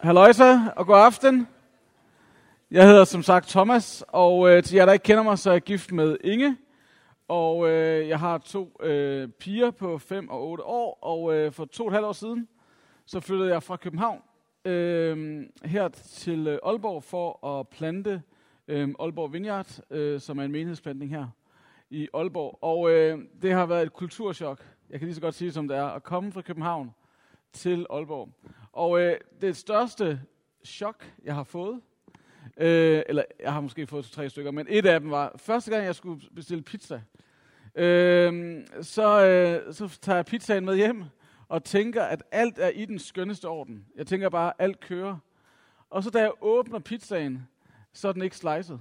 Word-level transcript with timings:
Halløjsa 0.00 0.58
og 0.76 0.86
god 0.86 0.96
aften. 0.96 1.48
Jeg 2.70 2.86
hedder 2.86 3.04
som 3.04 3.22
sagt 3.22 3.48
Thomas, 3.48 4.04
og 4.08 4.50
øh, 4.50 4.62
til 4.62 4.76
jer, 4.76 4.86
der 4.86 4.92
ikke 4.92 5.02
kender 5.02 5.22
mig, 5.22 5.38
så 5.38 5.50
er 5.50 5.54
jeg 5.54 5.62
gift 5.62 5.92
med 5.92 6.16
Inge. 6.24 6.56
Og 7.28 7.68
øh, 7.68 8.08
jeg 8.08 8.18
har 8.18 8.38
to 8.38 8.76
øh, 8.82 9.28
piger 9.28 9.70
på 9.70 9.98
5 9.98 10.28
og 10.28 10.48
8 10.48 10.64
år, 10.64 10.98
og 11.02 11.34
øh, 11.34 11.52
for 11.52 11.64
to 11.64 11.84
og 11.84 11.88
et 11.88 11.92
halvt 11.94 12.06
år 12.06 12.12
siden, 12.12 12.48
så 13.06 13.20
flyttede 13.20 13.50
jeg 13.50 13.62
fra 13.62 13.76
København 13.76 14.22
øh, 14.64 15.42
her 15.64 15.88
til 15.88 16.46
øh, 16.46 16.58
Aalborg 16.62 17.02
for 17.02 17.46
at 17.46 17.68
plante 17.68 18.22
øh, 18.68 18.88
Aalborg 19.00 19.32
Vineyard, 19.32 19.80
øh, 19.90 20.20
som 20.20 20.38
er 20.38 20.44
en 20.44 20.52
menighedsplantning 20.52 21.10
her 21.10 21.26
i 21.90 22.08
Aalborg. 22.14 22.58
Og 22.62 22.90
øh, 22.90 23.18
det 23.42 23.52
har 23.52 23.66
været 23.66 23.82
et 23.82 23.92
kulturschok, 23.92 24.64
jeg 24.90 24.98
kan 24.98 25.06
lige 25.06 25.14
så 25.14 25.20
godt 25.20 25.34
sige 25.34 25.52
som 25.52 25.68
det 25.68 25.76
er, 25.76 25.86
at 25.86 26.02
komme 26.02 26.32
fra 26.32 26.42
København 26.42 26.90
til 27.52 27.86
Aalborg. 27.90 28.28
Og 28.72 29.00
øh, 29.00 29.16
det 29.40 29.56
største 29.56 30.20
chok, 30.64 31.12
jeg 31.24 31.34
har 31.34 31.44
fået, 31.44 31.80
øh, 32.56 33.02
eller 33.06 33.24
jeg 33.40 33.52
har 33.52 33.60
måske 33.60 33.86
fået 33.86 34.04
to-tre 34.04 34.30
stykker, 34.30 34.50
men 34.50 34.66
et 34.70 34.86
af 34.86 35.00
dem 35.00 35.10
var, 35.10 35.32
første 35.36 35.70
gang 35.70 35.84
jeg 35.84 35.94
skulle 35.94 36.20
bestille 36.34 36.62
pizza, 36.62 37.02
øh, 37.74 38.64
så, 38.82 39.26
øh, 39.26 39.74
så 39.74 39.98
tager 40.00 40.16
jeg 40.16 40.26
pizzaen 40.26 40.64
med 40.64 40.76
hjem, 40.76 41.04
og 41.48 41.64
tænker, 41.64 42.04
at 42.04 42.22
alt 42.30 42.58
er 42.58 42.68
i 42.68 42.84
den 42.84 42.98
skønneste 42.98 43.48
orden. 43.48 43.86
Jeg 43.96 44.06
tænker 44.06 44.28
bare, 44.28 44.48
at 44.48 44.54
alt 44.58 44.80
kører. 44.80 45.16
Og 45.90 46.02
så 46.02 46.10
da 46.10 46.20
jeg 46.20 46.32
åbner 46.40 46.78
pizzaen, 46.78 47.48
så 47.92 48.08
er 48.08 48.12
den 48.12 48.22
ikke 48.22 48.36
slicet. 48.36 48.80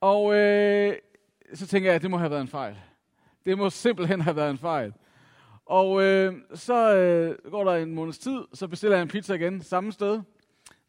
Og 0.00 0.34
øh, 0.34 0.96
så 1.54 1.66
tænker 1.66 1.88
jeg, 1.88 1.94
at 1.94 2.02
det 2.02 2.10
må 2.10 2.18
have 2.18 2.30
været 2.30 2.40
en 2.40 2.48
fejl. 2.48 2.76
Det 3.46 3.58
må 3.58 3.70
simpelthen 3.70 4.20
have 4.20 4.36
været 4.36 4.50
en 4.50 4.58
fejl. 4.58 4.92
Og 5.70 6.02
øh, 6.02 6.34
så 6.54 6.96
øh, 6.96 7.50
går 7.50 7.64
der 7.64 7.76
en 7.76 7.94
måneds 7.94 8.18
tid, 8.18 8.44
så 8.52 8.68
bestiller 8.68 8.96
jeg 8.96 9.02
en 9.02 9.08
pizza 9.08 9.34
igen, 9.34 9.62
samme 9.62 9.92
sted. 9.92 10.20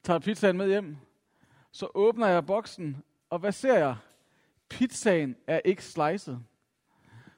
Tager 0.04 0.20
pizzaen 0.20 0.57
med 0.57 0.67
hjem. 0.67 0.98
Så 1.71 1.87
åbner 1.96 2.27
jeg 2.27 2.46
boksen, 2.46 3.04
og 3.29 3.40
hvad 3.40 3.52
ser 3.52 3.77
jeg? 3.77 3.96
Pizzaen 4.70 5.35
er 5.48 5.62
ikke 5.65 5.84
slicet. 5.84 6.40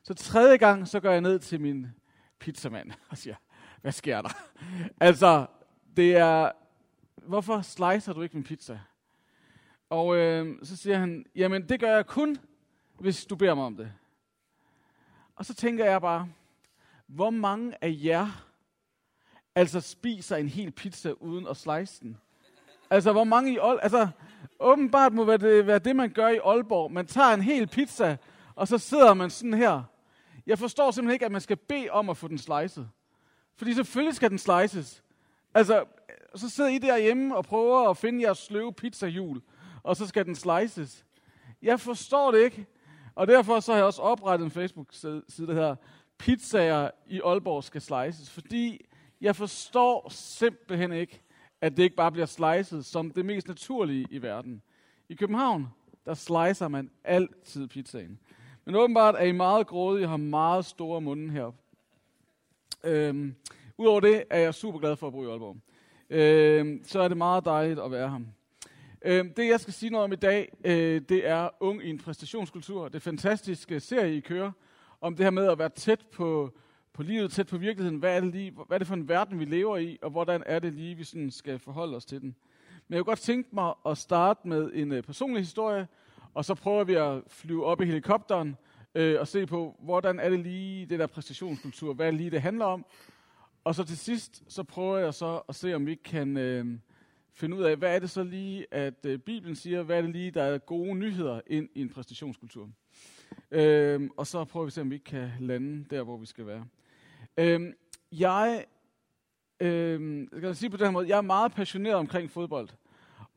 Så 0.04 0.14
tredje 0.14 0.58
gang, 0.58 0.88
så 0.88 1.00
går 1.00 1.12
jeg 1.12 1.22
ned 1.22 1.40
til 1.40 1.62
min 1.62 1.88
pizzamand 2.40 2.92
og 3.10 3.18
siger, 3.18 3.36
hvad 3.82 3.92
sker 3.92 4.22
der? 4.22 4.30
altså, 5.08 5.46
det 5.98 6.16
er, 6.16 6.52
hvorfor 7.16 7.62
slicer 7.62 8.14
du 8.14 8.22
ikke 8.22 8.36
min 8.36 8.44
pizza? 8.44 8.80
Og 9.90 10.16
øh, 10.16 10.56
så 10.64 10.76
siger 10.76 10.98
han, 10.98 11.26
jamen 11.36 11.70
det 11.70 11.80
gør 11.80 11.96
jeg 11.96 12.06
kun, 12.06 12.38
hvis 13.00 13.26
du 13.26 13.36
beder 13.36 13.56
mig 13.56 13.66
om 13.66 13.76
det. 13.76 13.92
Og 15.36 15.46
så 15.46 15.54
tænker 15.54 15.86
jeg 15.86 16.02
bare, 16.02 16.30
hvor 17.16 17.30
mange 17.30 17.84
af 17.84 18.00
jer 18.04 18.46
altså 19.56 19.82
spiser 19.82 20.36
en 20.36 20.50
hel 20.50 20.72
pizza 20.72 21.12
uden 21.12 21.48
at 21.48 21.58
slice 21.58 22.04
den? 22.04 22.18
Altså, 22.90 23.12
hvor 23.12 23.24
mange 23.24 23.52
i 23.54 23.58
Aalborg? 23.58 23.84
Altså, 23.84 24.08
åbenbart 24.60 25.14
må 25.14 25.24
være 25.24 25.38
det, 25.38 25.68
være 25.68 25.80
det, 25.80 25.96
man 25.96 26.10
gør 26.10 26.28
i 26.28 26.40
Aalborg. 26.46 26.92
Man 26.92 27.06
tager 27.06 27.34
en 27.34 27.42
hel 27.42 27.68
pizza, 27.68 28.18
og 28.56 28.68
så 28.68 28.78
sidder 28.78 29.14
man 29.14 29.30
sådan 29.30 29.54
her. 29.54 29.84
Jeg 30.48 30.60
forstår 30.60 30.92
simpelthen 30.92 31.14
ikke, 31.14 31.26
at 31.26 31.32
man 31.32 31.42
skal 31.42 31.58
bede 31.58 31.90
om 31.90 32.10
at 32.10 32.18
få 32.18 32.28
den 32.28 32.38
slicet. 32.38 32.90
Fordi 33.56 33.74
selvfølgelig 33.74 34.16
skal 34.16 34.30
den 34.30 34.40
slices. 34.40 35.04
Altså, 35.54 35.86
så 36.36 36.50
sidder 36.50 36.70
I 36.70 36.78
derhjemme 36.78 37.36
og 37.36 37.46
prøver 37.46 37.90
at 37.90 37.98
finde 37.98 38.22
jeres 38.24 38.38
sløve 38.38 38.74
pizzahjul, 38.74 39.42
og 39.84 39.96
så 39.96 40.08
skal 40.08 40.26
den 40.26 40.36
slices. 40.36 41.06
Jeg 41.62 41.80
forstår 41.80 42.32
det 42.32 42.40
ikke. 42.40 42.66
Og 43.16 43.28
derfor 43.28 43.60
så 43.60 43.72
har 43.72 43.78
jeg 43.78 43.86
også 43.86 44.02
oprettet 44.02 44.46
en 44.46 44.52
Facebook-side, 44.52 45.48
der 45.48 45.54
hedder 45.54 45.76
Pizzaer 46.18 46.90
i 47.08 47.22
Aalborg 47.26 47.64
skal 47.64 47.82
slices. 47.82 48.30
Fordi 48.30 48.86
jeg 49.22 49.36
forstår 49.36 50.08
simpelthen 50.10 50.92
ikke, 50.92 51.22
at 51.62 51.78
det 51.78 51.84
ikke 51.84 51.96
bare 51.96 52.12
bliver 52.12 52.26
slicet 52.26 52.86
som 52.86 53.12
det 53.12 53.26
mest 53.26 53.48
naturlige 53.48 54.08
i 54.10 54.22
verden. 54.22 54.62
I 55.10 55.16
København, 55.16 55.68
der 56.06 56.14
slicer 56.14 56.68
man 56.68 56.90
altid 57.04 57.68
pizzaen. 57.68 58.20
Men 58.66 58.76
åbenbart 58.76 59.16
er 59.16 59.24
I 59.24 59.32
meget 59.32 59.68
grådige 59.68 60.06
og 60.06 60.10
har 60.10 60.18
meget 60.18 60.66
store 60.66 61.02
munden 61.02 61.30
heroppe. 61.30 61.60
Øhm, 62.84 63.36
Udover 63.78 64.00
det 64.00 64.24
er 64.30 64.40
jeg 64.40 64.54
super 64.54 64.80
glad 64.80 64.96
for 64.96 65.08
at 65.08 65.14
bo 65.14 65.24
i 65.24 65.28
Aalborg. 65.28 65.58
Øhm, 66.10 66.84
så 66.84 67.00
er 67.00 67.08
det 67.08 67.18
meget 67.18 67.46
dejligt 67.46 67.80
at 67.80 67.92
være 67.92 68.10
her. 68.10 68.20
Øhm, 69.06 69.34
det 69.34 69.48
jeg 69.48 69.60
skal 69.60 69.74
sige 69.74 69.90
noget 69.90 70.04
om 70.04 70.14
i 70.14 70.16
dag, 70.16 70.54
øh, 70.64 71.02
det 71.10 71.28
er 71.28 71.50
Ung 71.60 71.84
i 71.84 71.90
en 71.90 71.98
præstationskultur. 71.98 72.88
Det 72.88 73.02
fantastiske 73.02 73.80
serie, 73.80 74.16
I 74.16 74.20
kører, 74.20 74.52
om 75.04 75.16
det 75.16 75.26
her 75.26 75.32
med 75.32 75.48
at 75.48 75.60
være 75.60 75.70
tæt 75.70 76.06
på, 76.12 76.54
på 76.94 77.04
livet, 77.04 77.32
tæt 77.32 77.48
på 77.48 77.58
virkeligheden. 77.58 78.00
Hvad 78.00 78.16
er, 78.16 78.20
det 78.20 78.32
lige, 78.32 78.52
hvad 78.52 78.78
er 78.78 78.78
det 78.78 78.88
for 78.88 78.94
en 78.94 79.10
verden, 79.10 79.40
vi 79.40 79.46
lever 79.46 79.78
i, 79.78 79.98
og 80.02 80.10
hvordan 80.10 80.44
er 80.46 80.60
det 80.60 80.74
lige, 80.74 80.96
vi 80.96 81.04
sådan 81.04 81.32
skal 81.32 81.60
forholde 81.60 81.96
os 81.96 82.06
til 82.06 82.22
den. 82.22 82.36
Men 82.88 82.96
jeg 82.96 83.00
kunne 83.00 83.12
godt 83.12 83.20
tænke 83.20 83.50
mig 83.54 83.74
at 83.86 83.98
starte 83.98 84.48
med 84.48 84.72
en 84.74 84.92
øh, 84.92 85.04
personlig 85.04 85.42
historie, 85.42 85.88
og 86.34 86.46
så 86.46 86.56
prøver 86.56 86.84
vi 86.84 86.94
at 86.94 87.22
flyve 87.28 87.66
op 87.66 87.82
i 87.82 87.86
helikopteren 87.86 88.58
øh, 88.96 89.20
og 89.20 89.28
se 89.28 89.46
på, 89.46 89.76
hvordan 89.80 90.20
er 90.20 90.30
det 90.30 90.40
lige 90.40 90.86
det 90.86 91.00
der 91.00 91.08
præstationskultur, 91.08 91.94
hvad 91.94 92.06
er 92.08 92.12
det 92.12 92.20
lige 92.20 92.32
det 92.32 92.42
handler 92.42 92.66
om. 92.66 92.86
Og 93.64 93.76
så 93.76 93.84
til 93.84 93.98
sidst, 93.98 94.44
så 94.48 94.64
prøver 94.64 94.98
jeg 94.98 95.14
så 95.14 95.42
at 95.50 95.56
se, 95.56 95.74
om 95.74 95.86
vi 95.86 95.96
kan 95.96 96.38
øh, 96.38 96.66
finde 97.34 97.58
ud 97.58 97.64
af, 97.64 97.78
hvad 97.78 97.96
er 97.96 98.00
det 98.00 98.10
så 98.10 98.24
lige, 98.24 98.66
at 98.72 99.06
øh, 99.06 99.20
Bibelen 99.20 99.56
siger, 99.56 99.84
hvad 99.84 99.98
er 99.98 100.02
det 100.02 100.12
lige, 100.12 100.32
der 100.32 100.44
er 100.44 100.58
gode 100.58 100.96
nyheder 100.96 101.42
ind 101.48 101.70
i 101.76 101.82
en 101.82 101.90
præstationskultur. 101.90 102.70
Øh, 103.52 104.10
og 104.18 104.28
så 104.28 104.46
prøver 104.46 104.66
vi 104.66 104.70
at 104.70 104.74
se, 104.74 104.82
om 104.82 104.92
vi 104.92 104.98
kan 104.98 105.32
lande 105.40 105.86
der, 105.90 106.04
hvor 106.04 106.18
vi 106.18 106.26
skal 106.26 106.48
være. 106.48 106.66
Øhm, 107.38 107.74
jeg, 108.12 108.66
øhm, 109.60 110.28
skal 110.28 110.48
jeg 110.48 110.56
sige 110.56 110.70
på 110.70 110.78
den 110.78 110.86
her 110.86 110.92
måde, 110.92 111.08
jeg 111.08 111.18
er 111.18 111.22
meget 111.22 111.52
passioneret 111.52 111.96
omkring 111.96 112.32
fodbold. 112.32 112.70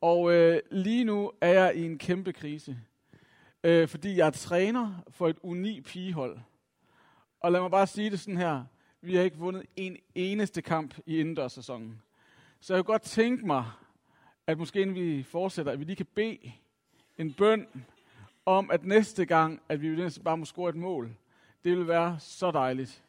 Og 0.00 0.32
øh, 0.32 0.60
lige 0.70 1.04
nu 1.04 1.32
er 1.40 1.48
jeg 1.52 1.76
i 1.76 1.84
en 1.84 1.98
kæmpe 1.98 2.32
krise. 2.32 2.78
Øh, 3.64 3.88
fordi 3.88 4.16
jeg 4.16 4.26
er 4.26 4.30
træner 4.30 5.02
for 5.10 5.28
et 5.28 5.36
unikt 5.42 5.86
pigehold. 5.86 6.38
Og 7.40 7.52
lad 7.52 7.60
mig 7.60 7.70
bare 7.70 7.86
sige 7.86 8.10
det 8.10 8.20
sådan 8.20 8.36
her. 8.36 8.64
Vi 9.00 9.14
har 9.14 9.22
ikke 9.22 9.38
vundet 9.38 9.66
en 9.76 9.96
eneste 10.14 10.62
kamp 10.62 10.98
i 11.06 11.18
indendørssæsonen. 11.18 12.02
Så 12.60 12.74
jeg 12.74 12.84
kunne 12.84 12.92
godt 12.92 13.02
tænke 13.02 13.46
mig, 13.46 13.64
at 14.46 14.58
måske 14.58 14.80
inden 14.80 14.96
vi 14.96 15.22
fortsætter, 15.22 15.72
at 15.72 15.78
vi 15.78 15.84
lige 15.84 15.96
kan 15.96 16.06
bede 16.14 16.52
en 17.18 17.32
bøn 17.32 17.66
om, 18.46 18.70
at 18.70 18.84
næste 18.84 19.26
gang, 19.26 19.62
at 19.68 19.82
vi 19.82 20.08
bare 20.24 20.36
må 20.36 20.44
score 20.44 20.70
et 20.70 20.76
mål. 20.76 21.16
Det 21.64 21.78
vil 21.78 21.88
være 21.88 22.16
så 22.20 22.50
dejligt. 22.50 23.04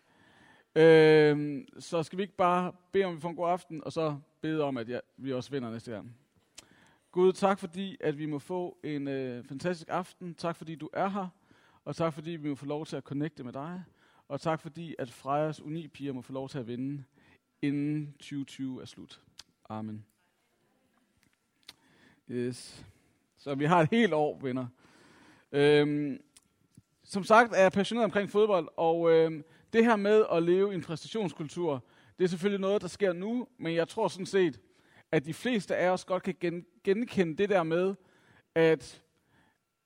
Øh, 0.76 1.66
så 1.80 2.04
skal 2.04 2.18
vi 2.18 2.24
ikke 2.24 2.36
bare 2.36 2.74
bede 2.92 3.06
om, 3.06 3.12
at 3.12 3.16
vi 3.16 3.22
får 3.22 3.30
en 3.30 3.36
god 3.36 3.50
aften, 3.50 3.84
og 3.84 3.92
så 3.92 4.18
bede 4.42 4.64
om, 4.64 4.78
at 4.78 4.90
ja, 4.90 5.00
vi 5.18 5.34
også 5.34 5.52
vinder 5.52 5.72
næste 5.72 5.92
gang. 5.92 6.16
Gud, 7.12 7.34
tak 7.34 7.60
fordi, 7.60 7.98
at 8.00 8.18
vi 8.18 8.26
må 8.26 8.40
få 8.40 8.78
en 8.84 9.08
øh, 9.08 9.44
fantastisk 9.44 9.90
aften. 9.90 10.36
Tak 10.36 10.56
fordi 10.56 10.76
du 10.76 10.90
er 10.94 11.08
her. 11.10 11.28
Og 11.86 11.96
tak 11.96 12.14
fordi 12.14 12.32
vi 12.32 12.50
må 12.50 12.56
få 12.56 12.66
lov 12.66 12.86
til 12.86 12.96
at 12.96 13.04
connecte 13.04 13.44
med 13.44 13.54
dig. 13.54 13.84
Og 14.28 14.42
tak 14.42 14.62
fordi, 14.62 14.96
at 15.00 15.12
Frejas 15.12 15.62
Unipiger 15.62 16.14
må 16.14 16.22
få 16.22 16.34
lov 16.34 16.50
til 16.50 16.60
at 16.60 16.68
vinde, 16.68 17.04
inden 17.62 18.14
2020 18.14 18.82
er 18.82 18.86
slut. 18.86 19.22
Amen. 19.70 20.06
Yes. 22.30 22.86
Så 23.38 23.56
vi 23.56 23.66
har 23.66 23.82
et 23.82 23.90
helt 23.92 24.14
år, 24.14 24.40
venner. 24.40 24.68
Øhm, 25.52 26.22
som 27.04 27.24
sagt 27.24 27.54
er 27.56 27.62
jeg 27.62 27.72
passioneret 27.72 28.06
omkring 28.06 28.30
fodbold, 28.30 28.68
og 28.78 29.12
øhm, 29.12 29.44
det 29.74 29.86
her 29.86 29.96
med 29.96 30.26
at 30.32 30.44
leve 30.44 30.72
i 30.72 30.76
en 30.76 30.82
præstationskultur, 30.82 31.84
det 32.18 32.24
er 32.24 32.28
selvfølgelig 32.28 32.62
noget, 32.62 32.82
der 32.82 32.88
sker 32.88 33.14
nu, 33.14 33.48
men 33.58 33.76
jeg 33.76 33.88
tror 33.88 34.08
sådan 34.08 34.26
set, 34.26 34.60
at 35.12 35.26
de 35.26 35.34
fleste 35.34 35.76
af 35.76 35.90
os 35.90 36.06
godt 36.06 36.24
kan 36.24 36.36
gen- 36.40 36.66
genkende 36.84 37.38
det 37.38 37.50
der 37.50 37.64
med, 37.64 37.96
at 38.56 39.04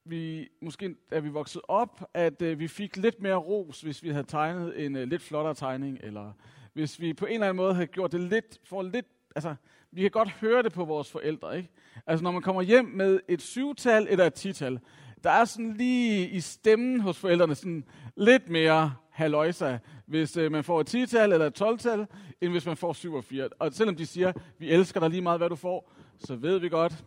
vi 0.06 0.50
måske, 0.62 0.96
da 1.12 1.20
vi 1.20 1.30
voksede 1.30 1.64
op, 1.68 2.10
at 2.14 2.42
øh, 2.42 2.60
vi 2.60 2.68
fik 2.68 2.98
lidt 2.98 3.22
mere 3.22 3.36
ros, 3.36 3.82
hvis 3.82 4.04
vi 4.04 4.10
havde 4.10 4.28
tegnet 4.28 4.86
en 4.86 4.96
øh, 4.96 5.08
lidt 5.08 5.22
flottere 5.22 5.54
tegning, 5.54 5.98
eller 6.04 6.34
hvis 6.74 7.00
vi 7.00 7.14
på 7.14 7.26
en 7.26 7.34
eller 7.34 7.48
anden 7.48 7.58
måde 7.58 7.74
havde 7.74 7.88
gjort 7.88 8.12
det 8.12 8.20
lidt, 8.22 8.60
for 8.64 8.82
lidt, 8.82 9.06
altså, 9.36 9.56
vi 9.92 10.02
kan 10.02 10.12
godt 10.12 10.30
høre 10.30 10.64
det 10.64 10.74
på 10.74 10.86
vores 10.86 11.12
forældre, 11.12 11.58
ikke? 11.58 11.70
Altså, 12.08 12.24
når 12.24 12.32
man 12.32 12.42
kommer 12.42 12.62
hjem 12.62 12.86
med 12.86 13.20
et 13.28 13.42
syvtal 13.42 14.08
eller 14.10 14.26
et 14.26 14.34
tital, 14.34 14.80
der 15.24 15.32
er 15.32 15.46
sådan 15.46 15.74
lige 15.74 16.30
i 16.30 16.40
stemmen 16.40 17.00
hos 17.00 17.18
forældrene 17.18 17.56
sådan 17.56 17.86
lidt 18.16 18.50
mere 18.50 18.94
haløjsa, 19.10 19.78
hvis 20.06 20.38
øh, 20.38 20.52
man 20.52 20.64
får 20.64 20.82
et 20.82 20.96
10-tal 20.96 21.34
eller 21.34 21.48
et 21.48 21.62
12-tal, 21.62 22.08
end 22.42 22.52
hvis 22.52 22.66
man 22.66 22.78
får 22.78 22.94
7 22.94 23.14
og 23.14 23.24
4. 23.24 23.50
Og 23.60 23.74
selvom 23.74 23.96
de 23.96 24.06
siger, 24.06 24.34
vi 24.58 24.72
elsker 24.72 25.00
dig 25.00 25.10
lige 25.10 25.22
meget, 25.22 25.40
hvad 25.40 25.50
du 25.50 25.56
får, 25.56 25.92
så 26.20 26.36
ved 26.36 26.60
vi 26.60 26.70
godt, 26.70 27.04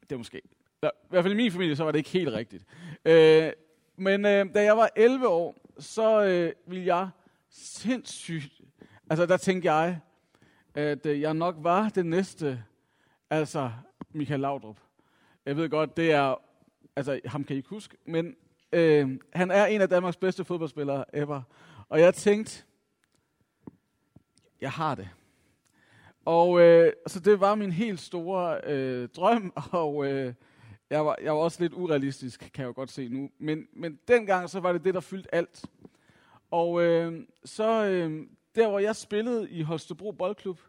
det 0.00 0.12
er 0.12 0.16
måske, 0.16 0.40
i 0.82 0.88
hvert 1.10 1.24
fald 1.24 1.34
i 1.34 1.36
min 1.36 1.52
familie, 1.52 1.76
så 1.76 1.84
var 1.84 1.92
det 1.92 1.98
ikke 1.98 2.10
helt 2.10 2.28
rigtigt. 2.28 2.64
Øh, 3.04 3.52
men 3.96 4.24
øh, 4.24 4.54
da 4.54 4.62
jeg 4.62 4.76
var 4.76 4.90
11 4.96 5.28
år, 5.28 5.56
så 5.78 6.22
øh, 6.24 6.52
ville 6.66 6.86
jeg 6.86 7.08
sindssygt, 7.50 8.60
altså 9.10 9.26
der 9.26 9.36
tænkte 9.36 9.72
jeg, 9.72 10.00
at 10.74 11.06
øh, 11.06 11.20
jeg 11.20 11.34
nok 11.34 11.54
var 11.58 11.88
det 11.88 12.06
næste, 12.06 12.64
altså 13.30 13.70
Michael 14.12 14.40
Laudrup. 14.40 14.80
Jeg 15.46 15.56
ved 15.56 15.68
godt, 15.68 15.96
det 15.96 16.12
er, 16.12 16.40
altså 16.96 17.20
ham 17.24 17.44
kan 17.44 17.54
I 17.54 17.56
ikke 17.56 17.68
huske, 17.68 17.96
men 18.04 18.36
øh, 18.72 19.18
han 19.32 19.50
er 19.50 19.66
en 19.66 19.80
af 19.80 19.88
Danmarks 19.88 20.16
bedste 20.16 20.44
fodboldspillere 20.44 21.04
ever. 21.16 21.42
Og 21.88 22.00
jeg 22.00 22.14
tænkte, 22.14 22.64
jeg 24.60 24.70
har 24.70 24.94
det. 24.94 25.08
Og 26.24 26.60
øh, 26.60 26.92
så 27.06 27.20
det 27.20 27.40
var 27.40 27.54
min 27.54 27.72
helt 27.72 28.00
store 28.00 28.60
øh, 28.64 29.08
drøm, 29.08 29.52
og 29.72 30.06
øh, 30.06 30.34
jeg, 30.90 31.06
var, 31.06 31.16
jeg 31.22 31.32
var 31.32 31.40
også 31.40 31.62
lidt 31.62 31.72
urealistisk, 31.74 32.40
kan 32.40 32.62
jeg 32.62 32.68
jo 32.68 32.72
godt 32.76 32.90
se 32.90 33.08
nu. 33.08 33.30
Men, 33.38 33.68
men 33.72 33.98
dengang, 34.08 34.50
så 34.50 34.60
var 34.60 34.72
det 34.72 34.84
det, 34.84 34.94
der 34.94 35.00
fyldte 35.00 35.34
alt. 35.34 35.64
Og 36.50 36.82
øh, 36.82 37.26
så 37.44 37.84
øh, 37.84 38.26
der, 38.54 38.68
hvor 38.68 38.78
jeg 38.78 38.96
spillede 38.96 39.50
i 39.50 39.62
Holstebro 39.62 40.12
Boldklub, 40.12 40.60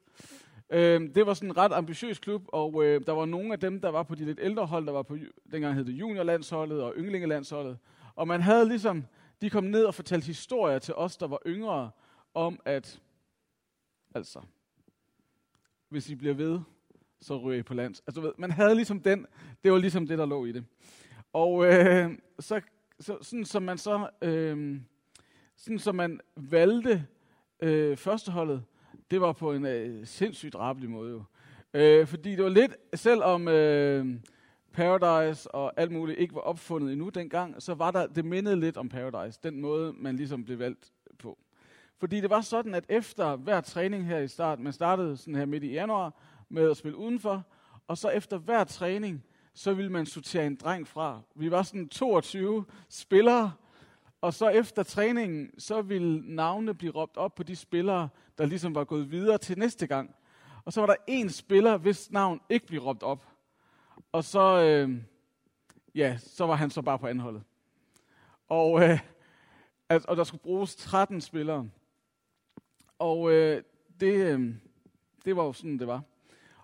øh, 0.70 1.16
det 1.16 1.26
var 1.26 1.34
sådan 1.34 1.50
en 1.50 1.58
ret 1.58 1.74
ambitiøs 1.74 2.20
klub, 2.20 2.46
og 2.48 2.86
øh, 2.86 3.02
der 3.06 3.12
var 3.12 3.26
nogle 3.26 3.54
af 3.54 3.60
dem, 3.60 3.82
der 3.82 3.90
var 3.90 4.04
på 4.04 4.16
de 4.16 4.26
lidt 4.26 4.40
ældre 4.42 4.66
hold, 4.66 4.86
der 4.86 4.92
var 4.92 5.04
på, 5.04 5.18
dengang 5.52 5.76
hed 5.76 5.86
det 5.86 5.92
juniorlandsholdet 5.92 6.84
og 6.84 6.94
ynglingelandsholdet. 6.98 7.78
Og 8.16 8.28
man 8.28 8.42
havde 8.42 8.68
ligesom, 8.68 9.06
de 9.42 9.50
kom 9.50 9.64
ned 9.64 9.84
og 9.84 9.94
fortalte 9.94 10.28
historier 10.28 10.80
til 10.80 10.94
os, 10.94 11.18
der 11.18 11.28
var 11.28 11.40
yngre, 11.48 11.92
om 12.34 12.60
at, 12.66 13.02
altså, 14.16 14.40
hvis 15.90 16.10
I 16.10 16.16
bliver 16.16 16.34
ved, 16.34 16.60
så 17.22 17.38
ryger 17.38 17.60
I 17.60 17.64
på 17.64 17.74
lands. 17.74 18.04
Altså, 18.08 18.22
ved, 18.22 18.32
man 18.38 18.52
havde 18.52 18.76
ligesom 18.76 19.00
den, 19.00 19.26
det 19.64 19.72
var 19.72 19.78
ligesom 19.78 20.08
det, 20.08 20.18
der 20.18 20.26
lå 20.26 20.46
i 20.46 20.52
det. 20.52 20.66
Og 21.34 21.66
øh, 21.66 22.12
så, 22.40 22.62
så, 23.00 23.18
sådan 23.22 23.46
som 23.46 23.64
man 23.64 23.78
så, 23.78 24.10
øh, 24.22 24.80
sådan 25.56 25.80
som 25.80 25.96
man 25.96 26.20
valgte 26.36 27.06
øh, 27.60 27.98
førsteholdet, 27.98 28.64
det 29.12 29.22
var 29.22 29.34
på 29.34 29.54
en 29.54 29.66
øh, 29.66 30.08
sindssygt 30.08 30.54
drabelig 30.54 30.90
måde 30.90 31.12
jo. 31.12 31.24
Øh, 31.74 32.08
fordi 32.08 32.36
det 32.36 32.44
var 32.44 32.50
lidt, 32.50 32.78
selvom 32.94 33.48
øh, 33.48 34.06
Paradise 34.74 35.52
og 35.52 35.74
alt 35.78 35.92
muligt 35.92 36.20
ikke 36.20 36.36
var 36.36 36.42
opfundet 36.42 36.92
endnu 36.92 37.10
dengang, 37.10 37.62
så 37.62 37.74
var 37.74 37.92
der, 37.92 38.08
det 38.08 38.26
mindede 38.26 38.60
lidt 38.60 38.78
om 38.78 38.90
Paradise, 38.90 39.40
den 39.44 39.62
måde, 39.62 39.94
man 39.94 40.16
ligesom 40.16 40.44
blev 40.44 40.60
valgt 40.60 40.92
på. 41.20 41.38
Fordi 42.00 42.22
det 42.22 42.30
var 42.30 42.42
sådan, 42.42 42.76
at 42.76 42.86
efter 42.90 43.36
hver 43.36 43.62
træning 43.62 44.06
her 44.06 44.20
i 44.20 44.28
start, 44.28 44.60
man 44.60 44.74
startede 44.74 45.18
sådan 45.18 45.36
her 45.36 45.46
midt 45.46 45.64
i 45.64 45.72
januar 45.72 46.14
med 46.50 46.72
at 46.72 46.78
spille 46.78 46.98
udenfor, 46.98 47.44
og 47.88 47.98
så 47.98 48.10
efter 48.10 48.38
hver 48.38 48.64
træning, 48.64 49.24
så 49.54 49.74
ville 49.74 49.92
man 49.92 50.06
sortere 50.06 50.48
en 50.48 50.56
dreng 50.56 50.88
fra. 50.88 51.22
Vi 51.36 51.52
var 51.52 51.64
sådan 51.64 51.90
22 51.90 52.66
spillere, 52.90 53.52
og 54.22 54.34
så 54.34 54.50
efter 54.50 54.84
træningen, 54.84 55.52
så 55.58 55.82
ville 55.82 56.36
navnene 56.36 56.74
blive 56.74 56.92
råbt 56.92 57.18
op 57.18 57.36
på 57.36 57.44
de 57.44 57.56
spillere, 57.56 58.10
der 58.38 58.46
ligesom 58.46 58.76
var 58.76 58.84
gået 58.84 59.12
videre 59.12 59.38
til 59.38 59.60
næste 59.60 59.88
gang. 59.88 60.16
Og 60.66 60.74
så 60.74 60.82
var 60.82 60.88
der 60.88 60.96
en 61.08 61.30
spiller, 61.30 61.78
hvis 61.78 62.12
navn 62.12 62.42
ikke 62.50 62.68
blev 62.68 62.82
råbt 62.82 63.04
op. 63.04 63.28
Og 64.12 64.24
så, 64.24 64.62
øh, 64.62 65.02
ja, 65.96 66.18
så 66.18 66.46
var 66.46 66.56
han 66.56 66.70
så 66.70 66.82
bare 66.82 67.00
på 67.00 67.08
anholdet. 67.08 67.44
Og, 68.48 68.84
øh, 68.84 69.00
altså, 69.90 70.08
og 70.10 70.18
der 70.18 70.24
skulle 70.24 70.44
bruges 70.44 70.76
13 70.76 71.22
spillere. 71.22 71.70
Og 73.00 73.32
øh, 73.32 73.64
det, 74.00 74.14
øh, 74.14 74.56
det 75.26 75.36
var 75.36 75.44
jo 75.44 75.54
sådan, 75.54 75.80
det 75.80 75.88
var. 75.88 76.02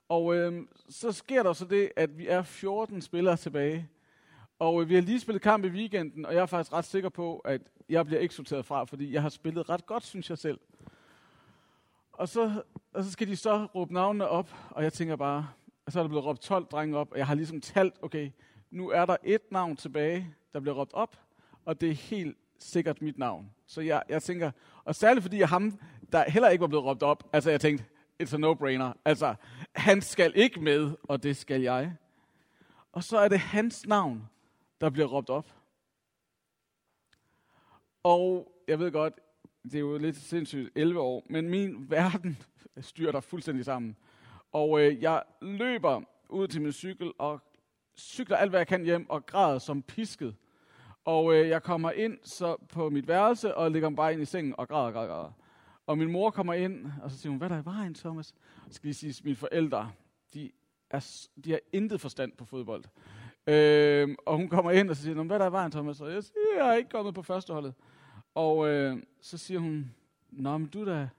Og 0.10 0.36
øh, 0.36 0.68
så 0.90 1.12
sker 1.12 1.44
der 1.44 1.54
så 1.54 1.66
det, 1.66 1.92
at 1.96 2.18
vi 2.18 2.28
er 2.28 2.44
14 2.44 3.02
spillere 3.02 3.38
tilbage. 3.38 3.90
Og 4.60 4.81
øh, 4.81 4.90
vi 4.90 4.96
har 4.96 5.02
lige 5.02 5.20
spillet 5.20 5.42
kamp 5.42 5.66
i 5.66 5.70
weekenden, 5.70 6.25
og 6.25 6.34
jeg 6.34 6.42
er 6.42 6.46
faktisk 6.46 6.74
ret 6.74 6.86
sikker 6.86 7.10
på, 7.10 7.40
at 7.40 7.62
jeg 7.90 8.06
bliver 8.06 8.20
ikke 8.20 8.36
sorteret 8.36 8.66
fra, 8.66 8.84
fordi 8.84 9.14
jeg 9.14 9.22
har 9.22 9.30
spillet 9.30 9.70
ret 9.70 9.86
godt, 9.86 10.06
synes 10.06 10.30
jeg 10.30 10.38
selv. 10.38 10.60
Og 12.13 12.30
så, 12.30 12.63
og 12.94 13.04
så 13.04 13.12
skal 13.12 13.27
de 13.27 13.36
så 13.36 13.65
råbe 13.75 13.94
navnene 13.94 14.27
op, 14.27 14.56
og 14.69 14.83
jeg 14.83 14.94
tænker 14.94 15.15
bare, 15.15 15.50
og 15.86 15.92
så 15.92 16.00
er 16.00 16.04
der 16.04 16.07
blevet 16.07 16.25
råbt 16.25 16.42
12 16.42 16.65
drenge 16.65 16.98
op, 16.98 17.12
og 17.12 17.18
jeg 17.18 17.27
har 17.27 17.36
ligesom 17.36 17.62
talt, 17.62 17.94
okay, 18.01 18.31
nu 18.71 18.89
er 18.89 19.06
der 19.06 19.18
et 19.24 19.51
navn 19.51 19.75
tilbage, 19.75 20.36
der 20.54 20.60
bliver 20.60 20.75
råbt 20.75 20.94
op, 20.94 21.19
og 21.65 21.81
det 21.81 21.89
er 21.89 21.94
helt 21.94 22.38
sikkert 22.60 23.01
mit 23.01 23.18
navn. 23.18 23.51
Så 23.68 23.81
jeg, 23.81 24.04
jeg 24.10 24.24
tænker, 24.24 24.51
og 24.83 24.95
særligt 24.95 25.24
fordi 25.24 25.39
jeg 25.39 25.50
ham, 25.50 25.80
der 26.12 26.30
heller 26.30 26.50
ikke 26.50 26.62
var 26.62 26.68
blevet 26.68 26.86
råbt 26.86 27.04
op, 27.04 27.24
altså 27.33 27.51
jeg 27.51 27.62
tænkte, 27.62 27.86
it's 28.24 28.36
a 28.36 28.38
no-brainer. 28.38 28.94
Altså, 29.06 29.36
han 29.75 30.01
skal 30.01 30.33
ikke 30.36 30.60
med, 30.60 30.92
og 31.04 31.24
det 31.24 31.38
skal 31.38 31.62
jeg. 31.62 31.95
Og 32.92 33.04
så 33.04 33.18
er 33.18 33.27
det 33.27 33.39
hans 33.39 33.88
navn, 33.88 34.30
der 34.81 34.89
bliver 34.89 35.07
råbt 35.07 35.30
op. 35.30 35.48
Og 38.04 38.51
jeg 38.68 38.80
ved 38.80 38.92
godt, 38.92 39.13
det 39.63 39.75
er 39.75 39.80
jo 39.80 39.98
lidt 39.98 40.15
sindssygt 40.15 40.71
11 40.75 41.00
år, 41.00 41.24
men 41.30 41.50
min 41.50 41.89
verden 41.89 42.38
styrter 42.81 43.19
fuldstændig 43.19 43.65
sammen. 43.65 43.98
Og 44.51 44.81
øh, 44.81 45.01
jeg 45.01 45.24
løber 45.42 46.01
ud 46.30 46.48
til 46.48 46.62
min 46.62 46.71
cykel 46.71 47.12
og 47.18 47.42
cykler 47.98 48.38
alt, 48.38 48.50
hvad 48.50 48.60
jeg 48.60 48.68
kan 48.68 48.83
hjem 48.83 49.10
og 49.10 49.25
græder 49.25 49.60
som 49.60 49.81
pisket. 49.81 50.36
Og 51.06 51.33
øh, 51.36 51.50
jeg 51.50 51.63
kommer 51.63 51.92
ind 51.92 52.18
så 52.24 52.56
på 52.69 52.89
mit 52.89 53.07
værelse 53.07 53.56
og 53.56 53.71
ligger 53.71 53.89
mig 53.89 53.95
bare 53.95 54.13
ind 54.13 54.21
i 54.21 54.25
sengen 54.25 54.56
og 54.57 54.68
græder, 54.68 54.92
græder, 54.92 55.07
græder. 55.07 55.31
Og 55.88 55.98
min 55.98 56.12
mor 56.12 56.30
kommer 56.30 56.54
ind, 56.54 56.88
og 57.01 57.12
så 57.12 57.18
siger 57.18 57.30
hun, 57.30 57.38
hvad 57.38 57.50
er 57.50 57.54
der 57.54 57.62
i 57.62 57.65
vejen, 57.65 57.94
Thomas? 57.94 58.27
Så 58.68 58.74
skal 58.74 58.88
lige 58.88 58.94
sige, 58.94 59.24
mine 59.24 59.36
forældre, 59.36 59.92
de, 60.33 60.51
er, 60.89 61.27
de 61.45 61.51
har 61.51 61.60
intet 61.74 62.01
forstand 62.01 62.31
på 62.38 62.45
fodbold. 62.45 62.83
Øh, 63.48 64.15
og 64.25 64.38
hun 64.38 64.50
kommer 64.50 64.71
ind 64.71 64.89
og 64.89 64.95
så 64.95 65.01
siger, 65.01 65.24
hvad 65.24 65.36
er 65.36 65.38
der 65.38 65.50
i 65.50 65.51
vejen, 65.51 65.71
Thomas? 65.71 66.01
Og 66.01 66.13
jeg 66.13 66.24
siger, 66.24 66.38
jeg 66.57 66.69
er 66.69 66.74
ikke 66.74 66.89
kommet 66.89 67.15
på 67.15 67.21
førsteholdet. 67.21 67.74
Og 68.35 68.68
øh, 68.68 69.03
så 69.21 69.38
siger 69.38 69.59
hun, 69.59 69.91
nå, 70.31 70.57
men 70.57 70.68
du 70.68 70.81
er 70.81 70.85
da 70.85 71.09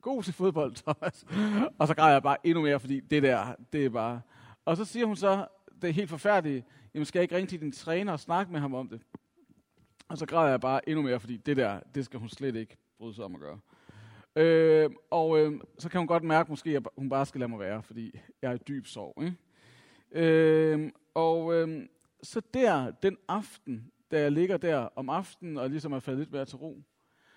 god 0.00 0.22
til 0.22 0.34
fodbold, 0.34 0.74
Thomas. 0.82 1.26
og 1.78 1.88
så 1.88 1.94
græder 1.94 2.12
jeg 2.12 2.22
bare 2.22 2.46
endnu 2.46 2.62
mere, 2.62 2.80
fordi 2.80 3.00
det 3.00 3.22
der, 3.22 3.54
det 3.72 3.84
er 3.84 3.90
bare... 3.90 4.20
Og 4.64 4.76
så 4.76 4.84
siger 4.84 5.06
hun 5.06 5.16
så, 5.16 5.46
det 5.82 5.90
er 5.90 5.94
helt 5.94 6.10
forfærdeligt, 6.10 6.66
jamen 6.94 7.06
skal 7.06 7.18
jeg 7.18 7.22
ikke 7.22 7.36
ringe 7.36 7.48
til 7.48 7.60
din 7.60 7.72
træner 7.72 8.12
og 8.12 8.20
snakke 8.20 8.52
med 8.52 8.60
ham 8.60 8.74
om 8.74 8.88
det? 8.88 9.00
Og 10.08 10.18
så 10.18 10.26
græder 10.26 10.50
jeg 10.50 10.60
bare 10.60 10.88
endnu 10.88 11.02
mere, 11.02 11.20
fordi 11.20 11.36
det 11.36 11.56
der, 11.56 11.80
det 11.94 12.04
skal 12.04 12.20
hun 12.20 12.28
slet 12.28 12.56
ikke 12.56 12.76
bryde 12.98 13.14
sig 13.14 13.24
om 13.24 13.34
at 13.34 13.40
gøre. 13.40 13.58
Øh, 14.36 14.90
og 15.10 15.38
øh, 15.38 15.60
så 15.78 15.88
kan 15.88 15.98
hun 15.98 16.06
godt 16.06 16.22
mærke 16.22 16.50
måske, 16.50 16.76
at 16.76 16.88
hun 16.96 17.08
bare 17.08 17.26
skal 17.26 17.38
lade 17.38 17.48
mig 17.48 17.58
være, 17.58 17.82
fordi 17.82 18.20
jeg 18.42 18.50
er 18.50 18.54
i 18.54 18.58
dyb 18.68 18.86
sorg. 18.86 19.24
Ikke? 19.24 19.36
Øh, 20.12 20.90
og 21.14 21.54
øh, 21.54 21.86
så 22.22 22.42
der, 22.54 22.90
den 22.90 23.16
aften, 23.28 23.90
da 24.12 24.20
jeg 24.20 24.32
ligger 24.32 24.56
der 24.56 24.88
om 24.96 25.08
aftenen 25.08 25.56
og 25.56 25.70
ligesom 25.70 25.92
er 25.92 26.00
faldet 26.00 26.18
lidt 26.18 26.32
mere 26.32 26.44
til 26.44 26.56
ro, 26.56 26.82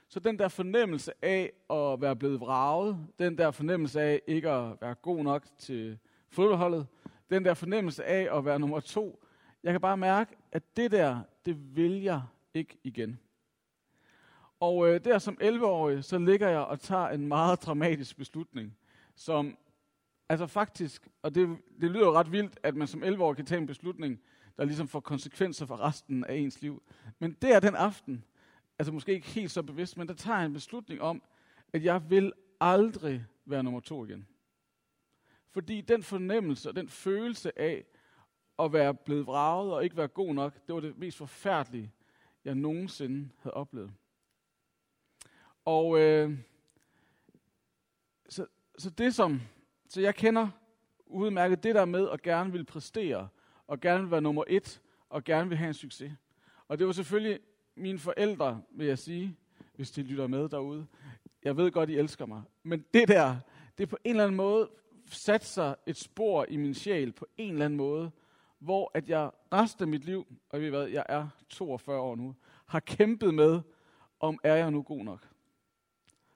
så 0.07 0.19
den 0.19 0.39
der 0.39 0.48
fornemmelse 0.48 1.12
af 1.22 1.51
at 1.69 2.01
være 2.01 2.16
blevet 2.16 2.39
vraget, 2.39 3.07
den 3.19 3.38
der 3.38 3.51
fornemmelse 3.51 4.01
af 4.01 4.22
ikke 4.27 4.50
at 4.50 4.77
være 4.81 4.95
god 4.95 5.24
nok 5.24 5.45
til 5.57 5.98
fodboldholdet, 6.30 6.88
den 7.30 7.45
der 7.45 7.54
fornemmelse 7.54 8.04
af 8.04 8.38
at 8.38 8.45
være 8.45 8.60
nummer 8.60 8.80
to, 8.80 9.25
jeg 9.63 9.74
kan 9.74 9.81
bare 9.81 9.98
mærke, 9.98 10.36
at 10.51 10.77
det 10.77 10.92
der, 10.92 11.19
det 11.45 11.75
vil 11.75 12.01
jeg 12.01 12.22
ikke 12.54 12.77
igen. 12.83 13.19
Og 14.60 14.88
øh, 14.88 15.04
der 15.04 15.18
som 15.18 15.38
11-årig, 15.42 16.04
så 16.04 16.18
ligger 16.18 16.50
jeg 16.50 16.60
og 16.60 16.80
tager 16.80 17.07
en 17.07 17.27
meget 17.27 17.62
dramatisk 17.62 18.18
beslutning, 18.18 18.77
som 19.16 19.57
altså 20.30 20.48
faktisk, 20.48 21.07
og 21.22 21.36
det, 21.36 21.58
det 21.82 21.91
lyder 21.91 22.12
ret 22.12 22.32
vildt, 22.32 22.60
at 22.63 22.75
man 22.75 22.88
som 22.88 23.03
11-årig 23.03 23.36
kan 23.36 23.46
tage 23.46 23.62
en 23.62 23.67
beslutning, 23.67 24.20
der 24.57 24.65
ligesom 24.65 24.88
får 24.88 25.00
konsekvenser 25.00 25.65
for 25.65 25.79
resten 25.79 26.24
af 26.24 26.35
ens 26.35 26.62
liv. 26.62 26.83
Men 27.19 27.38
det 27.41 27.51
er 27.55 27.59
den 27.59 27.75
aften, 27.75 28.25
altså 28.79 28.91
måske 28.93 29.13
ikke 29.13 29.27
helt 29.27 29.51
så 29.51 29.63
bevidst, 29.63 29.97
men 29.97 30.07
der 30.07 30.13
tager 30.13 30.38
jeg 30.38 30.45
en 30.45 30.53
beslutning 30.53 31.01
om, 31.01 31.24
at 31.74 31.83
jeg 31.83 32.09
vil 32.09 32.33
aldrig 32.59 33.25
være 33.45 33.63
nummer 33.63 33.79
to 33.79 34.05
igen. 34.05 34.27
Fordi 35.51 35.81
den 35.81 36.03
fornemmelse 36.03 36.69
og 36.69 36.75
den 36.75 36.89
følelse 36.89 37.59
af 37.59 37.85
at 38.59 38.74
være 38.74 38.93
blevet 38.93 39.27
vraget 39.27 39.74
og 39.74 39.83
ikke 39.83 39.97
være 39.97 40.07
god 40.07 40.33
nok, 40.33 40.67
det 40.67 40.75
var 40.75 40.81
det 40.81 40.97
mest 40.97 41.17
forfærdelige, 41.17 41.91
jeg 42.45 42.55
nogensinde 42.55 43.29
havde 43.41 43.53
oplevet. 43.53 43.91
Og 45.65 46.00
øh, 46.00 46.38
så, 48.29 48.45
så 48.77 48.89
det 48.89 49.15
som, 49.15 49.41
så 49.89 50.01
jeg 50.01 50.15
kender 50.15 50.50
udmærket 51.05 51.63
det 51.63 51.75
der 51.75 51.85
med 51.85 52.09
at 52.09 52.21
gerne 52.21 52.51
vil 52.51 52.65
præstere, 52.65 53.27
og 53.67 53.79
gerne 53.81 54.03
vil 54.03 54.12
være 54.12 54.22
nummer 54.22 54.43
et, 54.48 54.81
og 55.10 55.24
gerne 55.24 55.50
vil 55.50 55.57
have 55.57 55.67
en 55.67 55.74
succes. 55.74 56.12
Og 56.67 56.79
det 56.79 56.88
var 56.88 56.93
selvfølgelig 56.93 57.39
mine 57.75 58.00
forældre, 58.00 58.62
vil 58.72 58.88
jeg 58.88 59.00
sige, 59.00 59.38
hvis 59.75 59.91
de 59.91 60.03
lytter 60.03 60.27
med 60.27 60.50
derude. 60.50 60.88
Jeg 61.43 61.57
ved 61.57 61.72
godt, 61.72 61.89
I 61.89 61.98
elsker 61.98 62.25
mig. 62.25 62.41
Men 62.63 62.86
det 62.93 63.07
der, 63.07 63.38
det 63.77 63.89
på 63.89 63.98
en 64.03 64.12
eller 64.12 64.24
anden 64.24 64.38
måde 64.38 64.69
sat 65.10 65.45
sig 65.45 65.75
et 65.86 65.98
spor 65.98 66.45
i 66.50 66.57
min 66.57 66.74
sjæl 66.74 67.12
på 67.12 67.27
en 67.38 67.51
eller 67.53 67.65
anden 67.65 67.77
måde, 67.77 68.12
hvor 68.60 68.91
at 68.93 69.10
jeg 69.10 69.31
resten 69.53 69.84
af 69.84 69.88
mit 69.88 70.05
liv, 70.05 70.27
og 70.50 70.62
ved 70.62 70.69
hvad, 70.69 70.88
jeg 70.88 71.05
er 71.10 71.27
42 71.50 72.00
år 72.00 72.15
nu, 72.15 72.36
har 72.65 72.79
kæmpet 72.79 73.34
med, 73.34 73.62
om 74.19 74.39
er 74.43 74.55
jeg 74.55 74.72
nu 74.72 74.81
god 74.81 75.03
nok? 75.03 75.29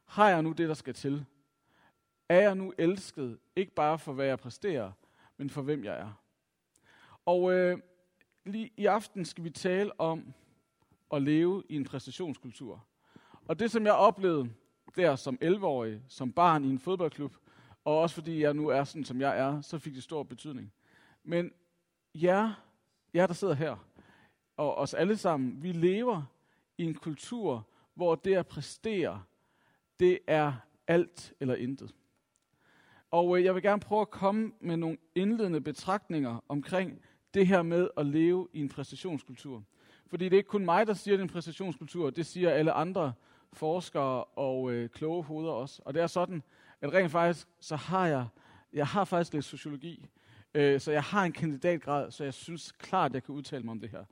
Har 0.06 0.30
jeg 0.30 0.42
nu 0.42 0.52
det, 0.52 0.68
der 0.68 0.74
skal 0.74 0.94
til? 0.94 1.26
Er 2.30 2.42
jeg 2.42 2.56
nu 2.56 2.74
elsket, 2.78 3.40
ikke 3.56 3.72
bare 3.72 4.00
for, 4.00 4.14
hvad 4.14 4.26
jeg 4.26 4.40
præsterer, 4.40 4.92
men 5.38 5.50
for, 5.50 5.62
hvem 5.62 5.84
jeg 5.84 6.00
er? 6.00 6.22
Og 7.30 7.54
øh, 7.54 7.80
lige 8.46 8.72
i 8.78 8.86
aften 8.86 9.26
skal 9.26 9.44
vi 9.44 9.50
tale 9.50 10.00
om 10.00 10.34
at 11.14 11.22
leve 11.22 11.64
i 11.70 11.76
en 11.76 11.84
præstationskultur. 11.84 12.86
Og 13.48 13.60
det, 13.60 13.72
som 13.72 13.86
jeg 13.86 13.94
oplevede 13.94 14.50
der 14.96 15.16
som 15.16 15.38
11-årig, 15.44 16.02
som 16.08 16.32
barn 16.32 16.64
i 16.64 16.70
en 16.70 16.80
fodboldklub, 16.80 17.36
og 17.86 18.00
også 18.00 18.16
fordi 18.16 18.42
jeg 18.42 18.54
nu 18.54 18.68
er 18.68 18.84
sådan, 18.84 19.06
som 19.06 19.22
jeg 19.22 19.40
er, 19.40 19.62
så 19.62 19.80
fik 19.80 19.96
det 19.96 20.04
stor 20.04 20.24
betydning. 20.24 20.74
Men 21.24 21.52
jer, 22.16 22.54
jer 23.14 23.28
der 23.28 23.34
sidder 23.34 23.54
her, 23.54 23.88
og 24.58 24.76
os 24.76 24.94
alle 24.94 25.18
sammen, 25.18 25.64
vi 25.64 25.72
lever 25.72 26.24
i 26.78 26.84
en 26.84 26.94
kultur, 26.94 27.68
hvor 27.94 28.16
det 28.16 28.36
at 28.36 28.48
præstere, 28.48 29.24
det 30.00 30.20
er 30.28 30.54
alt 30.88 31.34
eller 31.40 31.56
intet. 31.56 31.96
Og 33.12 33.38
øh, 33.38 33.44
jeg 33.44 33.56
vil 33.56 33.64
gerne 33.64 33.82
prøve 33.82 34.02
at 34.02 34.10
komme 34.10 34.52
med 34.60 34.78
nogle 34.78 34.98
indledende 35.16 35.62
betragtninger 35.62 36.44
omkring 36.48 37.02
det 37.34 37.48
her 37.48 37.62
med 37.62 37.90
at 37.98 38.06
leve 38.06 38.48
i 38.54 38.60
en 38.60 38.70
præstationskultur. 38.70 39.64
Fordi 40.08 40.26
det 40.26 40.34
er 40.34 40.38
ikke 40.38 40.50
kun 40.50 40.66
mig, 40.66 40.88
der 40.88 40.94
siger, 40.94 41.16
at 41.16 41.18
det 41.18 41.24
er 41.24 41.28
en 41.28 41.34
præstationskultur. 41.34 42.10
Det 42.10 42.26
siger 42.26 42.50
alle 42.50 42.72
andre 42.72 43.14
forskere 43.54 44.24
og 44.24 44.72
øh, 44.72 44.90
kloge 44.90 45.24
hoveder 45.24 45.52
også. 45.52 45.82
Og 45.86 45.94
det 45.94 46.02
er 46.02 46.08
sådan, 46.08 46.44
at 46.82 46.94
rent 46.94 47.12
faktisk, 47.12 47.48
så 47.60 47.76
har 47.76 48.08
jeg, 48.08 48.26
jeg 48.74 48.88
har 48.88 49.06
faktisk 49.06 49.34
lidt 49.34 49.46
sociologi. 49.46 50.10
Øh, 50.54 50.80
så 50.80 50.92
jeg 50.92 51.04
har 51.04 51.24
en 51.24 51.32
kandidatgrad, 51.32 52.12
så 52.12 52.24
jeg 52.24 52.34
synes 52.34 52.72
klart, 52.72 53.12
at 53.12 53.14
jeg 53.14 53.24
kan 53.24 53.36
udtale 53.36 53.64
mig 53.64 53.72
om 53.72 53.80
det 53.80 53.90
her. 53.90 54.04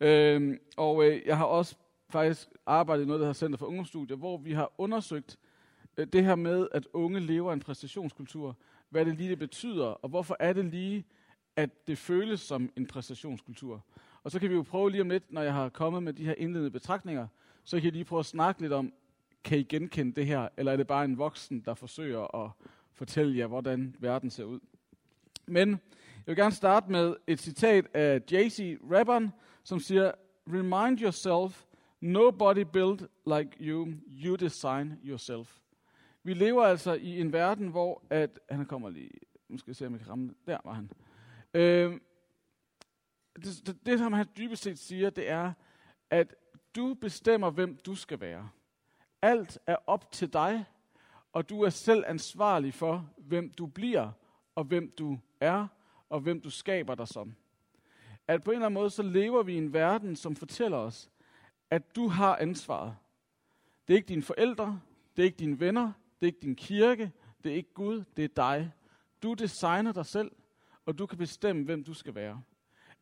Øh, 0.00 0.56
og 0.76 1.04
øh, 1.04 1.22
jeg 1.26 1.36
har 1.36 1.44
også 1.44 1.76
faktisk 2.08 2.48
arbejdet 2.66 3.02
i 3.02 3.06
noget, 3.06 3.20
der 3.20 3.26
hedder 3.26 3.38
Center 3.38 3.58
for 3.58 3.66
Ungdomsstudier, 3.66 4.16
hvor 4.16 4.38
vi 4.38 4.52
har 4.52 4.72
undersøgt 4.78 5.38
øh, 5.96 6.06
det 6.06 6.24
her 6.24 6.34
med, 6.34 6.68
at 6.72 6.86
unge 6.92 7.20
lever 7.20 7.52
en 7.52 7.60
præstationskultur. 7.60 8.56
Hvad 8.90 9.04
det 9.04 9.16
lige 9.16 9.30
det 9.30 9.38
betyder, 9.38 9.86
og 9.86 10.08
hvorfor 10.08 10.36
er 10.40 10.52
det 10.52 10.64
lige, 10.64 11.04
at 11.56 11.86
det 11.86 11.98
føles 11.98 12.40
som 12.40 12.70
en 12.76 12.86
præstationskultur. 12.86 13.84
Og 14.22 14.30
så 14.30 14.38
kan 14.38 14.50
vi 14.50 14.54
jo 14.54 14.62
prøve 14.62 14.90
lige 14.90 15.00
om 15.00 15.10
lidt, 15.10 15.32
når 15.32 15.42
jeg 15.42 15.52
har 15.52 15.68
kommet 15.68 16.02
med 16.02 16.12
de 16.12 16.24
her 16.24 16.34
indledende 16.38 16.70
betragtninger, 16.70 17.26
så 17.64 17.76
kan 17.76 17.84
jeg 17.84 17.92
lige 17.92 18.04
prøve 18.04 18.20
at 18.20 18.26
snakke 18.26 18.60
lidt 18.60 18.72
om, 18.72 18.92
kan 19.44 19.58
I 19.58 19.62
genkende 19.62 20.12
det 20.12 20.26
her, 20.26 20.48
eller 20.56 20.72
er 20.72 20.76
det 20.76 20.86
bare 20.86 21.04
en 21.04 21.18
voksen, 21.18 21.60
der 21.60 21.74
forsøger 21.74 22.44
at 22.44 22.50
fortælle 22.92 23.38
jer, 23.38 23.46
hvordan 23.46 23.96
verden 23.98 24.30
ser 24.30 24.44
ud. 24.44 24.60
Men 25.46 25.70
jeg 25.70 26.26
vil 26.26 26.36
gerne 26.36 26.54
starte 26.54 26.92
med 26.92 27.16
et 27.26 27.40
citat 27.40 27.86
af 27.94 28.22
J.C. 28.32 28.78
rapperen, 28.90 29.32
som 29.64 29.80
siger, 29.80 30.12
Remind 30.48 31.00
yourself, 31.00 31.64
nobody 32.00 32.64
built 32.72 33.06
like 33.26 33.50
you, 33.60 33.88
you 34.24 34.36
design 34.36 34.98
yourself. 35.04 35.58
Vi 36.22 36.34
lever 36.34 36.64
altså 36.64 36.92
i 36.92 37.20
en 37.20 37.32
verden, 37.32 37.68
hvor 37.68 38.02
at, 38.10 38.40
han 38.50 38.66
kommer 38.66 38.90
lige, 38.90 39.10
nu 39.48 39.58
skal 39.58 39.70
jeg 39.70 39.76
se, 39.76 39.86
om 39.86 39.92
jeg 39.92 40.00
kan 40.00 40.10
ramme, 40.10 40.34
der 40.46 40.58
var 40.64 40.72
han. 40.72 40.90
Øh, 41.54 42.00
det, 43.36 43.66
det, 43.66 43.86
det, 43.86 43.98
som 43.98 44.12
han 44.12 44.26
dybest 44.36 44.62
set 44.62 44.78
siger, 44.78 45.10
det 45.10 45.28
er, 45.28 45.52
at 46.10 46.34
du 46.76 46.94
bestemmer, 46.94 47.50
hvem 47.50 47.76
du 47.76 47.94
skal 47.94 48.20
være. 48.20 48.50
Alt 49.22 49.58
er 49.66 49.76
op 49.86 50.12
til 50.12 50.32
dig, 50.32 50.64
og 51.32 51.48
du 51.48 51.62
er 51.62 51.70
selv 51.70 52.04
ansvarlig 52.06 52.74
for, 52.74 53.10
hvem 53.16 53.50
du 53.50 53.66
bliver, 53.66 54.10
og 54.54 54.64
hvem 54.64 54.90
du 54.98 55.18
er, 55.40 55.66
og 56.08 56.20
hvem 56.20 56.40
du 56.40 56.50
skaber 56.50 56.94
dig 56.94 57.08
som. 57.08 57.34
At 58.28 58.42
på 58.42 58.50
en 58.50 58.54
eller 58.54 58.66
anden 58.66 58.80
måde, 58.80 58.90
så 58.90 59.02
lever 59.02 59.42
vi 59.42 59.54
i 59.54 59.58
en 59.58 59.72
verden, 59.72 60.16
som 60.16 60.36
fortæller 60.36 60.78
os, 60.78 61.10
at 61.70 61.96
du 61.96 62.08
har 62.08 62.36
ansvaret. 62.36 62.96
Det 63.88 63.94
er 63.94 63.96
ikke 63.96 64.08
dine 64.08 64.22
forældre, 64.22 64.80
det 65.16 65.22
er 65.22 65.26
ikke 65.26 65.38
dine 65.38 65.60
venner, 65.60 65.92
det 66.20 66.26
er 66.26 66.26
ikke 66.26 66.42
din 66.42 66.56
kirke, 66.56 67.12
det 67.44 67.52
er 67.52 67.56
ikke 67.56 67.74
Gud, 67.74 68.04
det 68.16 68.24
er 68.24 68.28
dig. 68.36 68.72
Du 69.22 69.34
designer 69.34 69.92
dig 69.92 70.06
selv, 70.06 70.30
og 70.86 70.98
du 70.98 71.06
kan 71.06 71.18
bestemme, 71.18 71.64
hvem 71.64 71.84
du 71.84 71.94
skal 71.94 72.14
være. 72.14 72.42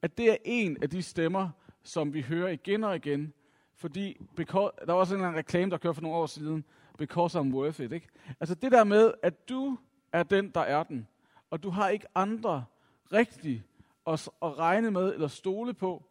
At 0.03 0.19
det 0.19 0.31
er 0.31 0.37
en 0.45 0.83
af 0.83 0.91
de 0.91 1.03
stemmer, 1.03 1.51
som 1.83 2.15
vi 2.15 2.23
hører 2.23 2.49
igen 2.49 2.85
og 2.85 2.97
igen, 2.97 3.33
fordi 3.75 4.27
because, 4.37 4.73
der 4.87 4.93
var 4.93 5.01
også 5.01 5.15
en 5.15 5.35
reklame, 5.35 5.71
der 5.71 5.79
kørte 5.79 5.95
for 5.95 6.03
nogle 6.03 6.17
år 6.17 6.27
siden, 6.27 6.65
because 6.99 7.39
I'm 7.39 7.53
worth 7.53 7.81
it. 7.81 7.93
Ikke? 7.93 8.09
Altså 8.41 8.55
det 8.55 8.73
der 8.73 8.85
med, 8.85 9.13
at 9.23 9.49
du 9.49 9.79
er 10.13 10.23
den, 10.23 10.51
der 10.51 10.61
er 10.61 10.83
den, 10.83 11.09
og 11.51 11.63
du 11.63 11.71
har 11.71 11.89
ikke 11.89 12.07
andre 12.15 12.65
rigtigt 13.13 13.63
at, 14.07 14.29
at 14.43 14.59
regne 14.59 14.91
med 14.91 15.15
eller 15.15 15.29
stole 15.29 15.75
på, 15.75 16.05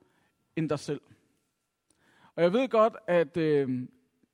end 0.55 0.69
dig 0.69 0.79
selv. 0.79 1.01
Og 2.35 2.43
jeg 2.43 2.53
ved 2.53 2.69
godt, 2.69 2.95
at 3.07 3.37
øh, 3.37 3.87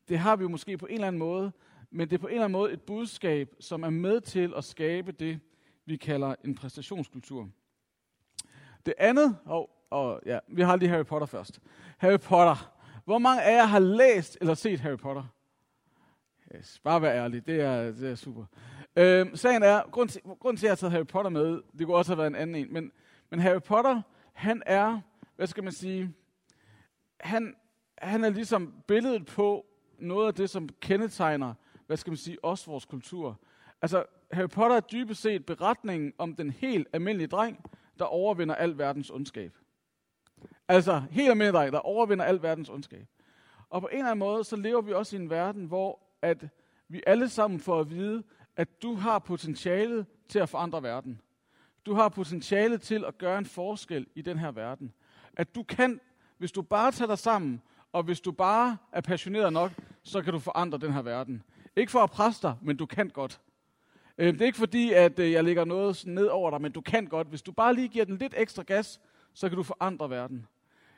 det 0.10 0.20
har 0.20 0.36
vi 0.36 0.42
jo 0.42 0.50
måske 0.50 0.78
på 0.78 0.86
en 0.86 0.94
eller 0.94 1.08
anden 1.08 1.20
måde, 1.20 1.52
men 1.92 2.10
det 2.10 2.16
er 2.16 2.20
på 2.20 2.28
en 2.28 2.34
eller 2.34 2.46
anden 2.46 2.60
måde 2.60 2.74
et 2.74 2.82
budskab, 2.82 3.56
som 3.60 3.84
er 3.84 3.90
med 3.90 4.22
til 4.22 4.54
at 4.58 4.64
skabe 4.64 5.12
det, 5.12 5.40
vi 5.86 5.98
kalder 5.98 6.36
en 6.46 6.56
præstationskultur. 6.56 7.50
Det 8.86 8.94
andet, 8.98 9.38
og, 9.46 9.70
og 9.90 10.22
ja, 10.26 10.40
vi 10.48 10.62
har 10.62 10.76
lige 10.76 10.90
Harry 10.90 11.06
Potter 11.06 11.26
først. 11.26 11.60
Harry 11.98 12.20
Potter. 12.20 12.74
Hvor 13.06 13.18
mange 13.18 13.42
af 13.44 13.56
jer 13.56 13.66
har 13.66 13.80
læst 13.80 14.38
eller 14.42 14.54
set 14.54 14.80
Harry 14.80 14.98
Potter? 14.98 15.24
Yes, 16.56 16.80
bare 16.84 17.02
vær 17.02 17.14
ærlig, 17.14 17.48
det 17.48 17.62
er, 17.62 17.92
det 17.92 18.12
er 18.12 18.16
super. 18.16 18.46
Øhm, 18.96 19.36
sagen 19.36 19.64
er, 19.64 19.82
grund 19.92 20.10
til, 20.10 20.22
grund 20.22 20.58
til, 20.58 20.66
at 20.66 20.68
jeg 20.68 20.72
har 20.72 20.76
taget 20.76 20.92
Harry 20.92 21.06
Potter 21.06 21.30
med, 21.30 21.62
det 21.78 21.86
kunne 21.86 21.98
også 21.98 22.12
have 22.12 22.18
været 22.18 22.28
en 22.28 22.36
anden 22.36 22.56
en, 22.56 22.74
men, 22.74 22.92
men 23.30 23.40
Harry 23.40 23.62
Potter, 23.62 24.02
han 24.34 24.64
er, 24.66 25.02
hvad 25.36 25.48
skal 25.48 25.64
man 25.64 25.74
sige, 25.74 26.14
han, 27.20 27.56
han 27.98 28.24
er 28.24 28.30
ligesom 28.30 28.74
billedet 28.88 29.26
på 29.26 29.66
noget 30.00 30.28
af 30.28 30.34
det, 30.34 30.50
som 30.50 30.70
kendetegner, 30.82 31.54
hvad 31.88 31.98
skal 31.98 32.12
man 32.12 32.18
sige, 32.18 32.46
også 32.46 32.66
vores 32.66 32.86
kultur. 32.86 33.40
Altså, 33.84 34.04
Harry 34.32 34.50
Potter 34.50 34.76
er 34.76 34.82
dybest 34.82 35.22
set 35.22 35.46
beretningen 35.46 36.14
om 36.18 36.36
den 36.36 36.50
helt 36.50 36.88
almindelige 36.94 37.28
dreng, 37.28 37.66
der 38.00 38.06
overvinder 38.06 38.56
al 38.56 38.78
verdens 38.78 39.10
ondskab. 39.10 39.58
Altså, 40.68 41.04
helt 41.12 41.30
almindelig 41.30 41.54
dreng, 41.54 41.74
der 41.74 41.80
overvinder 41.80 42.26
al 42.26 42.42
verdens 42.42 42.70
ondskab. 42.70 43.08
Og 43.70 43.82
på 43.82 43.88
en 43.88 43.98
eller 43.98 44.12
anden 44.12 44.20
måde, 44.20 44.44
så 44.44 44.56
lever 44.56 44.82
vi 44.82 44.94
også 44.94 45.16
i 45.16 45.20
en 45.20 45.30
verden, 45.30 45.66
hvor 45.66 46.00
at 46.22 46.48
vi 46.88 47.04
alle 47.08 47.30
sammen 47.30 47.60
får 47.60 47.80
at 47.80 47.90
vide, 47.90 48.24
at 48.56 48.82
du 48.82 48.96
har 48.96 49.20
potentialet 49.20 50.06
til 50.30 50.40
at 50.40 50.50
forandre 50.50 50.84
verden. 50.84 51.22
Du 51.86 51.94
har 51.94 52.10
potentialet 52.10 52.82
til 52.82 53.06
at 53.06 53.18
gøre 53.18 53.38
en 53.38 53.46
forskel 53.46 54.08
i 54.16 54.22
den 54.22 54.40
her 54.40 54.52
verden. 54.52 54.94
At 55.34 55.56
du 55.56 55.64
kan, 55.64 56.00
hvis 56.38 56.52
du 56.52 56.62
bare 56.62 56.92
tager 56.92 57.08
dig 57.08 57.18
sammen, 57.18 57.62
og 57.94 58.04
hvis 58.04 58.22
du 58.22 58.32
bare 58.32 58.78
er 58.92 59.02
passioneret 59.02 59.54
nok, 59.54 59.72
så 60.04 60.22
kan 60.22 60.34
du 60.34 60.40
forandre 60.40 60.78
den 60.78 60.94
her 60.94 61.02
verden. 61.02 61.44
Ikke 61.76 61.92
for 61.92 62.00
at 62.00 62.12
presse 62.12 62.42
dig, 62.42 62.56
men 62.62 62.78
du 62.78 62.86
kan 62.86 63.10
godt. 63.10 63.42
Øh, 64.18 64.34
det 64.34 64.42
er 64.42 64.46
ikke 64.46 64.58
fordi, 64.58 64.92
at 64.92 65.20
øh, 65.20 65.32
jeg 65.32 65.44
lægger 65.44 65.66
noget 65.66 66.04
ned 66.06 66.28
over 66.28 66.50
dig, 66.52 66.62
men 66.62 66.72
du 66.72 66.82
kan 66.82 67.06
godt. 67.06 67.28
Hvis 67.28 67.42
du 67.42 67.52
bare 67.52 67.74
lige 67.74 67.88
giver 67.88 68.06
den 68.06 68.18
lidt 68.18 68.34
ekstra 68.38 68.64
gas, 68.64 69.02
så 69.34 69.50
kan 69.50 69.58
du 69.58 69.64
forandre 69.64 70.10
verden. 70.10 70.48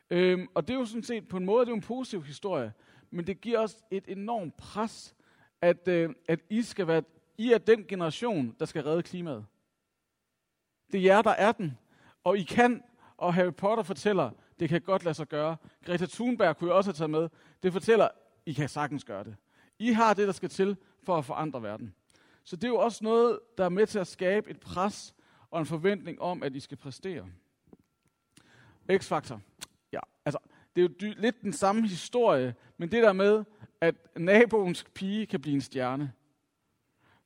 Øhm, 0.09 0.47
og 0.53 0.67
det 0.67 0.73
er 0.73 0.79
jo 0.79 0.85
sådan 0.85 1.03
set 1.03 1.27
på 1.27 1.37
en 1.37 1.45
måde, 1.45 1.59
det 1.65 1.67
er 1.67 1.71
jo 1.71 1.75
en 1.75 1.81
positiv 1.81 2.23
historie, 2.23 2.73
men 3.11 3.27
det 3.27 3.41
giver 3.41 3.59
os 3.59 3.77
et 3.91 4.03
enormt 4.07 4.57
pres, 4.57 5.15
at, 5.61 5.87
øh, 5.87 6.09
at 6.27 6.39
I 6.49 6.61
skal 6.61 6.87
være, 6.87 7.03
I 7.37 7.51
er 7.51 7.57
den 7.57 7.85
generation, 7.87 8.55
der 8.59 8.65
skal 8.65 8.83
redde 8.83 9.03
klimaet. 9.03 9.45
Det 10.91 10.99
er 10.99 11.03
jer, 11.03 11.21
der 11.21 11.31
er 11.31 11.51
den. 11.51 11.77
Og 12.23 12.37
I 12.37 12.43
kan, 12.43 12.83
og 13.17 13.33
Harry 13.33 13.53
Potter 13.53 13.83
fortæller, 13.83 14.29
det 14.59 14.69
kan 14.69 14.81
godt 14.81 15.03
lade 15.03 15.15
sig 15.15 15.27
gøre. 15.27 15.57
Greta 15.85 16.05
Thunberg 16.05 16.57
kunne 16.57 16.69
jeg 16.69 16.77
også 16.77 16.89
have 16.89 16.95
taget 16.95 17.09
med. 17.09 17.29
Det 17.63 17.73
fortæller, 17.73 18.07
I 18.45 18.53
kan 18.53 18.69
sagtens 18.69 19.03
gøre 19.03 19.23
det. 19.23 19.35
I 19.79 19.91
har 19.91 20.13
det, 20.13 20.27
der 20.27 20.33
skal 20.33 20.49
til 20.49 20.77
for 21.03 21.17
at 21.17 21.25
forandre 21.25 21.63
verden. 21.63 21.95
Så 22.45 22.55
det 22.55 22.63
er 22.63 22.67
jo 22.67 22.77
også 22.77 23.03
noget, 23.03 23.39
der 23.57 23.65
er 23.65 23.69
med 23.69 23.87
til 23.87 23.99
at 23.99 24.07
skabe 24.07 24.49
et 24.49 24.59
pres 24.59 25.15
og 25.51 25.59
en 25.59 25.65
forventning 25.65 26.21
om, 26.21 26.43
at 26.43 26.55
I 26.55 26.59
skal 26.59 26.77
præstere. 26.77 27.25
X-faktor. 28.97 29.41
Ja, 29.91 29.99
altså, 30.25 30.39
det 30.75 30.81
er 30.81 30.87
jo 30.89 30.93
dy- 31.01 31.21
lidt 31.21 31.41
den 31.41 31.53
samme 31.53 31.87
historie, 31.87 32.55
men 32.77 32.91
det 32.91 33.03
der 33.03 33.13
med, 33.13 33.43
at 33.81 33.95
naboens 34.17 34.85
pige 34.93 35.25
kan 35.25 35.41
blive 35.41 35.53
en 35.53 35.61
stjerne. 35.61 36.11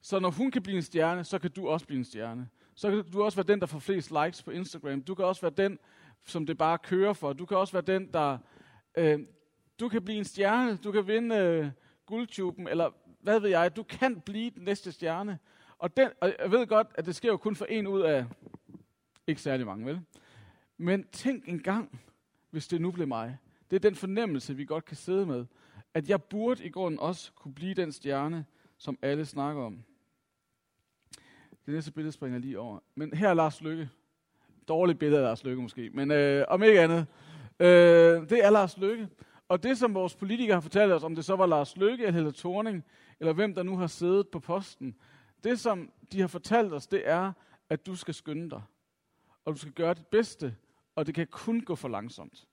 Så 0.01 0.19
når 0.19 0.31
hun 0.31 0.51
kan 0.51 0.63
blive 0.63 0.77
en 0.77 0.83
stjerne, 0.83 1.23
så 1.23 1.39
kan 1.39 1.51
du 1.51 1.67
også 1.69 1.85
blive 1.85 1.97
en 1.97 2.05
stjerne. 2.05 2.49
Så 2.75 2.89
kan 2.89 3.11
du 3.11 3.23
også 3.23 3.35
være 3.35 3.47
den, 3.47 3.59
der 3.59 3.65
får 3.65 3.79
flest 3.79 4.11
likes 4.11 4.43
på 4.43 4.51
Instagram. 4.51 5.01
Du 5.01 5.15
kan 5.15 5.25
også 5.25 5.41
være 5.41 5.53
den, 5.57 5.79
som 6.25 6.45
det 6.45 6.57
bare 6.57 6.77
kører 6.77 7.13
for. 7.13 7.33
Du 7.33 7.45
kan 7.45 7.57
også 7.57 7.73
være 7.73 7.97
den, 7.97 8.13
der... 8.13 8.38
Øh, 8.97 9.19
du 9.79 9.89
kan 9.89 10.05
blive 10.05 10.17
en 10.17 10.25
stjerne. 10.25 10.77
Du 10.77 10.91
kan 10.91 11.07
vinde 11.07 11.35
øh, 11.35 11.69
guldtuben, 12.05 12.67
eller 12.67 12.91
hvad 13.19 13.39
ved 13.39 13.49
jeg, 13.49 13.75
du 13.75 13.83
kan 13.83 14.21
blive 14.21 14.49
den 14.49 14.63
næste 14.63 14.91
stjerne. 14.91 15.39
Og, 15.77 15.97
den, 15.97 16.09
og 16.21 16.33
jeg 16.39 16.51
ved 16.51 16.67
godt, 16.67 16.88
at 16.95 17.05
det 17.05 17.15
sker 17.15 17.29
jo 17.29 17.38
kun 17.38 17.55
for 17.55 17.65
en 17.65 17.88
ud 17.88 18.01
af 18.01 18.25
ikke 19.27 19.41
særlig 19.41 19.65
mange, 19.65 19.85
vel? 19.85 20.01
Men 20.77 21.03
tænk 21.03 21.47
en 21.47 21.59
gang, 21.59 22.01
hvis 22.49 22.67
det 22.67 22.81
nu 22.81 22.91
blev 22.91 23.07
mig. 23.07 23.38
Det 23.69 23.75
er 23.75 23.79
den 23.79 23.95
fornemmelse, 23.95 24.55
vi 24.55 24.65
godt 24.65 24.85
kan 24.85 24.97
sidde 24.97 25.25
med. 25.25 25.45
At 25.93 26.09
jeg 26.09 26.23
burde 26.23 26.65
i 26.65 26.69
grunden 26.69 26.99
også 26.99 27.31
kunne 27.35 27.53
blive 27.53 27.73
den 27.73 27.91
stjerne, 27.91 28.45
som 28.77 28.99
alle 29.01 29.25
snakker 29.25 29.63
om. 29.63 29.83
Det 31.65 31.73
næste 31.73 31.91
billede 31.91 32.11
springer 32.11 32.39
lige 32.39 32.59
over. 32.59 32.79
Men 32.95 33.13
her 33.13 33.29
er 33.29 33.33
Lars 33.33 33.61
Lykke. 33.61 33.89
Dårligt 34.67 34.99
billede 34.99 35.21
af 35.21 35.25
Lars 35.25 35.43
Lykke 35.43 35.61
måske, 35.61 35.89
men 35.93 36.11
øh, 36.11 36.45
om 36.47 36.63
ikke 36.63 36.81
andet. 36.81 37.05
Øh, 37.59 38.29
det 38.29 38.45
er 38.45 38.49
Lars 38.49 38.77
Lykke. 38.77 39.09
Og 39.47 39.63
det, 39.63 39.77
som 39.77 39.93
vores 39.93 40.15
politikere 40.15 40.53
har 40.53 40.61
fortalt 40.61 40.91
os, 40.91 41.03
om 41.03 41.15
det 41.15 41.25
så 41.25 41.35
var 41.35 41.45
Lars 41.45 41.77
Løkke 41.77 42.05
eller 42.05 42.15
Helle 42.15 42.31
Thorning, 42.31 42.85
eller 43.19 43.33
hvem 43.33 43.55
der 43.55 43.63
nu 43.63 43.77
har 43.77 43.88
siddet 43.88 44.27
på 44.27 44.39
posten, 44.39 44.95
det, 45.43 45.59
som 45.59 45.91
de 46.11 46.21
har 46.21 46.27
fortalt 46.27 46.73
os, 46.73 46.88
det 46.88 47.09
er, 47.09 47.33
at 47.69 47.85
du 47.85 47.95
skal 47.95 48.13
skynde 48.13 48.49
dig. 48.49 48.61
Og 49.45 49.53
du 49.53 49.59
skal 49.59 49.73
gøre 49.73 49.93
dit 49.93 50.07
bedste, 50.07 50.55
og 50.95 51.05
det 51.05 51.15
kan 51.15 51.27
kun 51.27 51.61
gå 51.61 51.75
for 51.75 51.88
langsomt. 51.88 52.47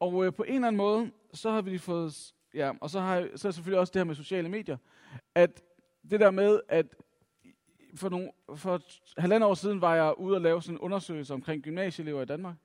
Og 0.00 0.26
øh, 0.26 0.32
på 0.32 0.42
en 0.42 0.54
eller 0.54 0.68
anden 0.68 0.76
måde, 0.76 1.10
så 1.32 1.50
har 1.50 1.62
vi 1.62 1.78
fået, 1.78 2.34
ja, 2.54 2.72
og 2.80 2.90
så 2.90 3.00
har 3.00 3.28
så 3.36 3.48
er 3.48 3.52
selvfølgelig 3.52 3.80
også 3.80 3.90
det 3.90 4.00
her 4.00 4.04
med 4.04 4.14
sociale 4.14 4.48
medier, 4.48 4.76
at 5.34 5.62
det 6.10 6.20
der 6.20 6.30
med, 6.30 6.60
at 6.68 6.96
for, 7.94 8.08
nogle, 8.08 8.30
for 8.56 8.80
halvandet 9.18 9.48
år 9.48 9.54
siden 9.54 9.80
var 9.80 9.94
jeg 9.94 10.18
ude 10.18 10.36
og 10.36 10.40
lave 10.40 10.62
sådan 10.62 10.74
en 10.74 10.80
undersøgelse 10.80 11.34
omkring 11.34 11.62
gymnasieelever 11.62 12.22
i 12.22 12.26
Danmark, 12.26 12.56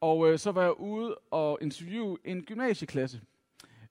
og 0.00 0.32
øh, 0.32 0.38
så 0.38 0.52
var 0.52 0.62
jeg 0.62 0.80
ude 0.80 1.14
og 1.14 1.58
interviewe 1.60 2.18
en 2.24 2.44
gymnasieklasse, 2.44 3.20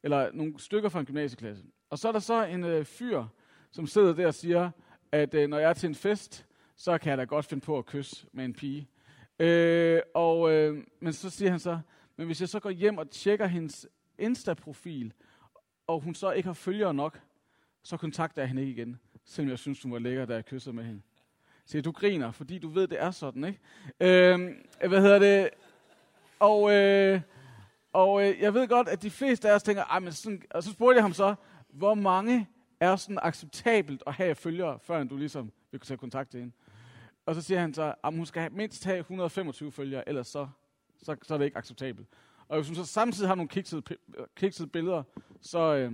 eller 0.03 0.32
nogle 0.32 0.60
stykker 0.60 0.89
fra 0.89 1.00
en 1.00 1.06
gymnasieklasse. 1.06 1.63
Og 1.89 2.00
så 2.00 2.08
er 2.08 2.12
der 2.12 2.20
så 2.20 2.46
en 2.46 2.63
øh, 2.63 2.86
fyr, 2.86 3.25
som 3.72 3.88
sidder 3.88 4.13
der 4.13 4.27
og 4.27 4.34
siger, 4.34 4.72
at 5.12 5.34
øh, 5.34 5.50
når 5.50 5.60
jeg 5.60 5.70
er 5.70 5.74
til 5.74 5.89
en 5.89 5.96
fest, 5.96 6.46
så 6.75 6.98
kan 6.98 7.10
jeg 7.10 7.17
da 7.17 7.24
godt 7.24 7.46
finde 7.46 7.65
på 7.65 7.77
at 7.77 7.86
kysse 7.86 8.27
med 8.32 8.46
en 8.46 8.53
pige. 8.53 8.88
Øh, 9.39 10.01
og, 10.13 10.51
øh, 10.51 10.84
men 11.00 11.13
så 11.13 11.29
siger 11.29 11.51
han 11.51 11.60
så, 11.60 11.79
men 12.15 12.25
hvis 12.25 12.41
jeg 12.41 12.50
så 12.50 12.60
går 12.60 12.70
hjem 12.70 12.98
og 12.98 13.10
tjekker 13.10 13.48
hendes 13.48 13.88
Insta-profil, 14.17 15.13
og 15.88 16.00
hun 16.00 16.15
så 16.15 16.32
ikke 16.32 16.48
har 16.48 16.53
følgere 16.53 16.94
nok, 16.94 17.20
så 17.84 17.98
kontakter 17.98 18.41
jeg 18.41 18.50
hende 18.50 18.62
ikke 18.62 18.74
igen, 18.74 19.00
selvom 19.25 19.50
jeg 19.50 19.60
synes, 19.60 19.84
hun 19.84 19.91
var 19.91 20.00
lækker, 20.00 20.25
da 20.25 20.34
jeg 20.34 20.46
kyssede 20.46 20.75
med 20.75 20.84
hende. 20.84 21.01
Så 21.65 21.82
du 21.82 21.91
griner, 21.91 22.32
fordi 22.32 22.60
du 22.60 22.70
ved, 22.70 22.88
det 22.88 23.01
er 23.01 23.12
sådan, 23.12 23.44
ikke? 23.44 23.60
Øh, 24.00 24.56
hvad 24.88 25.01
hedder 25.01 25.20
det? 25.20 25.50
Og, 26.39 26.72
øh, 26.72 27.22
og 27.94 28.27
øh, 28.27 28.41
jeg 28.41 28.53
ved 28.53 28.67
godt, 28.67 28.88
at 28.88 29.01
de 29.01 29.10
fleste 29.10 29.50
af 29.50 29.56
os 29.56 29.63
tænker, 29.63 29.84
Ej, 29.84 30.00
men 30.00 30.12
sådan, 30.12 30.41
og 30.50 30.63
så 30.63 30.72
spurgte 30.72 30.96
jeg 30.96 31.03
ham 31.03 31.13
så, 31.13 31.36
hvor 31.70 31.94
mange 31.94 32.48
er 32.80 32.96
sådan 32.96 33.20
acceptabelt 33.22 34.04
at 34.08 34.14
have 34.14 34.36
følgere, 34.36 34.80
før 34.80 35.04
du 35.04 35.18
ligesom 35.18 35.52
vil 35.72 35.80
kunne 35.80 35.86
tage 35.86 35.98
kontakt 35.98 36.30
til 36.30 36.40
hende. 36.40 36.54
Og 37.26 37.36
så 37.36 37.42
siger 37.42 37.60
han 37.60 37.74
så, 37.74 37.94
at 38.04 38.14
hun 38.14 38.26
skal 38.26 38.42
have 38.42 38.54
mindst 38.54 38.86
have 38.86 39.00
125 39.00 39.72
følgere, 39.72 40.10
ellers 40.10 40.28
så, 40.28 40.48
så, 40.98 41.16
så 41.24 41.34
er 41.34 41.38
det 41.38 41.46
ikke 41.46 41.58
acceptabelt. 41.58 42.08
Og 42.48 42.58
hvis 42.58 42.68
hun 42.68 42.76
så 42.76 42.86
samtidig 42.86 43.30
har 43.30 43.36
nogle 43.36 43.50
kiksede, 43.50 43.82
kiksede 44.36 44.68
billeder, 44.68 45.04
så, 45.42 45.76
øh, 45.76 45.94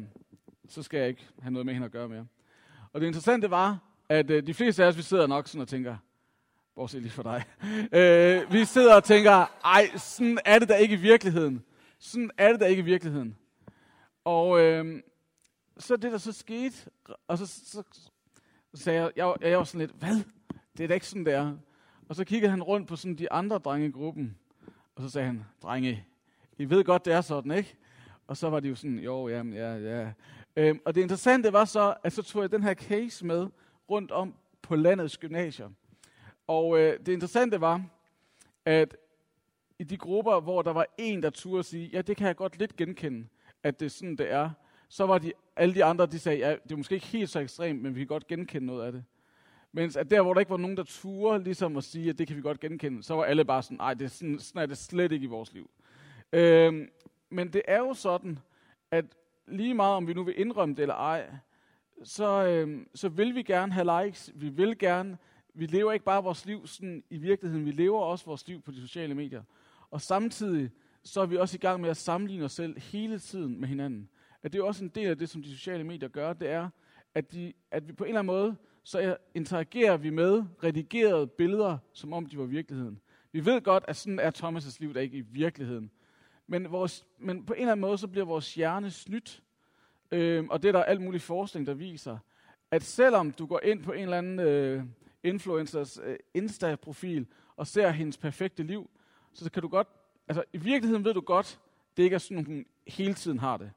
så 0.69 0.83
skal 0.83 0.99
jeg 0.99 1.07
ikke 1.07 1.27
have 1.41 1.51
noget 1.51 1.65
med 1.65 1.73
hende 1.73 1.85
at 1.85 1.91
gøre 1.91 2.09
mere. 2.09 2.27
Og 2.93 3.01
det 3.01 3.07
interessante 3.07 3.49
var, 3.49 3.79
at 4.09 4.29
øh, 4.29 4.47
de 4.47 4.53
fleste 4.53 4.83
af 4.83 4.87
os, 4.87 4.97
vi 4.97 5.01
sidder 5.01 5.27
nok 5.27 5.47
sådan 5.47 5.61
og 5.61 5.67
tænker, 5.67 5.97
bortset 6.75 7.01
lige 7.01 7.11
for 7.11 7.23
dig, 7.23 7.43
øh, 7.99 8.53
vi 8.53 8.65
sidder 8.65 8.95
og 8.95 9.03
tænker, 9.03 9.31
ej, 9.65 9.97
sådan 9.97 10.39
er 10.45 10.59
det 10.59 10.69
da 10.69 10.75
ikke 10.75 10.93
i 10.93 10.99
virkeligheden. 10.99 11.63
Sådan 11.99 12.31
er 12.37 12.51
det 12.51 12.59
da 12.59 12.65
ikke 12.65 12.79
i 12.79 12.85
virkeligheden. 12.85 13.37
Og 14.25 14.59
øh, 14.59 15.01
så 15.77 15.95
det, 15.95 16.11
der 16.11 16.17
så 16.17 16.31
skete, 16.31 16.75
og 17.27 17.37
så, 17.37 17.45
så, 17.45 17.83
så 18.73 18.83
sagde 18.83 19.01
jeg, 19.01 19.11
jeg, 19.15 19.35
jeg 19.41 19.57
var 19.57 19.63
sådan 19.63 19.79
lidt, 19.79 19.91
hvad? 19.99 20.23
Det 20.77 20.83
er 20.83 20.87
da 20.87 20.93
ikke 20.93 21.07
sådan, 21.07 21.25
det 21.25 21.33
er. 21.33 21.57
Og 22.09 22.15
så 22.15 22.23
kiggede 22.23 22.51
han 22.51 22.63
rundt 22.63 22.87
på 22.87 22.95
sådan 22.95 23.15
de 23.17 23.31
andre 23.31 23.57
drenge 23.57 23.87
i 23.87 23.91
gruppen, 23.91 24.37
og 24.95 25.01
så 25.01 25.09
sagde 25.09 25.27
han, 25.27 25.45
drenge, 25.61 26.05
I 26.57 26.69
ved 26.69 26.83
godt, 26.83 27.05
det 27.05 27.13
er 27.13 27.21
sådan, 27.21 27.51
ikke? 27.51 27.75
Og 28.27 28.37
så 28.37 28.49
var 28.49 28.59
de 28.59 28.67
jo 28.67 28.75
sådan, 28.75 28.99
jo, 28.99 29.27
jamen, 29.27 29.53
ja, 29.53 29.75
ja. 29.75 30.11
Øhm, 30.55 30.79
og 30.85 30.95
det 30.95 31.01
interessante 31.01 31.53
var 31.53 31.65
så, 31.65 31.95
at 32.03 32.13
så 32.13 32.21
tog 32.21 32.41
jeg 32.41 32.51
den 32.51 32.63
her 32.63 32.73
case 32.73 33.25
med 33.25 33.47
rundt 33.89 34.11
om 34.11 34.35
på 34.61 34.75
landets 34.75 35.17
gymnasier. 35.17 35.69
Og 36.47 36.79
øh, 36.79 36.99
det 36.99 37.13
interessante 37.13 37.61
var, 37.61 37.85
at 38.65 38.97
i 39.79 39.83
de 39.83 39.97
grupper, 39.97 40.39
hvor 40.39 40.61
der 40.61 40.73
var 40.73 40.85
en, 40.97 41.23
der 41.23 41.29
turde 41.29 41.63
sige, 41.63 41.89
ja, 41.93 42.01
det 42.01 42.17
kan 42.17 42.27
jeg 42.27 42.35
godt 42.35 42.59
lidt 42.59 42.75
genkende, 42.75 43.27
at 43.63 43.79
det 43.79 43.85
er 43.85 43.89
sådan, 43.89 44.15
det 44.15 44.31
er, 44.31 44.49
så 44.89 45.05
var 45.05 45.17
de, 45.17 45.31
alle 45.55 45.75
de 45.75 45.83
andre, 45.83 46.05
de 46.05 46.19
sagde, 46.19 46.39
ja, 46.39 46.55
det 46.63 46.71
er 46.71 46.75
måske 46.75 46.95
ikke 46.95 47.07
helt 47.07 47.29
så 47.29 47.39
ekstremt, 47.39 47.81
men 47.81 47.95
vi 47.95 47.99
kan 47.99 48.07
godt 48.07 48.27
genkende 48.27 48.67
noget 48.67 48.85
af 48.85 48.91
det. 48.91 49.03
Mens 49.71 49.95
at 49.95 50.11
der, 50.11 50.21
hvor 50.21 50.33
der 50.33 50.39
ikke 50.39 50.49
var 50.49 50.57
nogen, 50.57 50.77
der 50.77 50.83
turde 50.83 51.43
ligesom 51.43 51.77
at 51.77 51.83
sige, 51.83 52.09
at 52.09 52.17
det 52.17 52.27
kan 52.27 52.35
vi 52.35 52.41
godt 52.41 52.59
genkende, 52.59 53.03
så 53.03 53.15
var 53.15 53.23
alle 53.23 53.45
bare 53.45 53.63
sådan, 53.63 53.77
nej, 53.77 53.93
det 53.93 54.05
er 54.05 54.09
sådan, 54.09 54.39
sådan 54.39 54.61
er 54.61 54.65
det 54.65 54.77
slet 54.77 55.11
ikke 55.11 55.23
i 55.23 55.27
vores 55.27 55.53
liv. 55.53 55.69
Øhm, 56.33 56.89
men 57.29 57.53
det 57.53 57.61
er 57.67 57.77
jo 57.77 57.93
sådan, 57.93 58.39
at 58.91 59.05
lige 59.47 59.73
meget 59.73 59.95
om 59.95 60.07
vi 60.07 60.13
nu 60.13 60.23
vil 60.23 60.39
indrømme 60.39 60.75
det 60.75 60.81
eller 60.81 60.95
ej, 60.95 61.31
så, 62.03 62.45
øhm, 62.45 62.87
så 62.95 63.09
vil 63.09 63.35
vi 63.35 63.43
gerne 63.43 63.73
have 63.73 64.05
likes, 64.05 64.31
vi 64.35 64.49
vil 64.49 64.77
gerne, 64.77 65.17
vi 65.53 65.65
lever 65.65 65.91
ikke 65.91 66.05
bare 66.05 66.23
vores 66.23 66.45
liv 66.45 66.67
sådan 66.67 67.03
i 67.09 67.17
virkeligheden, 67.17 67.65
vi 67.65 67.71
lever 67.71 67.99
også 67.99 68.25
vores 68.25 68.47
liv 68.47 68.61
på 68.61 68.71
de 68.71 68.81
sociale 68.81 69.15
medier. 69.15 69.43
Og 69.91 70.01
samtidig 70.01 70.71
så 71.03 71.21
er 71.21 71.25
vi 71.25 71.37
også 71.37 71.55
i 71.55 71.59
gang 71.59 71.81
med 71.81 71.89
at 71.89 71.97
sammenligne 71.97 72.45
os 72.45 72.51
selv 72.51 72.79
hele 72.79 73.19
tiden 73.19 73.59
med 73.59 73.67
hinanden. 73.67 74.09
At 74.43 74.53
det 74.53 74.59
er 74.59 74.63
også 74.63 74.83
en 74.83 74.89
del 74.89 75.07
af 75.07 75.17
det, 75.17 75.29
som 75.29 75.43
de 75.43 75.49
sociale 75.49 75.83
medier 75.83 76.09
gør, 76.09 76.33
det 76.33 76.49
er, 76.49 76.69
at, 77.15 77.31
de, 77.31 77.53
at 77.71 77.87
vi 77.87 77.93
på 77.93 78.03
en 78.03 78.07
eller 78.07 78.19
anden 78.19 78.35
måde, 78.35 78.55
så 78.83 79.17
interagerer 79.35 79.97
vi 79.97 80.09
med 80.09 80.43
redigerede 80.63 81.27
billeder, 81.27 81.77
som 81.93 82.13
om 82.13 82.25
de 82.25 82.37
var 82.37 82.45
virkeligheden. 82.45 82.99
Vi 83.31 83.45
ved 83.45 83.61
godt, 83.61 83.83
at 83.87 83.95
sådan 83.95 84.19
er 84.19 84.31
Thomas' 84.37 84.77
liv 84.79 84.93
der 84.93 85.01
ikke 85.01 85.17
i 85.17 85.21
virkeligheden. 85.21 85.91
Men, 86.47 86.71
vores, 86.71 87.05
men 87.17 87.45
på 87.45 87.53
en 87.53 87.59
eller 87.59 87.71
anden 87.71 87.81
måde, 87.81 87.97
så 87.97 88.07
bliver 88.07 88.25
vores 88.25 88.55
hjerne 88.55 88.91
snydt. 88.91 89.43
Øh, 90.11 90.45
og 90.49 90.63
det 90.63 90.67
er 90.67 90.71
der 90.71 90.83
alt 90.83 91.01
mulig 91.01 91.21
forskning, 91.21 91.67
der 91.67 91.73
viser, 91.73 92.17
at 92.71 92.83
selvom 92.83 93.31
du 93.31 93.45
går 93.45 93.59
ind 93.63 93.83
på 93.83 93.91
en 93.91 94.03
eller 94.03 94.17
anden 94.17 94.39
øh, 94.39 94.83
influencers 95.23 95.99
øh, 96.03 96.15
Insta-profil 96.33 97.27
og 97.55 97.67
ser 97.67 97.89
hendes 97.89 98.17
perfekte 98.17 98.63
liv, 98.63 98.89
så 99.33 99.51
kan 99.51 99.61
du 99.61 99.67
godt, 99.67 99.87
altså 100.27 100.43
i 100.53 100.57
virkeligheden 100.57 101.05
ved 101.05 101.13
du 101.13 101.21
godt, 101.21 101.59
det 101.97 102.03
ikke 102.03 102.13
er 102.13 102.17
sådan, 102.17 102.45
hun 102.45 102.65
hele 102.87 103.13
tiden 103.13 103.39
har 103.39 103.57
det. 103.57 103.71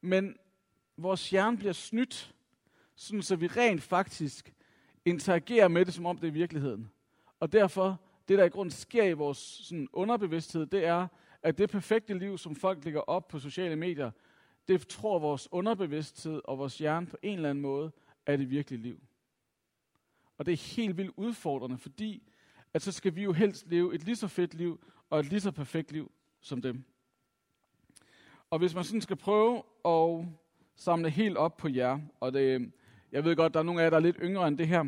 Men 0.00 0.36
vores 0.96 1.30
hjerne 1.30 1.56
bliver 1.56 1.72
snydt, 1.72 2.34
sådan 2.94 3.22
så 3.22 3.36
vi 3.36 3.46
rent 3.46 3.82
faktisk 3.82 4.54
interagerer 5.04 5.68
med 5.68 5.84
det, 5.84 5.94
som 5.94 6.06
om 6.06 6.18
det 6.18 6.28
er 6.28 6.32
virkeligheden. 6.32 6.90
Og 7.40 7.52
derfor, 7.52 8.00
det 8.28 8.38
der 8.38 8.44
i 8.44 8.48
grunden 8.48 8.70
sker 8.70 9.04
i 9.04 9.12
vores 9.12 9.38
sådan, 9.38 9.88
underbevidsthed, 9.92 10.66
det 10.66 10.84
er, 10.84 11.08
at 11.42 11.58
det 11.58 11.70
perfekte 11.70 12.18
liv, 12.18 12.38
som 12.38 12.56
folk 12.56 12.84
lægger 12.84 13.00
op 13.00 13.28
på 13.28 13.38
sociale 13.38 13.76
medier, 13.76 14.10
det 14.68 14.88
tror 14.88 15.18
vores 15.18 15.48
underbevidsthed 15.52 16.40
og 16.44 16.58
vores 16.58 16.78
hjerne 16.78 17.06
på 17.06 17.16
en 17.22 17.34
eller 17.34 17.50
anden 17.50 17.62
måde 17.62 17.92
er 18.26 18.36
det 18.36 18.50
virkelige 18.50 18.82
liv. 18.82 19.00
Og 20.38 20.46
det 20.46 20.52
er 20.52 20.74
helt 20.76 20.96
vildt 20.96 21.12
udfordrende, 21.16 21.78
fordi 21.78 22.22
at 22.74 22.82
så 22.82 22.92
skal 22.92 23.16
vi 23.16 23.22
jo 23.22 23.32
helst 23.32 23.66
leve 23.66 23.94
et 23.94 24.04
lige 24.04 24.16
så 24.16 24.28
fedt 24.28 24.54
liv 24.54 24.84
og 25.10 25.20
et 25.20 25.26
lige 25.26 25.40
så 25.40 25.50
perfekt 25.50 25.92
liv 25.92 26.12
som 26.40 26.62
dem. 26.62 26.84
Og 28.50 28.58
hvis 28.58 28.74
man 28.74 28.84
sådan 28.84 29.00
skal 29.00 29.16
prøve 29.16 29.62
at 29.84 30.26
samle 30.76 31.10
helt 31.10 31.36
op 31.36 31.56
på 31.56 31.68
jer, 31.68 31.98
og 32.20 32.32
det, 32.32 32.72
jeg 33.12 33.24
ved 33.24 33.36
godt, 33.36 33.54
der 33.54 33.60
er 33.60 33.64
nogle 33.64 33.80
af 33.80 33.84
jer, 33.84 33.90
der 33.90 33.96
er 33.96 34.00
lidt 34.00 34.18
yngre 34.22 34.48
end 34.48 34.58
det 34.58 34.68
her, 34.68 34.84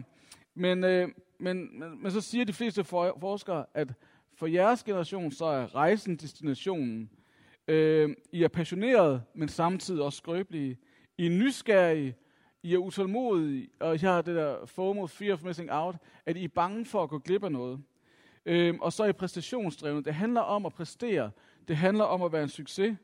men, 0.54 0.84
øh, 0.84 1.08
men, 1.38 1.78
men, 1.78 2.02
men 2.02 2.10
så 2.10 2.20
siger 2.20 2.44
de 2.44 2.52
fleste 2.52 2.84
for, 2.84 3.16
forskere, 3.20 3.66
at 3.74 3.92
for 4.34 4.46
jeres 4.46 4.84
generation, 4.84 5.32
så 5.32 5.44
er 5.44 5.74
rejsen 5.74 6.16
destinationen. 6.16 7.10
Øh, 7.68 8.16
I 8.32 8.42
er 8.42 8.48
passionerede, 8.48 9.22
men 9.34 9.48
samtidig 9.48 10.02
også 10.02 10.16
skrøbelige. 10.16 10.78
I 11.18 11.26
er 11.26 11.30
nysgerrige, 11.30 12.16
I 12.62 12.74
er 12.74 12.78
utålmodige, 12.78 13.68
og 13.80 13.94
I 13.94 13.98
har 13.98 14.22
det 14.22 14.36
der 14.36 14.66
FOMO, 14.66 15.06
fear 15.06 15.32
of 15.32 15.44
missing 15.44 15.72
out, 15.72 15.96
at 16.26 16.36
I 16.36 16.44
er 16.44 16.48
bange 16.48 16.84
for 16.84 17.02
at 17.02 17.08
gå 17.08 17.18
glip 17.18 17.44
af 17.44 17.52
noget. 17.52 17.82
Øh, 18.46 18.74
og 18.80 18.92
så 18.92 19.04
er 19.04 19.08
I 19.08 19.12
præstationsdrevne. 19.12 20.04
Det 20.04 20.14
handler 20.14 20.40
om 20.40 20.66
at 20.66 20.72
præstere. 20.72 21.30
Det 21.68 21.76
handler 21.76 22.04
om 22.04 22.22
at 22.22 22.32
være 22.32 22.42
en 22.42 22.48
succes. 22.48 22.96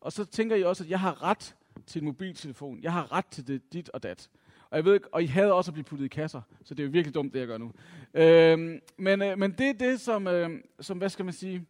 Og 0.00 0.12
så 0.12 0.24
tænker 0.24 0.56
I 0.56 0.64
også, 0.64 0.84
at 0.84 0.90
jeg 0.90 1.00
har 1.00 1.22
ret 1.22 1.56
til 1.86 2.00
en 2.00 2.04
mobiltelefon. 2.04 2.82
Jeg 2.82 2.92
har 2.92 3.12
ret 3.12 3.26
til 3.26 3.46
det, 3.46 3.72
dit 3.72 3.88
og 3.88 4.02
dat. 4.02 4.30
Og 4.70 4.76
jeg 4.76 4.84
ved 4.84 5.00
og 5.12 5.22
I 5.22 5.26
havde 5.26 5.52
også 5.52 5.70
at 5.70 5.72
blive 5.72 5.84
puttet 5.84 6.04
i 6.04 6.08
kasser, 6.08 6.42
så 6.64 6.74
det 6.74 6.82
er 6.82 6.86
jo 6.86 6.90
virkelig 6.90 7.14
dumt, 7.14 7.32
det 7.32 7.40
jeg 7.40 7.46
gør 7.46 7.58
nu. 7.58 7.72
Øhm, 8.14 8.80
men, 8.96 9.22
øh, 9.22 9.38
men 9.38 9.52
det 9.52 9.68
er 9.68 9.72
det, 9.72 10.00
som, 10.00 10.26
øh, 10.26 10.60
som, 10.80 10.98
hvad 10.98 11.08
skal 11.08 11.24
man 11.24 11.34
sige, 11.34 11.66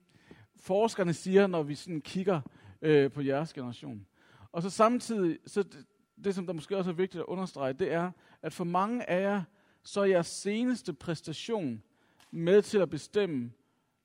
forskerne 0.56 1.14
siger, 1.14 1.46
når 1.46 1.62
vi 1.62 1.74
sådan 1.74 2.00
kigger 2.00 2.40
øh, 2.82 3.12
på 3.12 3.20
jeres 3.20 3.52
generation. 3.52 4.06
Og 4.52 4.62
så 4.62 4.70
samtidig, 4.70 5.38
så 5.46 5.62
det, 5.62 5.86
det, 6.24 6.34
som 6.34 6.46
der 6.46 6.52
måske 6.52 6.76
også 6.76 6.90
er 6.90 6.94
vigtigt 6.94 7.20
at 7.20 7.26
understrege, 7.26 7.72
det 7.72 7.92
er, 7.92 8.10
at 8.42 8.52
for 8.52 8.64
mange 8.64 9.10
af 9.10 9.22
jer, 9.22 9.42
så 9.82 10.00
er 10.00 10.04
jeres 10.04 10.26
seneste 10.26 10.92
præstation 10.92 11.82
med 12.30 12.62
til 12.62 12.78
at 12.78 12.90
bestemme, 12.90 13.52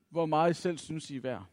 hvor 0.10 0.26
meget 0.26 0.52
I 0.52 0.54
selv 0.54 0.78
synes, 0.78 1.10
I 1.10 1.16
er 1.16 1.22
værd. 1.22 1.46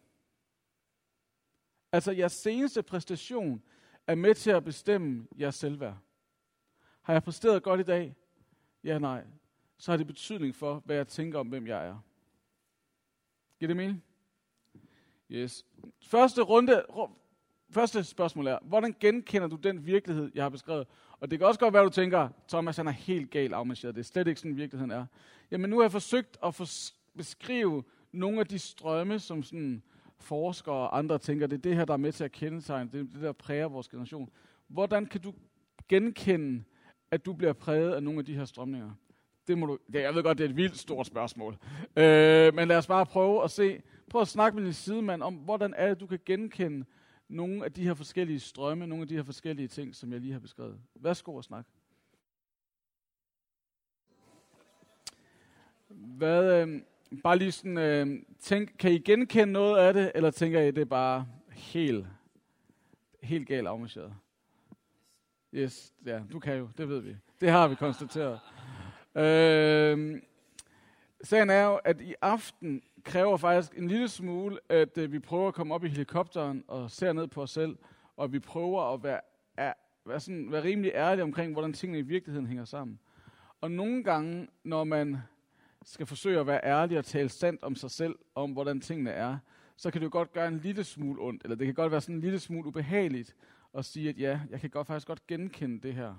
Altså 1.92 2.12
jeres 2.12 2.32
seneste 2.32 2.82
præstation 2.82 3.62
er 4.06 4.14
med 4.14 4.34
til 4.34 4.50
at 4.50 4.64
bestemme 4.64 5.26
jeres 5.40 5.54
selvværd. 5.54 5.96
Har 7.02 7.12
jeg 7.12 7.22
præsteret 7.22 7.62
godt 7.62 7.80
i 7.80 7.82
dag? 7.82 8.16
Ja, 8.84 8.98
nej. 8.98 9.24
Så 9.78 9.92
har 9.92 9.96
det 9.96 10.06
betydning 10.06 10.54
for, 10.54 10.82
hvad 10.84 10.96
jeg 10.96 11.08
tænker 11.08 11.38
om, 11.38 11.48
hvem 11.48 11.66
jeg 11.66 11.86
er. 11.86 11.98
Giver 13.58 13.66
det 13.66 13.76
mening? 13.76 14.04
Yes. 15.30 15.66
Første 16.02 16.42
runde, 16.42 16.84
første 17.70 18.04
spørgsmål 18.04 18.46
er, 18.46 18.58
hvordan 18.62 18.96
genkender 19.00 19.48
du 19.48 19.56
den 19.56 19.86
virkelighed, 19.86 20.30
jeg 20.34 20.44
har 20.44 20.48
beskrevet? 20.48 20.86
Og 21.20 21.30
det 21.30 21.38
kan 21.38 21.48
også 21.48 21.60
godt 21.60 21.74
være, 21.74 21.82
at 21.82 21.86
du 21.86 21.92
tænker, 21.92 22.28
Thomas 22.48 22.76
han 22.76 22.86
er 22.86 22.90
helt 22.90 23.30
galt 23.30 23.52
afmarcheret. 23.52 23.94
Det 23.94 24.00
er 24.00 24.04
slet 24.04 24.28
ikke 24.28 24.40
sådan, 24.40 24.56
virkeligheden 24.56 24.90
er. 24.90 25.06
Jamen 25.50 25.70
nu 25.70 25.76
har 25.76 25.84
jeg 25.84 25.92
forsøgt 25.92 26.38
at 26.44 26.82
beskrive 27.16 27.84
nogle 28.12 28.40
af 28.40 28.46
de 28.46 28.58
strømme, 28.58 29.18
som 29.18 29.42
sådan 29.42 29.82
forskere 30.20 30.74
og 30.74 30.98
andre 30.98 31.18
tænker, 31.18 31.46
det 31.46 31.56
er 31.56 31.60
det 31.60 31.76
her, 31.76 31.84
der 31.84 31.92
er 31.92 31.98
med 31.98 32.12
til 32.12 32.24
at 32.24 32.32
kendetegne, 32.32 32.90
det 32.92 33.00
er 33.00 33.04
det, 33.04 33.22
der 33.22 33.32
præger 33.32 33.68
vores 33.68 33.88
generation. 33.88 34.30
Hvordan 34.68 35.06
kan 35.06 35.20
du 35.20 35.34
genkende 35.88 36.64
at 37.10 37.26
du 37.26 37.32
bliver 37.32 37.52
præget 37.52 37.94
af 37.94 38.02
nogle 38.02 38.18
af 38.18 38.24
de 38.24 38.34
her 38.34 38.44
strømninger? 38.44 38.90
Det 39.46 39.58
må 39.58 39.66
du, 39.66 39.78
ja, 39.94 40.00
jeg 40.00 40.14
ved 40.14 40.22
godt, 40.22 40.38
det 40.38 40.44
er 40.44 40.48
et 40.48 40.56
vildt 40.56 40.78
stort 40.78 41.06
spørgsmål. 41.06 41.56
Øh, 41.96 42.54
men 42.54 42.68
lad 42.68 42.76
os 42.76 42.86
bare 42.86 43.06
prøve 43.06 43.44
at 43.44 43.50
se, 43.50 43.82
prøv 44.10 44.20
at 44.20 44.28
snakke 44.28 44.56
med 44.56 44.64
din 44.64 44.72
sidemand 44.72 45.22
om, 45.22 45.34
hvordan 45.34 45.74
er 45.76 45.88
det, 45.88 46.00
du 46.00 46.06
kan 46.06 46.18
genkende 46.26 46.84
nogle 47.28 47.64
af 47.64 47.72
de 47.72 47.84
her 47.84 47.94
forskellige 47.94 48.40
strømme, 48.40 48.86
nogle 48.86 49.02
af 49.02 49.08
de 49.08 49.14
her 49.14 49.22
forskellige 49.22 49.68
ting, 49.68 49.94
som 49.94 50.12
jeg 50.12 50.20
lige 50.20 50.32
har 50.32 50.40
beskrevet. 50.40 50.80
Værsgo 50.94 51.38
at 51.38 51.44
snakke. 51.44 51.70
Hvad, 55.88 56.62
øh, 56.62 56.80
bare 57.22 57.38
lige 57.38 57.52
sådan, 57.52 57.78
øh, 57.78 58.22
tænk, 58.40 58.70
kan 58.78 58.92
I 58.92 58.98
genkende 58.98 59.52
noget 59.52 59.78
af 59.78 59.94
det, 59.94 60.12
eller 60.14 60.30
tænker 60.30 60.60
I, 60.60 60.70
det 60.70 60.78
er 60.78 60.84
bare 60.84 61.26
helt, 61.52 62.06
helt 63.22 63.48
galt 63.48 63.68
afmarcheret? 63.68 64.14
Yes, 65.54 65.94
ja, 66.06 66.20
du 66.32 66.38
kan 66.38 66.58
jo, 66.58 66.68
det 66.78 66.88
ved 66.88 67.00
vi. 67.00 67.16
Det 67.40 67.50
har 67.50 67.68
vi 67.68 67.74
konstateret. 67.74 68.40
Øh, 69.14 70.22
sagen 71.22 71.50
er 71.50 71.64
jo, 71.64 71.76
at 71.76 72.00
i 72.00 72.14
aften 72.22 72.82
kræver 73.04 73.36
faktisk 73.36 73.78
en 73.78 73.88
lille 73.88 74.08
smule, 74.08 74.58
at 74.68 74.98
øh, 74.98 75.12
vi 75.12 75.18
prøver 75.18 75.48
at 75.48 75.54
komme 75.54 75.74
op 75.74 75.84
i 75.84 75.88
helikopteren 75.88 76.64
og 76.68 76.90
ser 76.90 77.12
ned 77.12 77.26
på 77.26 77.42
os 77.42 77.50
selv, 77.50 77.76
og 78.16 78.32
vi 78.32 78.38
prøver 78.38 78.94
at 78.94 79.02
være, 79.02 79.20
er, 79.56 79.72
være, 80.06 80.20
sådan, 80.20 80.52
være 80.52 80.64
rimelig 80.64 80.92
ærlige 80.94 81.22
omkring, 81.22 81.52
hvordan 81.52 81.72
tingene 81.72 81.98
i 81.98 82.02
virkeligheden 82.02 82.46
hænger 82.46 82.64
sammen. 82.64 82.98
Og 83.60 83.70
nogle 83.70 84.04
gange, 84.04 84.48
når 84.64 84.84
man 84.84 85.16
skal 85.90 86.06
forsøge 86.06 86.40
at 86.40 86.46
være 86.46 86.64
ærlig 86.64 86.98
og 86.98 87.04
tale 87.04 87.28
sandt 87.28 87.62
om 87.62 87.74
sig 87.74 87.90
selv, 87.90 88.14
om 88.34 88.52
hvordan 88.52 88.80
tingene 88.80 89.10
er, 89.10 89.38
så 89.76 89.90
kan 89.90 90.00
det 90.00 90.04
jo 90.04 90.10
godt 90.12 90.32
gøre 90.32 90.48
en 90.48 90.58
lille 90.58 90.84
smule 90.84 91.22
ondt, 91.22 91.44
eller 91.44 91.56
det 91.56 91.66
kan 91.66 91.74
godt 91.74 91.92
være 91.92 92.00
sådan 92.00 92.14
en 92.14 92.20
lille 92.20 92.38
smule 92.38 92.68
ubehageligt 92.68 93.36
at 93.74 93.84
sige, 93.84 94.08
at 94.08 94.18
ja, 94.18 94.40
jeg 94.50 94.60
kan 94.60 94.70
godt 94.70 94.86
faktisk 94.86 95.06
godt 95.06 95.26
genkende 95.26 95.80
det 95.80 95.94
her. 95.94 96.14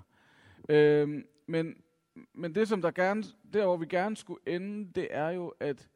Øhm, 0.68 1.26
men, 1.46 1.74
men 2.34 2.54
det, 2.54 2.68
som 2.68 2.82
der 2.82 2.90
gerne, 2.90 3.24
der 3.52 3.64
hvor 3.64 3.76
vi 3.76 3.86
gerne 3.86 4.16
skulle 4.16 4.40
ende, 4.46 4.92
det 4.94 5.08
er 5.10 5.28
jo, 5.30 5.54
at, 5.60 5.88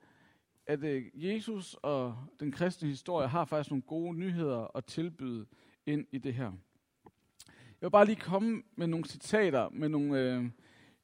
at 0.67 0.85
øh, 0.85 1.05
Jesus 1.15 1.77
og 1.83 2.17
den 2.41 2.53
kristne 2.53 2.89
historie 2.89 3.29
har 3.29 3.45
faktisk 3.45 3.71
nogle 3.71 3.83
gode 3.83 4.19
nyheder 4.19 4.77
at 4.77 4.85
tilbyde 4.85 5.47
ind 5.87 6.07
i 6.13 6.19
det 6.19 6.35
her. 6.35 6.53
Jeg 7.81 7.87
vil 7.87 7.91
bare 7.91 8.07
lige 8.07 8.21
komme 8.21 8.63
med 8.77 8.87
nogle 8.87 9.05
citater 9.05 9.69
med 9.69 9.89
nogle 9.89 10.21
øh, 10.21 10.45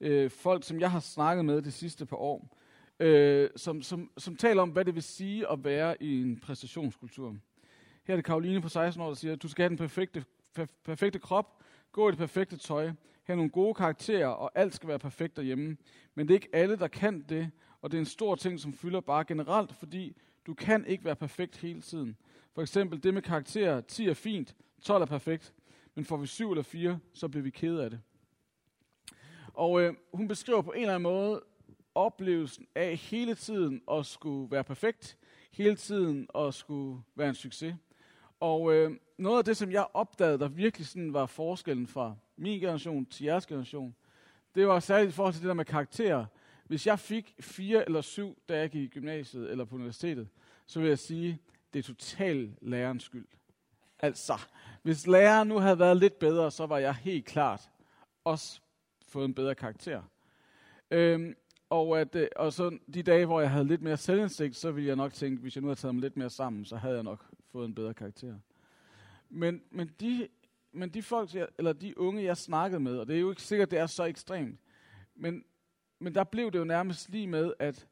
øh, 0.00 0.30
folk, 0.30 0.64
som 0.64 0.80
jeg 0.80 0.90
har 0.90 1.00
snakket 1.00 1.44
med 1.44 1.62
de 1.62 1.70
sidste 1.70 2.06
par 2.06 2.16
år, 2.16 2.58
øh, 3.02 3.50
som, 3.56 3.82
som, 3.82 4.10
som 4.18 4.36
taler 4.36 4.62
om, 4.62 4.70
hvad 4.70 4.84
det 4.84 4.94
vil 4.94 5.02
sige 5.02 5.50
at 5.50 5.64
være 5.64 6.02
i 6.02 6.20
en 6.20 6.40
præstationskultur. 6.40 7.36
Her 8.04 8.14
er 8.14 8.16
det 8.16 8.24
Karoline 8.24 8.60
på 8.60 8.68
16 8.68 9.02
år, 9.02 9.06
der 9.06 9.14
siger, 9.14 9.36
du 9.36 9.48
skal 9.48 9.62
have 9.62 9.68
den 9.68 9.76
perfekte, 9.76 10.24
perfekte 10.84 11.18
krop, 11.18 11.62
gå 11.92 12.08
i 12.08 12.10
det 12.10 12.18
perfekte 12.18 12.56
tøj, 12.56 12.90
have 13.22 13.36
nogle 13.36 13.50
gode 13.50 13.74
karakterer, 13.74 14.26
og 14.26 14.50
alt 14.54 14.74
skal 14.74 14.88
være 14.88 14.98
perfekt 14.98 15.36
derhjemme. 15.36 15.76
Men 16.14 16.28
det 16.28 16.34
er 16.34 16.36
ikke 16.36 16.48
alle, 16.52 16.76
der 16.76 16.88
kan 16.88 17.24
det, 17.28 17.50
og 17.80 17.90
det 17.90 17.96
er 17.96 18.00
en 18.00 18.06
stor 18.06 18.34
ting, 18.34 18.60
som 18.60 18.72
fylder 18.72 19.00
bare 19.00 19.24
generelt, 19.24 19.72
fordi 19.72 20.16
du 20.46 20.54
kan 20.54 20.86
ikke 20.86 21.04
være 21.04 21.16
perfekt 21.16 21.56
hele 21.56 21.80
tiden. 21.80 22.16
For 22.54 22.62
eksempel 22.62 23.02
det 23.02 23.14
med 23.14 23.22
karakterer, 23.22 23.80
10 23.80 24.08
er 24.08 24.14
fint, 24.14 24.56
12 24.82 25.02
er 25.02 25.06
perfekt, 25.06 25.54
men 25.94 26.04
får 26.04 26.16
vi 26.16 26.26
7 26.26 26.50
eller 26.50 26.62
4, 26.62 26.98
så 27.12 27.28
bliver 27.28 27.42
vi 27.42 27.50
kede 27.50 27.84
af 27.84 27.90
det. 27.90 28.00
Og 29.54 29.80
øh, 29.80 29.94
hun 30.14 30.28
beskriver 30.28 30.62
på 30.62 30.72
en 30.72 30.80
eller 30.80 30.94
anden 30.94 31.02
måde 31.02 31.42
oplevelsen 31.94 32.66
af 32.74 32.96
hele 32.96 33.34
tiden 33.34 33.82
at 33.90 34.06
skulle 34.06 34.50
være 34.50 34.64
perfekt, 34.64 35.18
hele 35.52 35.76
tiden 35.76 36.28
at 36.34 36.54
skulle 36.54 37.02
være 37.14 37.28
en 37.28 37.34
succes. 37.34 37.74
Og 38.40 38.74
øh, 38.74 38.90
noget 39.18 39.38
af 39.38 39.44
det, 39.44 39.56
som 39.56 39.70
jeg 39.70 39.86
opdagede, 39.94 40.38
der 40.38 40.48
virkelig 40.48 40.86
sådan 40.86 41.12
var 41.12 41.26
forskellen 41.26 41.86
fra 41.86 42.14
min 42.36 42.60
generation 42.60 43.06
til 43.06 43.24
jeres 43.24 43.46
generation, 43.46 43.94
det 44.54 44.66
var 44.66 44.80
særligt 44.80 45.12
i 45.12 45.12
forhold 45.12 45.34
til 45.34 45.42
det 45.42 45.48
der 45.48 45.54
med 45.54 45.64
karakterer. 45.64 46.26
Hvis 46.64 46.86
jeg 46.86 46.98
fik 46.98 47.34
fire 47.40 47.84
eller 47.84 48.00
syv, 48.00 48.38
da 48.48 48.58
jeg 48.58 48.70
gik 48.70 48.82
i 48.82 48.86
gymnasiet 48.86 49.50
eller 49.50 49.64
på 49.64 49.74
universitetet, 49.74 50.28
så 50.66 50.80
vil 50.80 50.88
jeg 50.88 50.98
sige, 50.98 51.38
det 51.72 51.78
er 51.78 51.82
totalt 51.82 52.58
lærerens 52.62 53.02
skyld. 53.02 53.26
Altså, 53.98 54.40
hvis 54.82 55.06
læreren 55.06 55.48
nu 55.48 55.58
havde 55.58 55.78
været 55.78 55.96
lidt 55.96 56.18
bedre, 56.18 56.50
så 56.50 56.66
var 56.66 56.78
jeg 56.78 56.94
helt 56.94 57.26
klart 57.26 57.70
også 58.24 58.60
fået 59.06 59.24
en 59.24 59.34
bedre 59.34 59.54
karakter. 59.54 60.02
Øhm, 60.90 61.34
og, 61.72 62.00
at, 62.00 62.16
øh, 62.16 62.28
og 62.36 62.52
så 62.52 62.78
de 62.94 63.02
dage, 63.02 63.26
hvor 63.26 63.40
jeg 63.40 63.50
havde 63.50 63.64
lidt 63.64 63.82
mere 63.82 63.96
selvindsigt, 63.96 64.56
så 64.56 64.70
ville 64.70 64.88
jeg 64.88 64.96
nok 64.96 65.12
tænke, 65.12 65.40
hvis 65.40 65.56
jeg 65.56 65.62
nu 65.62 65.68
havde 65.68 65.80
taget 65.80 65.94
mig 65.94 66.02
lidt 66.02 66.16
mere 66.16 66.30
sammen, 66.30 66.64
så 66.64 66.76
havde 66.76 66.94
jeg 66.94 67.02
nok 67.02 67.26
fået 67.52 67.66
en 67.66 67.74
bedre 67.74 67.94
karakter. 67.94 68.34
Men, 69.30 69.62
men, 69.70 69.90
de, 70.00 70.28
men 70.72 70.88
de 70.88 71.02
folk, 71.02 71.30
eller 71.58 71.72
de 71.72 71.98
unge, 71.98 72.24
jeg 72.24 72.36
snakkede 72.36 72.80
med, 72.80 72.98
og 72.98 73.06
det 73.06 73.16
er 73.16 73.20
jo 73.20 73.30
ikke 73.30 73.42
sikkert, 73.42 73.70
det 73.70 73.78
er 73.78 73.86
så 73.86 74.04
ekstremt, 74.04 74.60
men, 75.14 75.44
men 75.98 76.14
der 76.14 76.24
blev 76.24 76.50
det 76.50 76.58
jo 76.58 76.64
nærmest 76.64 77.10
lige 77.10 77.26
med, 77.26 77.52
at 77.58 77.86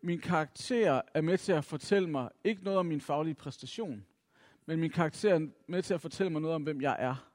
min 0.00 0.20
karakter 0.20 1.02
er 1.14 1.20
med 1.20 1.38
til 1.38 1.52
at 1.52 1.64
fortælle 1.64 2.10
mig 2.10 2.30
ikke 2.44 2.64
noget 2.64 2.78
om 2.78 2.86
min 2.86 3.00
faglige 3.00 3.34
præstation, 3.34 4.06
men 4.66 4.80
min 4.80 4.90
karakter 4.90 5.34
er 5.34 5.46
med 5.66 5.82
til 5.82 5.94
at 5.94 6.00
fortælle 6.00 6.32
mig 6.32 6.42
noget 6.42 6.54
om, 6.54 6.62
hvem 6.62 6.80
jeg 6.80 6.96
er. 6.98 7.30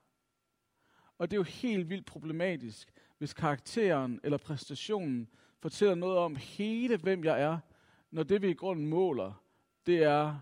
Og 1.17 1.31
det 1.31 1.38
er 1.38 1.39
jo 1.39 1.43
helt 1.43 1.89
vildt 1.89 2.05
problematisk, 2.05 2.93
hvis 3.17 3.34
karakteren 3.34 4.19
eller 4.23 4.38
præstationen 4.38 5.29
fortæller 5.62 5.95
noget 5.95 6.17
om 6.17 6.36
hele, 6.36 6.97
hvem 6.97 7.24
jeg 7.24 7.41
er, 7.41 7.60
når 8.12 8.24
det 8.24 8.41
vi 8.41 8.50
i 8.50 8.54
grunden 8.54 8.88
måler, 8.88 9.43
det 9.86 10.04
er 10.04 10.39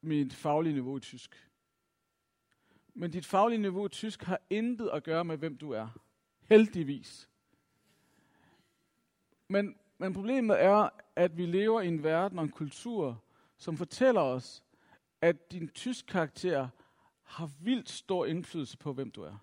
mit 0.00 0.34
faglige 0.34 0.72
niveau 0.72 0.96
i 0.96 1.00
tysk. 1.00 1.50
Men 2.94 3.10
dit 3.10 3.26
faglige 3.26 3.58
niveau 3.58 3.86
i 3.86 3.88
tysk 3.88 4.22
har 4.22 4.40
intet 4.50 4.88
at 4.88 5.04
gøre 5.04 5.24
med, 5.24 5.36
hvem 5.36 5.56
du 5.56 5.70
er. 5.70 5.88
Heldigvis. 6.48 7.28
Men, 9.48 9.76
men 9.98 10.14
problemet 10.14 10.62
er, 10.62 10.88
at 11.16 11.36
vi 11.36 11.46
lever 11.46 11.80
i 11.80 11.88
en 11.88 12.02
verden 12.02 12.38
og 12.38 12.44
en 12.44 12.50
kultur, 12.50 13.24
som 13.56 13.76
fortæller 13.76 14.20
os, 14.20 14.64
at 15.20 15.52
din 15.52 15.68
tysk 15.68 16.06
karakter 16.06 16.68
har 17.22 17.50
vildt 17.60 17.88
stor 17.88 18.26
indflydelse 18.26 18.78
på, 18.78 18.92
hvem 18.92 19.10
du 19.10 19.22
er. 19.22 19.36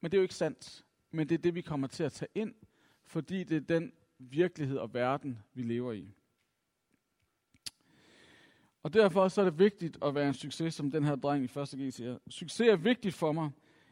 Men 0.00 0.10
det 0.10 0.16
er 0.16 0.20
jo 0.20 0.22
ikke 0.22 0.34
sandt. 0.34 0.84
Men 1.10 1.28
det 1.28 1.34
er 1.34 1.42
det, 1.42 1.54
vi 1.54 1.60
kommer 1.60 1.86
til 1.86 2.04
at 2.04 2.12
tage 2.12 2.28
ind, 2.34 2.54
fordi 3.04 3.44
det 3.44 3.56
er 3.56 3.78
den 3.78 3.92
virkelighed 4.18 4.78
og 4.78 4.94
verden, 4.94 5.38
vi 5.54 5.62
lever 5.62 5.92
i. 5.92 6.14
Og 8.82 8.94
derfor 8.94 9.28
så 9.28 9.40
er 9.40 9.44
det 9.44 9.58
vigtigt 9.58 9.98
at 10.02 10.14
være 10.14 10.28
en 10.28 10.34
succes, 10.34 10.74
som 10.74 10.90
den 10.90 11.04
her 11.04 11.16
dreng 11.16 11.44
i 11.44 11.46
første 11.46 11.76
G 11.76 11.92
siger. 11.92 12.18
Succes 12.28 12.68
er 12.68 12.76
vigtigt 12.76 13.14
for 13.14 13.32
mig. 13.32 13.50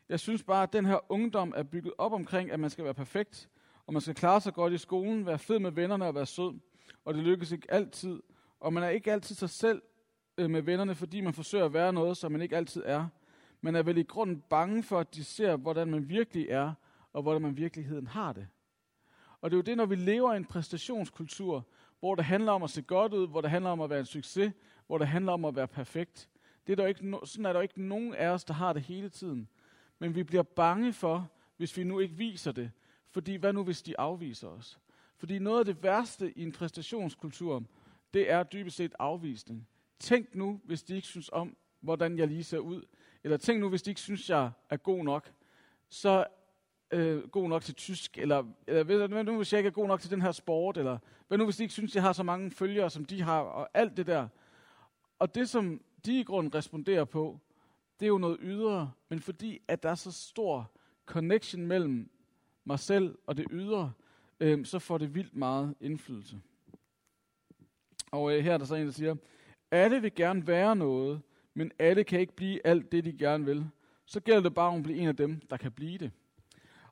Jeg 0.09 0.21
synes 0.21 0.43
bare, 0.43 0.63
at 0.63 0.73
den 0.73 0.87
her 0.87 1.13
ungdom 1.13 1.53
er 1.57 1.63
bygget 1.63 1.93
op 1.99 2.13
omkring, 2.13 2.51
at 2.51 2.61
man 2.61 2.71
skal 2.71 2.85
være 2.85 2.95
perfekt, 2.95 3.49
og 3.87 3.93
man 3.93 4.03
skal 4.03 4.15
klare 4.15 4.41
sig 4.41 4.55
godt 4.55 4.73
i 4.73 4.79
skolen, 4.79 5.27
være 5.27 5.39
fed 5.39 5.59
med 5.59 5.71
vennerne 5.71 6.07
og 6.07 6.15
være 6.15 6.27
sød. 6.27 6.61
Og 7.05 7.15
det 7.15 7.23
lykkes 7.23 7.53
ikke 7.53 7.73
altid. 7.73 8.23
Og 8.61 8.73
man 8.73 8.83
er 8.83 8.89
ikke 8.89 9.13
altid 9.13 9.35
sig 9.35 9.51
selv 9.51 9.83
øh, 10.39 10.51
med 10.51 10.63
vennerne, 10.63 10.95
fordi 10.95 11.21
man 11.21 11.35
forsøger 11.35 11.65
at 11.65 11.73
være 11.73 11.93
noget, 11.93 12.17
som 12.17 12.33
man 12.33 12.43
ikke 12.43 12.57
altid 12.57 12.83
er. 12.87 13.09
Man 13.61 13.77
er 13.77 13.83
vel 13.83 13.99
i 13.99 14.03
grunden 14.03 14.41
bange 14.41 14.83
for, 14.83 15.01
at 15.01 15.15
de 15.15 15.25
ser, 15.25 15.57
hvordan 15.57 15.91
man 15.91 16.09
virkelig 16.09 16.47
er, 16.49 16.73
og 17.17 17.23
hvordan 17.23 17.43
man 17.43 17.51
i 17.51 17.55
virkeligheden 17.55 18.07
har 18.07 18.33
det. 18.33 18.49
Og 19.41 19.51
det 19.51 19.57
er 19.57 19.59
jo 19.59 19.63
det, 19.63 19.77
når 19.77 19.87
vi 19.87 19.95
lever 19.95 20.33
i 20.35 20.37
en 20.37 20.45
præstationskultur, 20.45 21.67
hvor 22.01 22.15
det 22.15 22.25
handler 22.25 22.53
om 22.53 22.63
at 22.63 22.71
se 22.71 22.83
godt 22.83 23.15
ud, 23.15 23.29
hvor 23.29 23.41
det 23.41 23.51
handler 23.51 23.71
om 23.71 23.81
at 23.81 23.91
være 23.91 24.01
en 24.01 24.07
succes, 24.07 24.53
hvor 24.87 24.99
det 24.99 25.09
handler 25.09 25.33
om 25.33 25.45
at 25.45 25.57
være 25.57 25.69
perfekt. 25.69 26.29
Det 26.67 26.73
er 26.73 26.77
der 26.77 26.87
ikke 26.87 27.11
no, 27.11 27.25
sådan 27.25 27.47
er 27.47 27.53
der 27.53 27.61
ikke 27.61 27.83
nogen 27.83 28.15
af 28.15 28.29
os, 28.29 28.45
der 28.45 28.55
har 28.55 28.73
det 28.73 28.83
hele 28.83 29.09
tiden. 29.09 29.49
Men 29.99 30.15
vi 30.15 30.23
bliver 30.23 30.43
bange 30.43 30.93
for, 30.93 31.31
hvis 31.57 31.77
vi 31.77 31.85
nu 31.85 32.01
ikke 32.01 32.15
viser 32.15 32.53
det. 32.53 32.71
Fordi 33.11 33.35
hvad 33.35 33.53
nu, 33.53 33.65
hvis 33.65 33.83
de 33.83 34.01
afviser 34.01 34.49
os? 34.49 34.79
Fordi 35.17 35.39
noget 35.39 35.59
af 35.59 35.65
det 35.65 35.83
værste 35.83 36.39
i 36.39 36.43
en 36.43 36.53
præstationskultur, 36.53 37.63
det 38.15 38.31
er 38.31 38.43
dybest 38.43 38.77
set 38.77 38.95
afvisning. 38.99 39.69
Tænk 39.99 40.35
nu, 40.35 40.61
hvis 40.65 40.83
de 40.83 40.97
ikke 40.97 41.09
synes 41.09 41.31
om, 41.33 41.57
hvordan 41.81 42.19
jeg 42.19 42.29
lige 42.29 42.45
ser 42.45 42.59
ud. 42.59 42.83
Eller 43.25 43.37
tænk 43.37 43.61
nu, 43.61 43.69
hvis 43.69 43.83
de 43.83 43.91
ikke 43.91 44.01
synes, 44.01 44.31
jeg 44.31 44.51
er 44.71 44.77
god 44.77 45.05
nok. 45.05 45.33
Så 45.89 46.27
øh, 46.91 47.29
god 47.29 47.49
nok 47.49 47.63
til 47.63 47.75
tysk, 47.75 48.19
eller, 48.19 48.45
eller 48.67 49.07
hvad 49.07 49.25
nu 49.25 49.37
hvis 49.37 49.53
jeg 49.53 49.59
ikke 49.59 49.69
er 49.69 49.73
god 49.73 49.89
nok 49.89 50.01
til 50.01 50.11
den 50.11 50.23
her 50.23 50.33
sport, 50.33 50.77
eller 50.77 50.99
hvad 51.29 51.39
nu 51.39 51.45
hvis 51.45 51.57
de 51.57 51.63
ikke 51.63 51.73
synes, 51.73 51.95
jeg 51.95 52.03
har 52.03 52.13
så 52.13 52.23
mange 52.23 52.51
følgere, 52.51 52.91
som 52.91 53.05
de 53.05 53.23
har, 53.23 53.41
og 53.41 53.69
alt 53.75 53.97
det 53.97 54.07
der. 54.07 54.29
Og 55.19 55.35
det, 55.35 55.49
som 55.49 55.81
de 56.07 56.21
i 56.21 56.23
grunden 56.23 56.55
responderer 56.55 57.05
på, 57.05 57.41
det 58.01 58.07
er 58.07 58.09
jo 58.09 58.19
noget 58.19 58.39
ydre, 58.41 58.93
men 59.09 59.21
fordi 59.21 59.61
at 59.69 59.83
der 59.83 59.91
er 59.91 59.95
så 59.95 60.13
stor 60.13 60.71
connection 61.07 61.67
mellem 61.67 62.11
mig 62.65 62.79
selv 62.79 63.19
og 63.27 63.37
det 63.37 63.47
ydre, 63.51 63.93
øh, 64.41 64.67
så 64.67 64.79
får 64.79 64.99
det 64.99 65.15
vildt 65.15 65.37
meget 65.37 65.75
indflydelse. 65.81 66.41
Og 68.11 68.37
øh, 68.37 68.45
her 68.45 68.55
er 68.55 68.59
der 68.59 68.65
så 68.65 68.75
en, 68.75 68.87
der 68.87 68.93
siger, 68.93 69.17
alle 69.71 70.03
vil 70.03 70.15
gerne 70.15 70.47
være 70.47 70.77
noget, 70.77 71.21
men 71.55 71.73
alle 71.79 72.05
kan 72.05 72.21
ikke 72.21 72.37
blive 72.37 72.67
alt 72.67 72.93
det, 72.93 73.05
de 73.05 73.13
gerne 73.13 73.45
vil. 73.45 73.67
Så 74.07 74.21
gælder 74.21 74.43
det 74.43 74.55
bare 74.55 74.69
om 74.69 74.77
at 74.77 74.83
blive 74.83 74.99
en 74.99 75.09
af 75.09 75.17
dem, 75.17 75.41
der 75.51 75.57
kan 75.57 75.73
blive 75.73 75.99
det. 75.99 76.11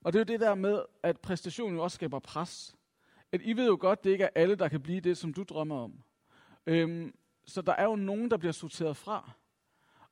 Og 0.05 0.13
det 0.13 0.19
er 0.19 0.21
jo 0.21 0.33
det 0.33 0.41
der 0.41 0.55
med, 0.55 0.83
at 1.03 1.21
præstationen 1.21 1.81
også 1.81 1.95
skaber 1.95 2.19
pres. 2.19 2.77
At 3.33 3.41
I 3.45 3.53
ved 3.53 3.67
jo 3.67 3.77
godt, 3.81 4.05
det 4.05 4.11
ikke 4.11 4.25
er 4.25 4.29
alle, 4.35 4.55
der 4.55 4.69
kan 4.69 4.81
blive 4.81 5.01
det, 5.01 5.17
som 5.17 5.35
du 5.35 5.43
drømmer 5.43 5.77
om. 5.77 6.03
Øhm, 6.67 7.15
så 7.45 7.63
der 7.63 7.73
er 7.73 7.85
jo 7.85 7.97
nogen, 7.97 8.31
der 8.31 8.37
bliver 8.37 8.53
sorteret 8.53 8.97
fra. 8.97 9.31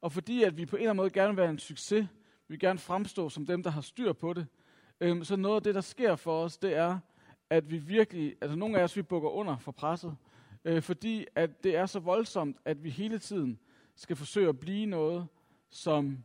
Og 0.01 0.13
fordi 0.13 0.43
at 0.43 0.57
vi 0.57 0.67
på 0.67 0.77
en 0.77 0.81
eller 0.81 0.91
anden 0.91 1.03
måde 1.03 1.11
gerne 1.11 1.29
vil 1.29 1.37
være 1.37 1.51
en 1.51 1.59
succes, 1.59 2.03
vi 2.49 2.53
vil 2.53 2.59
gerne 2.59 2.79
fremstå 2.79 3.29
som 3.29 3.47
dem, 3.47 3.63
der 3.63 3.71
har 3.71 3.81
styr 3.81 4.13
på 4.13 4.33
det, 4.33 4.47
øhm, 5.01 5.25
så 5.25 5.37
noget 5.37 5.57
af 5.57 5.63
det, 5.63 5.75
der 5.75 5.81
sker 5.81 6.17
for 6.17 6.45
os, 6.45 6.59
det 6.59 6.75
er, 6.75 6.99
at 7.51 7.71
vi 7.71 7.79
virkelig, 7.79 8.37
altså 8.41 8.57
nogle 8.57 8.79
af 8.79 8.85
os, 8.85 8.97
vi 8.97 9.03
bukker 9.03 9.31
under 9.31 9.57
for 9.59 9.73
presset, 9.73 10.17
øh, 10.65 10.83
fordi 10.83 11.27
at 11.35 11.65
det 11.65 11.77
er 11.77 11.87
så 11.87 11.99
voldsomt, 11.99 12.57
at 12.65 12.85
vi 12.85 12.91
hele 12.91 13.19
tiden 13.19 13.59
skal 13.95 14.17
forsøge 14.17 14.49
at 14.49 14.61
blive 14.61 14.87
noget, 14.87 15.27
som, 15.71 16.25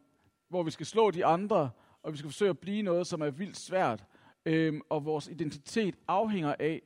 hvor 0.49 0.63
vi 0.63 0.71
skal 0.71 0.85
slå 0.85 1.11
de 1.11 1.25
andre, 1.25 1.69
og 2.07 2.13
vi 2.13 2.17
skal 2.17 2.29
forsøge 2.29 2.49
at 2.49 2.59
blive 2.59 2.81
noget, 2.81 3.07
som 3.07 3.21
er 3.21 3.29
vildt 3.29 3.57
svært, 3.57 4.05
øhm, 4.45 4.81
og 4.89 5.05
vores 5.05 5.27
identitet 5.27 5.95
afhænger 6.07 6.55
af, 6.59 6.81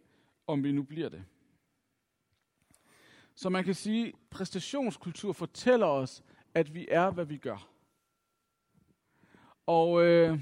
om 0.47 0.63
vi 0.63 0.71
nu 0.71 0.83
bliver 0.83 1.09
det. 1.09 1.23
Så 3.35 3.49
man 3.49 3.63
kan 3.63 3.73
sige, 3.73 4.13
præstationskultur 4.29 5.33
fortæller 5.33 5.85
os, 5.85 6.23
at 6.53 6.73
vi 6.73 6.87
er, 6.91 7.11
hvad 7.11 7.25
vi 7.25 7.37
gør. 7.37 7.67
Og 9.65 10.05
øh, 10.05 10.39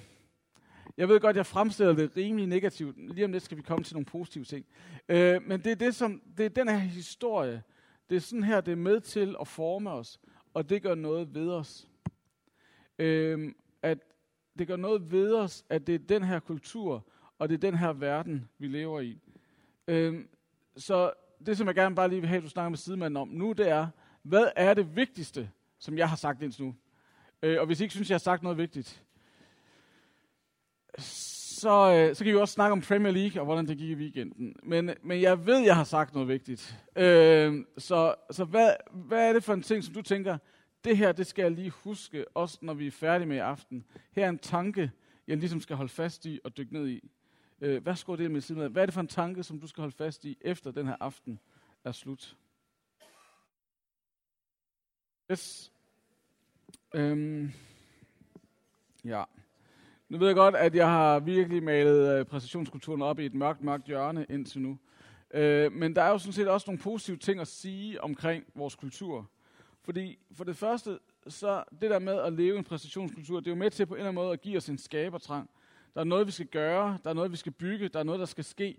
Jeg 0.97 1.09
ved 1.09 1.19
godt, 1.19 1.35
jeg 1.35 1.45
fremstiller 1.45 1.93
det 1.93 2.17
rimelig 2.17 2.47
negativt. 2.47 3.13
Lige 3.13 3.25
om 3.25 3.31
lidt 3.31 3.43
skal 3.43 3.57
vi 3.57 3.61
komme 3.61 3.83
til 3.83 3.95
nogle 3.95 4.05
positive 4.05 4.45
ting. 4.45 4.65
Øh, 5.09 5.41
men 5.47 5.63
det 5.63 5.71
er, 5.71 5.75
det, 5.75 5.95
som, 5.95 6.21
det 6.37 6.45
er 6.45 6.49
den 6.49 6.69
her 6.69 6.77
historie. 6.77 7.63
Det 8.09 8.15
er 8.15 8.19
sådan 8.19 8.43
her, 8.43 8.61
det 8.61 8.71
er 8.71 8.75
med 8.75 9.01
til 9.01 9.35
at 9.41 9.47
forme 9.47 9.91
os. 9.91 10.19
Og 10.53 10.69
det 10.69 10.81
gør 10.81 10.95
noget 10.95 11.33
ved 11.33 11.49
os. 11.51 11.87
Øh, 12.99 13.53
at 13.81 14.08
det 14.59 14.67
gør 14.67 14.75
noget 14.75 15.11
ved 15.11 15.35
os, 15.35 15.65
at 15.69 15.87
det 15.87 15.95
er 15.95 15.99
den 15.99 16.23
her 16.23 16.39
kultur, 16.39 17.05
og 17.39 17.49
det 17.49 17.55
er 17.55 17.59
den 17.59 17.75
her 17.75 17.93
verden, 17.93 18.49
vi 18.57 18.67
lever 18.67 18.99
i. 18.99 19.19
Øhm, 19.87 20.27
så 20.77 21.11
det, 21.45 21.57
som 21.57 21.67
jeg 21.67 21.75
gerne 21.75 21.95
bare 21.95 22.09
lige 22.09 22.19
vil 22.19 22.27
have, 22.27 22.37
at 22.37 22.43
du 22.43 22.49
snakker 22.49 22.69
med 22.69 22.77
sidemanden 22.77 23.17
om 23.17 23.27
nu, 23.27 23.51
det 23.51 23.69
er, 23.69 23.87
hvad 24.23 24.47
er 24.55 24.73
det 24.73 24.95
vigtigste, 24.95 25.51
som 25.79 25.97
jeg 25.97 26.09
har 26.09 26.15
sagt 26.15 26.41
indtil 26.41 26.63
nu? 26.63 26.75
Øh, 27.43 27.59
og 27.59 27.65
hvis 27.65 27.79
I 27.79 27.83
ikke 27.83 27.93
synes, 27.93 28.09
jeg 28.09 28.13
har 28.13 28.19
sagt 28.19 28.43
noget 28.43 28.57
vigtigt, 28.57 29.03
så, 30.97 31.93
øh, 31.93 32.15
så 32.15 32.23
kan 32.23 32.33
vi 32.33 32.39
også 32.39 32.53
snakke 32.53 32.71
om 32.71 32.81
Premier 32.81 33.13
League 33.13 33.41
og 33.41 33.45
hvordan 33.45 33.67
det 33.67 33.77
gik 33.77 33.89
i 33.89 33.95
weekenden. 33.95 34.55
Men, 34.63 34.91
men 35.03 35.21
jeg 35.21 35.45
ved, 35.45 35.57
jeg 35.57 35.75
har 35.75 35.83
sagt 35.83 36.13
noget 36.13 36.27
vigtigt. 36.27 36.77
Øh, 36.95 37.65
så 37.77 38.15
så 38.31 38.43
hvad, 38.43 38.71
hvad 38.91 39.29
er 39.29 39.33
det 39.33 39.43
for 39.43 39.53
en 39.53 39.61
ting, 39.61 39.83
som 39.83 39.93
du 39.93 40.01
tænker, 40.01 40.37
det 40.83 40.97
her, 40.97 41.11
det 41.11 41.27
skal 41.27 41.41
jeg 41.41 41.51
lige 41.51 41.69
huske, 41.69 42.25
også 42.37 42.57
når 42.61 42.73
vi 42.73 42.87
er 42.87 42.91
færdige 42.91 43.27
med 43.27 43.35
i 43.35 43.39
aften. 43.39 43.85
Her 44.11 44.25
er 44.25 44.29
en 44.29 44.39
tanke, 44.39 44.91
jeg 45.27 45.37
ligesom 45.37 45.61
skal 45.61 45.75
holde 45.75 45.91
fast 45.91 46.25
i 46.25 46.39
og 46.43 46.57
dykke 46.57 46.73
ned 46.73 46.87
i. 46.87 47.11
Øh, 47.61 47.83
hvad 47.83 47.95
skal 47.95 48.17
det 48.17 48.31
med 48.31 48.41
siden 48.41 48.71
Hvad 48.71 48.81
er 48.81 48.85
det 48.85 48.93
for 48.93 49.01
en 49.01 49.07
tanke, 49.07 49.43
som 49.43 49.59
du 49.59 49.67
skal 49.67 49.81
holde 49.81 49.95
fast 49.95 50.25
i, 50.25 50.37
efter 50.41 50.71
den 50.71 50.87
her 50.87 50.95
aften 50.99 51.39
er 51.83 51.91
slut? 51.91 52.37
Yes. 55.31 55.71
Øhm. 56.95 57.51
Ja. 59.05 59.23
Nu 60.09 60.17
ved 60.17 60.27
jeg 60.27 60.35
godt, 60.35 60.55
at 60.55 60.75
jeg 60.75 60.87
har 60.87 61.19
virkelig 61.19 61.63
malet 61.63 62.19
øh, 62.19 62.25
præstationskulturen 62.25 63.01
op 63.01 63.19
i 63.19 63.25
et 63.25 63.33
mørkt, 63.33 63.61
mørkt 63.61 63.85
hjørne 63.85 64.25
indtil 64.29 64.61
nu. 64.61 64.77
Øh, 65.33 65.71
men 65.71 65.95
der 65.95 66.01
er 66.01 66.09
jo 66.09 66.17
sådan 66.17 66.33
set 66.33 66.47
også 66.47 66.65
nogle 66.67 66.81
positive 66.81 67.17
ting 67.17 67.39
at 67.39 67.47
sige 67.47 68.01
omkring 68.03 68.45
vores 68.55 68.75
kultur. 68.75 69.29
Fordi 69.89 70.19
for 70.31 70.43
det 70.43 70.57
første, 70.57 70.99
så 71.27 71.63
det 71.81 71.89
der 71.89 71.99
med 71.99 72.13
at 72.19 72.33
leve 72.33 72.57
en 72.57 72.63
præstationskultur, 72.63 73.39
det 73.39 73.47
er 73.47 73.51
jo 73.51 73.55
med 73.55 73.71
til 73.71 73.85
på 73.85 73.93
en 73.93 73.99
eller 73.99 74.09
anden 74.09 74.23
måde 74.23 74.33
at 74.33 74.41
give 74.41 74.57
os 74.57 74.69
en 74.69 74.77
skabertrang. 74.77 75.49
Der 75.93 75.99
er 75.99 76.05
noget, 76.05 76.27
vi 76.27 76.31
skal 76.31 76.45
gøre, 76.45 76.97
der 77.03 77.09
er 77.09 77.13
noget, 77.13 77.31
vi 77.31 77.37
skal 77.37 77.51
bygge, 77.51 77.87
der 77.87 77.99
er 77.99 78.03
noget, 78.03 78.19
der 78.19 78.25
skal 78.25 78.43
ske. 78.43 78.77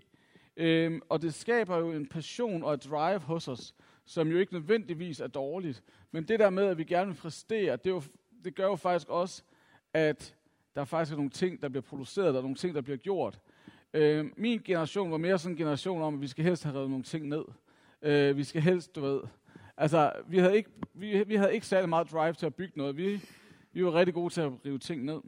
Øhm, 0.57 1.01
og 1.09 1.21
det 1.21 1.33
skaber 1.33 1.77
jo 1.77 1.91
en 1.91 2.07
passion 2.07 2.63
og 2.63 2.73
et 2.73 2.83
drive 2.83 3.19
hos 3.19 3.47
os, 3.47 3.75
som 4.05 4.27
jo 4.27 4.37
ikke 4.37 4.53
nødvendigvis 4.53 5.19
er 5.19 5.27
dårligt. 5.27 5.83
Men 6.11 6.27
det 6.27 6.39
der 6.39 6.49
med, 6.49 6.65
at 6.65 6.77
vi 6.77 6.83
gerne 6.83 7.07
vil 7.11 7.17
præstere, 7.17 7.75
det, 7.75 7.89
jo, 7.89 8.01
det 8.43 8.55
gør 8.55 8.65
jo 8.65 8.75
faktisk 8.75 9.09
også, 9.09 9.43
at 9.93 10.35
der 10.75 10.85
faktisk 10.85 11.13
er 11.13 11.17
nogle 11.17 11.31
ting, 11.31 11.61
der 11.61 11.69
bliver 11.69 11.83
produceret, 11.83 12.33
der 12.33 12.39
er 12.39 12.43
nogle 12.43 12.57
ting, 12.57 12.75
der 12.75 12.81
bliver 12.81 12.97
gjort. 12.97 13.39
Øh, 13.93 14.25
min 14.37 14.61
generation 14.65 15.11
var 15.11 15.17
mere 15.17 15.39
sådan 15.39 15.53
en 15.53 15.57
generation 15.57 16.01
om, 16.01 16.13
at 16.13 16.21
vi 16.21 16.27
skal 16.27 16.43
helst 16.43 16.63
have 16.63 16.75
revet 16.75 16.89
nogle 16.89 17.03
ting 17.03 17.27
ned. 17.27 17.43
Øh, 18.01 18.37
vi 18.37 18.43
skal 18.43 18.61
helst, 18.61 18.95
du 18.95 19.01
ved... 19.01 19.21
Altså, 19.81 20.11
vi 20.27 20.37
havde, 20.37 20.57
ikke, 20.57 20.69
vi, 20.93 21.23
vi 21.23 21.35
havde 21.35 21.53
ikke 21.53 21.65
særlig 21.65 21.89
meget 21.89 22.11
drive 22.11 22.33
til 22.33 22.45
at 22.45 22.55
bygge 22.55 22.73
noget. 22.77 22.97
Vi, 22.97 23.21
vi 23.73 23.85
var 23.85 23.93
rigtig 23.93 24.13
gode 24.13 24.33
til 24.33 24.41
at 24.41 24.51
rive 24.65 24.79
ting 24.79 25.03
ned. 25.03 25.21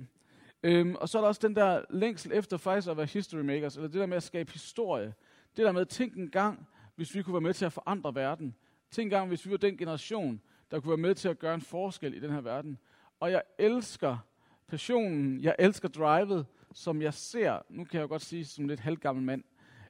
Øhm, 0.64 0.96
og 0.96 1.10
så 1.10 1.18
er 1.18 1.22
der 1.22 1.28
også 1.28 1.48
den 1.48 1.56
der 1.56 1.82
længsel 1.90 2.32
efter 2.34 2.58
faktisk 2.58 2.88
at 2.88 2.98
være 2.98 3.06
history 3.06 3.40
makers, 3.40 3.76
eller 3.76 3.90
det 3.90 4.00
der 4.00 4.06
med 4.06 4.18
at 4.18 4.24
skabe 4.24 4.52
historie. 4.52 5.14
Det 5.58 5.66
der 5.66 5.72
med 5.72 5.82
at 5.82 5.88
tænke 5.90 6.20
en 6.20 6.30
gang, 6.30 6.68
hvis 6.96 7.16
vi 7.16 7.22
kunne 7.22 7.34
være 7.34 7.42
med 7.42 7.54
til 7.54 7.66
at 7.66 7.74
forandre 7.74 8.16
verden. 8.16 8.56
Tænk 8.92 9.06
en 9.06 9.10
gang, 9.10 9.28
hvis 9.28 9.46
vi 9.46 9.52
var 9.52 9.58
den 9.58 9.78
generation, 9.78 10.42
der 10.72 10.80
kunne 10.80 10.90
være 10.90 10.98
med 10.98 11.16
til 11.16 11.30
at 11.30 11.40
gøre 11.40 11.56
en 11.56 11.62
forskel 11.62 12.14
i 12.14 12.20
den 12.20 12.32
her 12.32 12.42
verden. 12.42 12.78
Og 13.20 13.32
jeg 13.32 13.42
elsker 13.58 14.18
passionen, 14.68 15.42
jeg 15.42 15.56
elsker 15.60 15.88
drivet, 15.88 16.46
som 16.74 17.02
jeg 17.02 17.14
ser, 17.14 17.60
nu 17.70 17.84
kan 17.84 18.00
jeg 18.00 18.10
godt 18.10 18.22
sige 18.22 18.46
som 18.46 18.68
lidt 18.68 18.80
halvgammel 18.80 19.26
mand, 19.26 19.44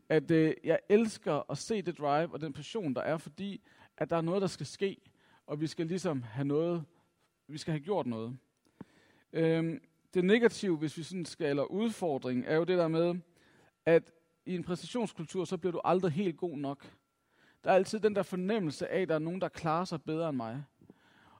at 0.10 0.32
øh, 0.32 0.54
jeg 0.64 0.80
elsker 0.90 1.52
at 1.52 1.58
se 1.58 1.82
det 1.82 1.98
drive 1.98 2.34
og 2.34 2.42
den 2.42 2.54
passion, 2.54 2.94
der 2.94 3.02
er, 3.02 3.18
fordi 3.18 3.62
at 3.98 4.10
der 4.10 4.18
er 4.18 4.22
noget, 4.22 4.42
der 4.42 4.48
skal 4.48 4.66
ske, 4.66 4.98
og 5.48 5.62
vi 5.62 5.68
skal 5.68 5.88
ligesom 5.88 6.22
have 6.22 6.46
noget, 6.46 6.84
vi 7.48 7.58
skal 7.58 7.72
have 7.72 7.84
gjort 7.84 8.08
noget. 8.08 8.38
Øhm, 9.34 9.82
det 10.14 10.26
negative, 10.26 10.78
hvis 10.78 10.98
vi 10.98 11.04
sådan 11.04 11.26
skal, 11.26 11.50
eller 11.50 11.64
udfordring, 11.64 12.46
er 12.48 12.56
jo 12.56 12.64
det 12.64 12.78
der 12.78 12.88
med, 12.88 13.16
at 13.86 14.12
i 14.46 14.56
en 14.56 14.64
præstationskultur, 14.64 15.46
så 15.46 15.58
bliver 15.58 15.72
du 15.72 15.82
aldrig 15.84 16.12
helt 16.12 16.38
god 16.38 16.58
nok. 16.58 16.92
Der 17.64 17.72
er 17.72 17.76
altid 17.76 18.00
den 18.00 18.16
der 18.16 18.24
fornemmelse 18.24 18.88
af, 18.88 19.02
at 19.02 19.10
der 19.10 19.16
er 19.16 19.20
nogen, 19.20 19.42
der 19.42 19.48
klarer 19.48 19.86
sig 19.86 20.04
bedre 20.04 20.30
end 20.30 20.38
mig. 20.38 20.64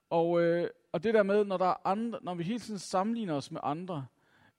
Og, 0.10 0.42
øh, 0.42 0.70
og 0.92 1.04
det 1.04 1.14
der 1.14 1.24
med, 1.24 1.46
når, 1.46 1.58
der 1.58 1.66
er 1.66 1.88
andre, 1.88 2.20
når 2.22 2.36
vi 2.36 2.44
hele 2.44 2.60
tiden 2.60 2.80
sammenligner 2.80 3.34
os 3.34 3.52
med 3.52 3.62
andre, 3.64 4.06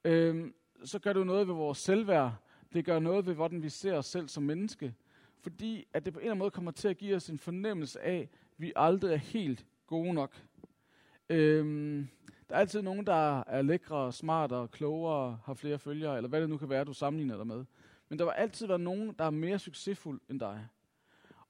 øh, 0.04 0.50
så 0.84 0.98
gør 0.98 1.12
det 1.12 1.20
jo 1.20 1.24
noget 1.24 1.48
ved 1.48 1.54
vores 1.54 1.78
selvværd. 1.78 2.34
Det 2.72 2.84
gør 2.84 2.98
noget 2.98 3.26
ved, 3.26 3.34
hvordan 3.34 3.62
vi 3.62 3.68
ser 3.68 3.94
os 3.94 4.06
selv 4.06 4.28
som 4.28 4.42
menneske. 4.42 4.94
Fordi 5.44 5.86
at 5.92 6.04
det 6.04 6.12
på 6.12 6.18
en 6.18 6.22
eller 6.22 6.32
anden 6.32 6.38
måde 6.38 6.50
kommer 6.50 6.70
til 6.70 6.88
at 6.88 6.96
give 6.96 7.16
os 7.16 7.28
en 7.28 7.38
fornemmelse 7.38 8.00
af, 8.00 8.28
at 8.32 8.38
vi 8.58 8.72
aldrig 8.76 9.12
er 9.12 9.16
helt 9.16 9.66
gode 9.86 10.12
nok. 10.12 10.42
Øhm, 11.28 12.08
der 12.48 12.54
er 12.54 12.60
altid 12.60 12.82
nogen, 12.82 13.06
der 13.06 13.40
er 13.40 13.62
lækre, 13.62 14.12
smartere, 14.12 14.68
klogere, 14.68 15.38
har 15.44 15.54
flere 15.54 15.78
følgere, 15.78 16.16
eller 16.16 16.28
hvad 16.28 16.40
det 16.40 16.50
nu 16.50 16.56
kan 16.56 16.68
være, 16.68 16.84
du 16.84 16.92
sammenligner 16.92 17.36
dig 17.36 17.46
med. 17.46 17.64
Men 18.08 18.18
der 18.18 18.24
vil 18.24 18.32
altid 18.36 18.66
være 18.66 18.78
nogen, 18.78 19.14
der 19.18 19.24
er 19.24 19.30
mere 19.30 19.58
succesfuld 19.58 20.20
end 20.30 20.40
dig. 20.40 20.66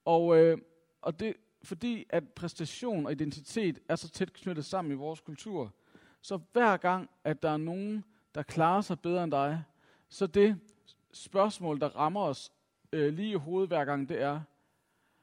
Og, 0.05 0.37
øh, 0.37 0.57
og 1.01 1.19
det, 1.19 1.33
fordi 1.63 2.05
at 2.09 2.29
præstation 2.29 3.05
og 3.05 3.11
identitet 3.11 3.79
er 3.89 3.95
så 3.95 4.09
tæt 4.09 4.33
knyttet 4.33 4.65
sammen 4.65 4.91
i 4.91 4.95
vores 4.95 5.19
kultur, 5.21 5.73
så 6.21 6.39
hver 6.53 6.77
gang, 6.77 7.09
at 7.23 7.43
der 7.43 7.49
er 7.49 7.57
nogen, 7.57 8.03
der 8.35 8.43
klarer 8.43 8.81
sig 8.81 8.99
bedre 8.99 9.23
end 9.23 9.31
dig, 9.31 9.63
så 10.09 10.27
det 10.27 10.59
spørgsmål, 11.13 11.79
der 11.79 11.87
rammer 11.87 12.21
os 12.21 12.51
øh, 12.95 13.13
lige 13.13 13.31
i 13.31 13.35
hovedet 13.35 13.69
hver 13.69 13.85
gang, 13.85 14.09
det 14.09 14.21
er, 14.21 14.41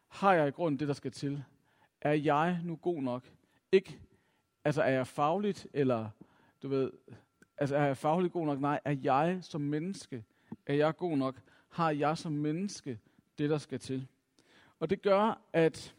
har 0.09 0.33
jeg 0.33 0.49
i 0.49 0.51
grunden 0.51 0.79
det, 0.79 0.89
der 0.89 0.95
skal 0.95 1.11
til? 1.11 1.45
Er 2.01 2.13
jeg 2.13 2.61
nu 2.65 2.77
god 2.77 3.03
nok? 3.03 3.31
Ikke, 3.73 3.99
altså 4.65 4.83
er 4.83 4.91
jeg 4.91 5.07
fagligt, 5.07 5.67
eller 5.73 6.11
du 6.63 6.69
ved, 6.69 6.91
altså 7.59 7.77
er 7.77 7.85
jeg 7.85 7.97
fagligt 7.97 8.33
god 8.33 8.47
nok? 8.47 8.61
Nej, 8.61 8.81
er 8.85 8.97
jeg 9.03 9.39
som 9.43 9.61
menneske, 9.61 10.25
er 10.67 10.75
jeg 10.75 10.97
god 10.97 11.17
nok? 11.17 11.41
Har 11.69 11.91
jeg 11.91 12.19
som 12.19 12.33
menneske 12.33 12.99
det, 13.39 13.51
der 13.51 13.59
skal 13.59 13.79
til? 13.79 14.07
Og 14.81 14.91
det 14.91 15.03
gør, 15.03 15.41
at 15.53 15.95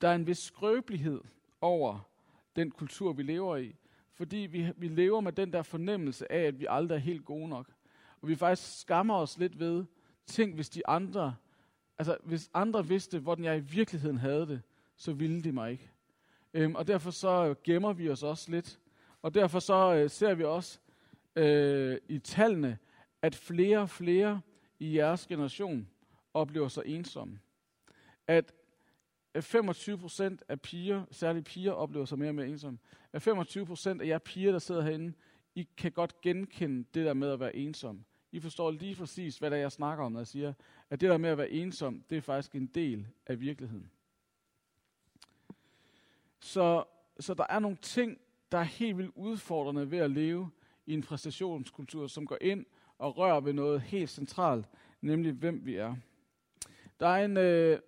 der 0.00 0.08
er 0.08 0.14
en 0.14 0.26
vis 0.26 0.38
skrøbelighed 0.38 1.20
over 1.60 2.08
den 2.56 2.70
kultur, 2.70 3.12
vi 3.12 3.22
lever 3.22 3.56
i. 3.56 3.76
Fordi 4.12 4.36
vi, 4.36 4.72
vi 4.76 4.88
lever 4.88 5.20
med 5.20 5.32
den 5.32 5.52
der 5.52 5.62
fornemmelse 5.62 6.32
af, 6.32 6.42
at 6.42 6.60
vi 6.60 6.66
aldrig 6.68 6.96
er 6.96 7.00
helt 7.00 7.24
gode 7.24 7.48
nok. 7.48 7.66
Og 8.20 8.28
vi 8.28 8.34
faktisk 8.34 8.80
skammer 8.80 9.14
os 9.14 9.38
lidt 9.38 9.58
ved, 9.58 9.84
tænk 10.32 10.54
hvis 10.54 10.70
de 10.70 10.86
andre, 10.86 11.36
altså 11.98 12.16
hvis 12.24 12.50
andre 12.54 12.86
vidste, 12.86 13.18
hvordan 13.18 13.44
jeg 13.44 13.56
i 13.56 13.60
virkeligheden 13.60 14.18
havde 14.18 14.46
det, 14.46 14.62
så 14.96 15.12
ville 15.12 15.42
de 15.42 15.52
mig 15.52 15.70
ikke. 15.72 15.90
Øhm, 16.54 16.74
og 16.74 16.86
derfor 16.86 17.10
så 17.10 17.54
gemmer 17.64 17.92
vi 17.92 18.10
os 18.10 18.22
også 18.22 18.50
lidt. 18.50 18.78
Og 19.22 19.34
derfor 19.34 19.58
så 19.58 19.94
øh, 19.94 20.10
ser 20.10 20.34
vi 20.34 20.44
også 20.44 20.78
øh, 21.36 21.98
i 22.08 22.18
tallene, 22.18 22.78
at 23.22 23.34
flere 23.34 23.78
og 23.78 23.90
flere 23.90 24.40
i 24.78 24.96
jeres 24.96 25.26
generation 25.26 25.88
oplever 26.34 26.68
sig 26.68 26.82
ensomme. 26.86 27.38
At 28.26 28.52
øh, 29.34 29.42
25 29.42 29.98
procent 29.98 30.42
af 30.48 30.60
piger, 30.60 31.04
særligt 31.10 31.46
piger, 31.46 31.72
oplever 31.72 32.04
sig 32.04 32.18
mere 32.18 32.30
og 32.30 32.34
mere 32.34 32.46
ensomme. 32.46 32.78
At 33.12 33.22
25 33.22 33.66
procent 33.66 34.02
af 34.02 34.06
jer 34.06 34.18
piger, 34.18 34.52
der 34.52 34.58
sidder 34.58 34.82
herinde, 34.82 35.12
I 35.54 35.68
kan 35.76 35.92
godt 35.92 36.20
genkende 36.20 36.84
det 36.94 37.06
der 37.06 37.14
med 37.14 37.30
at 37.30 37.40
være 37.40 37.56
ensom. 37.56 38.04
I 38.32 38.40
forstår 38.40 38.70
lige 38.70 38.96
præcis, 38.96 39.38
hvad 39.38 39.50
det 39.50 39.56
er, 39.56 39.60
jeg 39.60 39.72
snakker 39.72 40.04
om, 40.04 40.12
når 40.12 40.20
jeg 40.20 40.26
siger, 40.26 40.52
at 40.90 41.00
det 41.00 41.10
der 41.10 41.18
med 41.18 41.30
at 41.30 41.38
være 41.38 41.50
ensom, 41.50 42.04
det 42.10 42.16
er 42.18 42.22
faktisk 42.22 42.54
en 42.54 42.66
del 42.66 43.06
af 43.26 43.40
virkeligheden. 43.40 43.90
Så, 46.40 46.84
så 47.20 47.34
der 47.34 47.46
er 47.48 47.58
nogle 47.58 47.76
ting, 47.76 48.18
der 48.52 48.58
er 48.58 48.62
helt 48.62 48.98
vildt 48.98 49.12
udfordrende 49.14 49.90
ved 49.90 49.98
at 49.98 50.10
leve 50.10 50.50
i 50.86 50.94
en 50.94 51.02
præstationskultur, 51.02 52.06
som 52.06 52.26
går 52.26 52.38
ind 52.40 52.66
og 52.98 53.18
rører 53.18 53.40
ved 53.40 53.52
noget 53.52 53.80
helt 53.80 54.10
centralt, 54.10 54.66
nemlig 55.00 55.32
hvem 55.32 55.66
vi 55.66 55.74
er. 55.74 55.96
Der 57.00 57.08
er 57.08 57.24
en, 57.24 57.36
øh, 57.36 57.78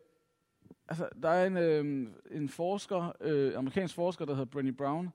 altså, 0.89 1.09
der 1.23 1.29
er 1.29 1.47
en, 1.47 1.57
øh, 1.57 2.07
en 2.31 2.49
forsker, 2.49 3.13
øh, 3.21 3.59
amerikansk 3.59 3.95
forsker, 3.95 4.25
der 4.25 4.35
hedder 4.35 4.61
Brené 4.61 4.77
Brown, 4.77 5.11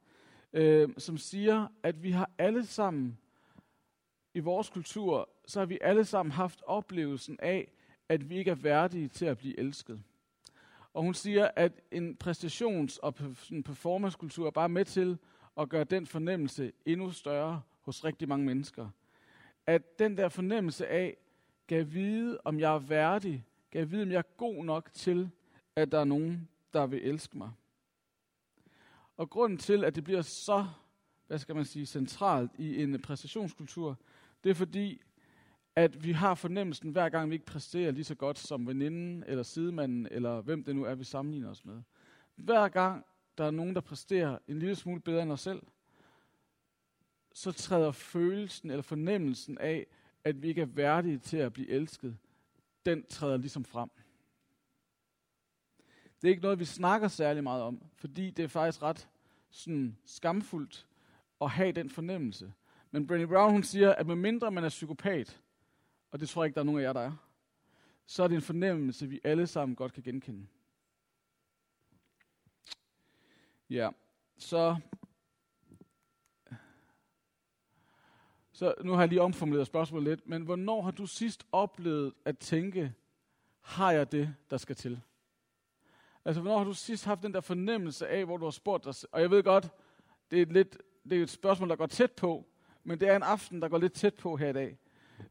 øh, 0.53 0.89
som 0.97 1.17
siger, 1.17 1.67
at 1.83 2.03
vi 2.03 2.11
har 2.11 2.29
alle 2.37 2.65
sammen 2.65 3.17
i 4.33 4.39
vores 4.39 4.69
kultur, 4.69 5.29
så 5.45 5.59
har 5.59 5.65
vi 5.65 5.77
alle 5.81 6.05
sammen 6.05 6.31
haft 6.31 6.61
oplevelsen 6.65 7.37
af, 7.41 7.71
at 8.09 8.29
vi 8.29 8.37
ikke 8.37 8.51
er 8.51 8.55
værdige 8.55 9.07
til 9.07 9.25
at 9.25 9.37
blive 9.37 9.59
elsket. 9.59 10.03
Og 10.93 11.03
hun 11.03 11.13
siger, 11.13 11.49
at 11.55 11.81
en 11.91 12.17
præstations- 12.23 12.99
og 13.01 13.15
performancekultur 13.65 14.47
er 14.47 14.51
bare 14.51 14.69
med 14.69 14.85
til 14.85 15.17
at 15.57 15.69
gøre 15.69 15.83
den 15.83 16.05
fornemmelse 16.05 16.71
endnu 16.85 17.11
større 17.11 17.61
hos 17.81 18.05
rigtig 18.05 18.27
mange 18.27 18.45
mennesker. 18.45 18.89
At 19.65 19.99
den 19.99 20.17
der 20.17 20.29
fornemmelse 20.29 20.87
af, 20.87 21.17
kan 21.67 21.93
vide, 21.93 22.39
om 22.43 22.59
jeg 22.59 22.75
er 22.75 22.79
værdig, 22.79 23.45
kan 23.71 23.91
vide, 23.91 24.03
om 24.03 24.11
jeg 24.11 24.17
er 24.17 24.37
god 24.37 24.65
nok 24.65 24.89
til 24.93 25.31
at 25.75 25.91
der 25.91 25.99
er 25.99 26.03
nogen, 26.03 26.49
der 26.73 26.87
vil 26.87 27.07
elske 27.07 27.37
mig. 27.37 27.51
Og 29.17 29.29
grunden 29.29 29.57
til, 29.57 29.83
at 29.83 29.95
det 29.95 30.03
bliver 30.03 30.21
så, 30.21 30.67
hvad 31.27 31.39
skal 31.39 31.55
man 31.55 31.65
sige, 31.65 31.85
centralt 31.85 32.51
i 32.57 32.83
en 32.83 33.01
præstationskultur, 33.01 33.97
det 34.43 34.49
er 34.49 34.53
fordi, 34.53 35.01
at 35.75 36.03
vi 36.03 36.11
har 36.11 36.35
fornemmelsen, 36.35 36.91
hver 36.91 37.09
gang 37.09 37.29
vi 37.29 37.35
ikke 37.35 37.45
præsterer 37.45 37.91
lige 37.91 38.03
så 38.03 38.15
godt 38.15 38.39
som 38.39 38.67
veninden, 38.67 39.23
eller 39.27 39.43
sidemanden, 39.43 40.07
eller 40.11 40.41
hvem 40.41 40.63
det 40.63 40.75
nu 40.75 40.83
er, 40.83 40.95
vi 40.95 41.03
sammenligner 41.03 41.49
os 41.49 41.65
med. 41.65 41.81
Hver 42.35 42.69
gang 42.69 43.05
der 43.37 43.45
er 43.45 43.51
nogen, 43.51 43.75
der 43.75 43.81
præsterer 43.81 44.37
en 44.47 44.59
lille 44.59 44.75
smule 44.75 45.01
bedre 45.01 45.23
end 45.23 45.31
os 45.31 45.41
selv, 45.41 45.61
så 47.33 47.51
træder 47.51 47.91
følelsen 47.91 48.69
eller 48.69 48.81
fornemmelsen 48.81 49.57
af, 49.57 49.87
at 50.23 50.41
vi 50.41 50.47
ikke 50.47 50.61
er 50.61 50.65
værdige 50.65 51.17
til 51.17 51.37
at 51.37 51.53
blive 51.53 51.69
elsket, 51.69 52.17
den 52.85 53.03
træder 53.03 53.37
ligesom 53.37 53.65
frem. 53.65 53.89
Det 56.21 56.27
er 56.27 56.29
ikke 56.29 56.41
noget, 56.41 56.59
vi 56.59 56.65
snakker 56.65 57.07
særlig 57.07 57.43
meget 57.43 57.63
om, 57.63 57.83
fordi 57.95 58.29
det 58.29 58.43
er 58.43 58.47
faktisk 58.47 58.81
ret 58.81 59.09
sådan 59.49 59.97
skamfuldt 60.05 60.87
at 61.41 61.49
have 61.49 61.71
den 61.71 61.89
fornemmelse. 61.89 62.53
Men 62.91 63.09
Brené 63.11 63.25
Brown 63.25 63.51
hun 63.51 63.63
siger, 63.63 63.95
at 63.95 64.07
medmindre 64.07 64.51
man 64.51 64.63
er 64.63 64.69
psykopat, 64.69 65.41
og 66.11 66.19
det 66.19 66.29
tror 66.29 66.43
jeg 66.43 66.47
ikke, 66.47 66.55
der 66.55 66.61
er 66.61 66.65
nogen 66.65 66.81
af 66.81 66.85
jer, 66.85 66.93
der 66.93 67.01
er, 67.01 67.15
så 68.05 68.23
er 68.23 68.27
det 68.27 68.35
en 68.35 68.41
fornemmelse, 68.41 69.07
vi 69.07 69.19
alle 69.23 69.47
sammen 69.47 69.75
godt 69.75 69.93
kan 69.93 70.03
genkende. 70.03 70.47
Ja, 73.69 73.89
så, 74.37 74.75
så 78.51 78.73
nu 78.83 78.91
har 78.91 78.99
jeg 78.99 79.09
lige 79.09 79.21
omformuleret 79.21 79.67
spørgsmålet 79.67 80.07
lidt, 80.07 80.27
men 80.27 80.41
hvornår 80.41 80.81
har 80.81 80.91
du 80.91 81.05
sidst 81.05 81.47
oplevet 81.51 82.13
at 82.25 82.37
tænke, 82.37 82.93
har 83.61 83.91
jeg 83.91 84.11
det, 84.11 84.35
der 84.49 84.57
skal 84.57 84.75
til? 84.75 85.01
Altså, 86.25 86.41
hvornår 86.41 86.57
har 86.57 86.65
du 86.65 86.73
sidst 86.73 87.05
haft 87.05 87.23
den 87.23 87.33
der 87.33 87.41
fornemmelse 87.41 88.07
af, 88.07 88.25
hvor 88.25 88.37
du 88.37 88.45
har 88.45 88.51
spurgt 88.51 88.85
dig 88.85 88.93
Og 89.11 89.21
jeg 89.21 89.31
ved 89.31 89.43
godt, 89.43 89.69
det 90.31 90.41
er, 90.41 90.45
lidt, 90.45 90.77
det 91.09 91.17
er 91.17 91.23
et 91.23 91.29
spørgsmål, 91.29 91.69
der 91.69 91.75
går 91.75 91.87
tæt 91.87 92.11
på, 92.11 92.45
men 92.89 92.99
det 92.99 93.07
er 93.07 93.15
en 93.15 93.23
aften, 93.23 93.61
der 93.61 93.69
går 93.69 93.77
lidt 93.77 93.93
tæt 93.93 94.15
på 94.15 94.35
her 94.35 94.49
i 94.49 94.53
dag. 94.53 94.77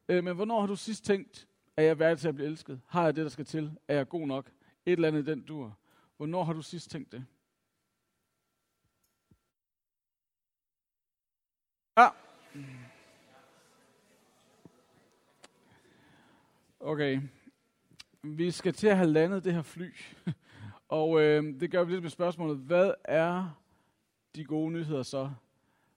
Øh, 0.09 0.25
men 0.25 0.37
hvornår 0.37 0.61
har 0.61 0.67
du 0.67 0.77
sidst 0.77 1.05
tænkt, 1.05 1.49
at 1.77 1.85
jeg 1.85 1.99
værdig 1.99 2.19
til 2.19 2.29
at 2.29 2.35
blive 2.35 2.49
elsket? 2.49 2.81
Har 2.87 3.05
jeg 3.05 3.17
det, 3.17 3.23
der 3.23 3.29
skal 3.29 3.45
til? 3.45 3.79
Er 3.89 3.95
jeg 3.95 4.09
god 4.09 4.27
nok? 4.27 4.51
Et 4.87 4.93
eller 4.93 5.09
andet 5.09 5.27
den 5.27 5.43
dur. 5.43 5.79
Hvornår 6.17 6.45
har 6.45 6.53
du 6.53 6.63
sidst 6.63 6.91
tænkt 6.91 7.13
det? 7.13 7.25
Ja. 11.97 12.09
Okay. 16.81 17.21
Vi 18.23 18.51
skal 18.51 18.73
til 18.73 18.87
at 18.87 18.97
have 18.97 19.11
landet 19.11 19.45
det 19.45 19.55
her 19.55 19.63
fly. 19.63 19.95
Og 20.89 21.21
øh, 21.21 21.61
det 21.61 21.71
gør 21.71 21.85
vi 21.85 21.93
lidt 21.93 22.03
med 22.03 22.11
spørgsmålet, 22.11 22.59
hvad 22.59 22.95
er 23.05 23.61
de 24.35 24.45
gode 24.45 24.73
nyheder 24.73 25.03
så? 25.03 25.31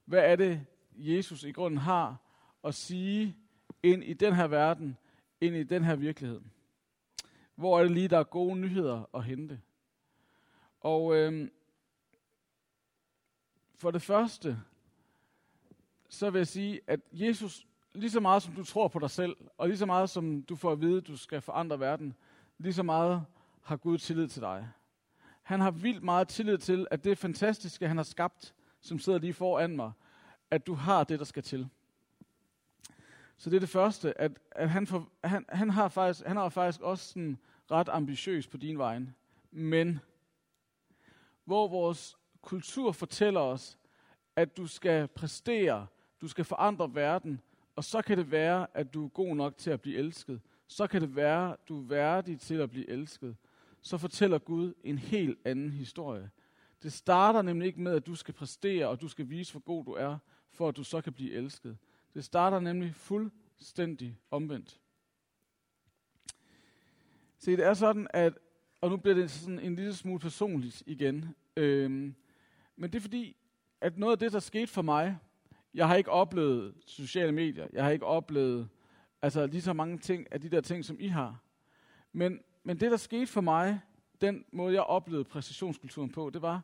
Hvad 0.06 0.32
er 0.32 0.36
det, 0.36 0.66
Jesus 0.96 1.44
i 1.44 1.52
grunden 1.52 1.78
har 1.78 2.18
at 2.64 2.76
sige 2.76 3.38
ind 3.84 4.04
i 4.04 4.14
den 4.14 4.36
her 4.36 4.48
verden, 4.48 4.98
ind 5.42 5.56
i 5.56 5.64
den 5.64 5.84
her 5.84 5.96
virkelighed? 5.96 6.42
Hvor 7.56 7.80
er 7.80 7.84
det 7.84 7.92
lige, 7.92 8.08
der 8.08 8.18
er 8.18 8.24
gode 8.24 8.56
nyheder 8.56 9.04
at 9.14 9.24
hente? 9.24 9.62
Og 10.80 11.16
øh, 11.16 11.50
for 13.76 13.92
det 13.92 14.02
første, 14.02 14.62
så 16.10 16.30
vil 16.30 16.40
jeg 16.40 16.48
sige, 16.48 16.82
at 16.88 17.00
Jesus, 17.12 17.68
lige 17.94 18.12
så 18.12 18.20
meget 18.20 18.44
som 18.44 18.54
du 18.54 18.64
tror 18.64 18.88
på 18.88 19.00
dig 19.00 19.10
selv, 19.10 19.38
og 19.58 19.68
lige 19.68 19.78
så 19.78 19.86
meget 19.86 20.10
som 20.10 20.44
du 20.44 20.56
får 20.56 20.72
at 20.72 20.82
vide, 20.82 20.98
at 20.98 21.08
du 21.08 21.18
skal 21.18 21.42
forandre 21.42 21.80
verden, 21.80 22.14
lige 22.58 22.74
så 22.74 22.84
meget 22.84 23.26
har 23.62 23.78
Gud 23.78 23.98
tillid 23.98 24.28
til 24.28 24.42
dig. 24.42 24.70
Han 25.44 25.60
har 25.60 25.72
vildt 25.72 26.04
meget 26.04 26.28
tillid 26.28 26.58
til, 26.58 26.88
at 26.92 27.04
det 27.04 27.18
fantastiske, 27.18 27.88
han 27.88 27.98
har 27.98 28.04
skabt, 28.04 28.54
som 28.82 29.00
sidder 29.00 29.20
lige 29.20 29.34
foran 29.34 29.76
mig, 29.76 29.92
at 30.52 30.68
du 30.68 30.74
har 30.74 31.04
det, 31.04 31.20
der 31.20 31.26
skal 31.26 31.44
til. 31.44 31.70
Så 33.38 33.50
det 33.50 33.56
er 33.56 33.60
det 33.60 33.70
første, 33.70 34.22
at, 34.22 34.32
at 34.52 34.70
han, 34.70 34.88
for, 34.88 35.10
han, 35.24 35.46
han, 35.50 35.70
har 35.70 35.88
faktisk, 35.88 36.26
han 36.26 36.38
har 36.38 36.50
faktisk 36.50 36.82
også 36.82 37.08
sådan 37.08 37.38
ret 37.72 37.90
ambitiøs 37.90 38.48
på 38.48 38.58
din 38.58 38.78
vej. 38.78 39.00
Men 39.52 40.00
hvor 41.46 41.68
vores 41.68 42.18
kultur 42.42 42.92
fortæller 42.92 43.40
os, 43.40 43.78
at 44.36 44.58
du 44.58 44.68
skal 44.68 45.08
præstere, 45.08 45.88
du 46.22 46.28
skal 46.28 46.46
forandre 46.46 46.96
verden, 46.96 47.42
og 47.76 47.84
så 47.84 48.02
kan 48.02 48.18
det 48.18 48.32
være, 48.32 48.68
at 48.74 48.94
du 48.94 49.06
er 49.06 49.10
god 49.10 49.36
nok 49.36 49.58
til 49.58 49.72
at 49.72 49.82
blive 49.82 49.98
elsket. 49.98 50.42
Så 50.68 50.88
kan 50.88 51.02
det 51.02 51.16
være, 51.16 51.54
at 51.54 51.60
du 51.70 51.80
er 51.80 51.88
værdig 51.88 52.40
til 52.40 52.56
at 52.56 52.70
blive 52.70 52.90
elsket 52.90 53.36
så 53.82 53.98
fortæller 53.98 54.38
Gud 54.38 54.74
en 54.84 54.98
helt 54.98 55.40
anden 55.46 55.72
historie. 55.72 56.30
Det 56.84 56.94
starter 56.94 57.42
nemlig 57.42 57.68
ikke 57.68 57.82
med, 57.82 57.96
at 57.96 58.06
du 58.06 58.16
skal 58.16 58.34
præstere, 58.34 58.88
og 58.88 59.02
du 59.02 59.08
skal 59.08 59.30
vise, 59.30 59.52
hvor 59.52 59.62
god 59.62 59.86
du 59.86 59.92
er, 59.92 60.18
for 60.52 60.68
at 60.68 60.78
du 60.78 60.84
så 60.84 61.02
kan 61.02 61.14
blive 61.14 61.32
elsket. 61.32 61.78
Det 62.14 62.26
starter 62.26 62.60
nemlig 62.60 62.96
fuldstændig 62.96 64.18
omvendt. 64.32 64.80
Se, 67.38 67.52
det 67.52 67.66
er 67.66 67.74
sådan, 67.74 68.08
at, 68.10 68.34
og 68.82 68.90
nu 68.90 68.98
bliver 68.98 69.16
det 69.16 69.32
sådan 69.32 69.60
en 69.60 69.76
lille 69.76 69.94
smule 69.94 70.20
personligt 70.20 70.84
igen, 70.86 71.36
øhm, 71.58 72.16
men 72.76 72.92
det 72.92 72.96
er 72.96 73.02
fordi, 73.02 73.38
at 73.82 73.98
noget 73.98 74.12
af 74.12 74.20
det, 74.20 74.32
der 74.32 74.40
skete 74.40 74.68
for 74.68 74.82
mig, 74.82 75.18
jeg 75.74 75.88
har 75.88 75.96
ikke 75.96 76.12
oplevet 76.12 76.74
sociale 76.86 77.32
medier, 77.32 77.68
jeg 77.74 77.84
har 77.84 77.92
ikke 77.92 78.06
oplevet 78.06 78.70
altså 79.22 79.46
lige 79.46 79.62
så 79.62 79.74
mange 79.74 79.98
ting 79.98 80.28
af 80.32 80.42
de 80.42 80.50
der 80.50 80.62
ting, 80.62 80.86
som 80.86 80.98
I 81.00 81.08
har. 81.08 81.44
Men 82.12 82.40
men 82.64 82.80
det, 82.80 82.92
der 82.92 82.98
skete 82.98 83.28
for 83.28 83.42
mig, 83.42 83.80
den 84.22 84.46
måde, 84.52 84.74
jeg 84.74 84.84
oplevede 84.84 85.24
præcisionskulturen 85.24 86.10
på, 86.10 86.30
det 86.30 86.42
var, 86.42 86.62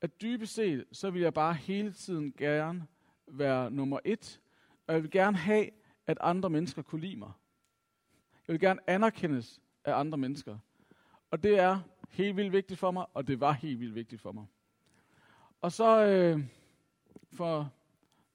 at 0.00 0.20
dybest 0.20 0.54
set, 0.54 0.84
så 0.92 1.10
vil 1.10 1.22
jeg 1.22 1.34
bare 1.34 1.54
hele 1.54 1.92
tiden 1.92 2.34
gerne 2.38 2.86
være 3.28 3.70
nummer 3.70 3.98
et, 4.04 4.40
og 4.86 4.94
jeg 4.94 5.02
vil 5.02 5.10
gerne 5.10 5.36
have, 5.36 5.70
at 6.06 6.18
andre 6.20 6.50
mennesker 6.50 6.82
kunne 6.82 7.00
lide 7.00 7.16
mig. 7.16 7.32
Jeg 8.48 8.52
vil 8.52 8.60
gerne 8.60 8.80
anerkendes 8.90 9.60
af 9.84 9.94
andre 9.94 10.18
mennesker. 10.18 10.58
Og 11.30 11.42
det 11.42 11.58
er 11.58 11.80
helt 12.10 12.36
vildt 12.36 12.52
vigtigt 12.52 12.80
for 12.80 12.90
mig, 12.90 13.06
og 13.14 13.26
det 13.26 13.40
var 13.40 13.52
helt 13.52 13.80
vildt 13.80 13.94
vigtigt 13.94 14.22
for 14.22 14.32
mig. 14.32 14.46
Og 15.60 15.72
så 15.72 16.06
øh, 16.06 16.40
for 17.32 17.72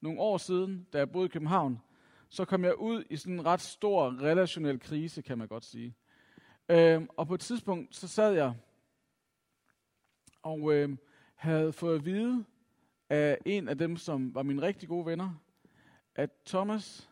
nogle 0.02 0.20
år 0.20 0.38
siden, 0.38 0.88
da 0.94 0.98
jeg 0.98 1.12
boede 1.12 1.26
i 1.26 1.30
København, 1.30 1.80
så 2.30 2.46
kom 2.46 2.64
jeg 2.64 2.80
ud 2.80 3.04
i 3.10 3.18
sådan 3.18 3.34
en 3.34 3.46
ret 3.46 3.62
stor 3.62 4.22
relationel 4.22 4.80
krise, 4.80 5.22
kan 5.22 5.38
man 5.38 5.48
godt 5.48 5.66
sige. 5.66 5.96
Øh, 6.70 7.02
og 7.18 7.28
på 7.28 7.34
et 7.34 7.40
tidspunkt, 7.40 7.96
så 7.96 8.08
sad 8.08 8.34
jeg 8.34 8.56
og 10.42 10.74
øh, 10.74 10.98
havde 11.36 11.74
fået 11.74 11.96
at 11.96 12.06
vide 12.06 12.46
af 13.12 13.38
en 13.46 13.68
af 13.68 13.78
dem, 13.78 13.98
som 13.98 14.36
var 14.36 14.44
mine 14.44 14.62
rigtig 14.62 14.90
gode 14.90 15.06
venner, 15.06 15.34
at 16.16 16.30
Thomas, 16.46 17.10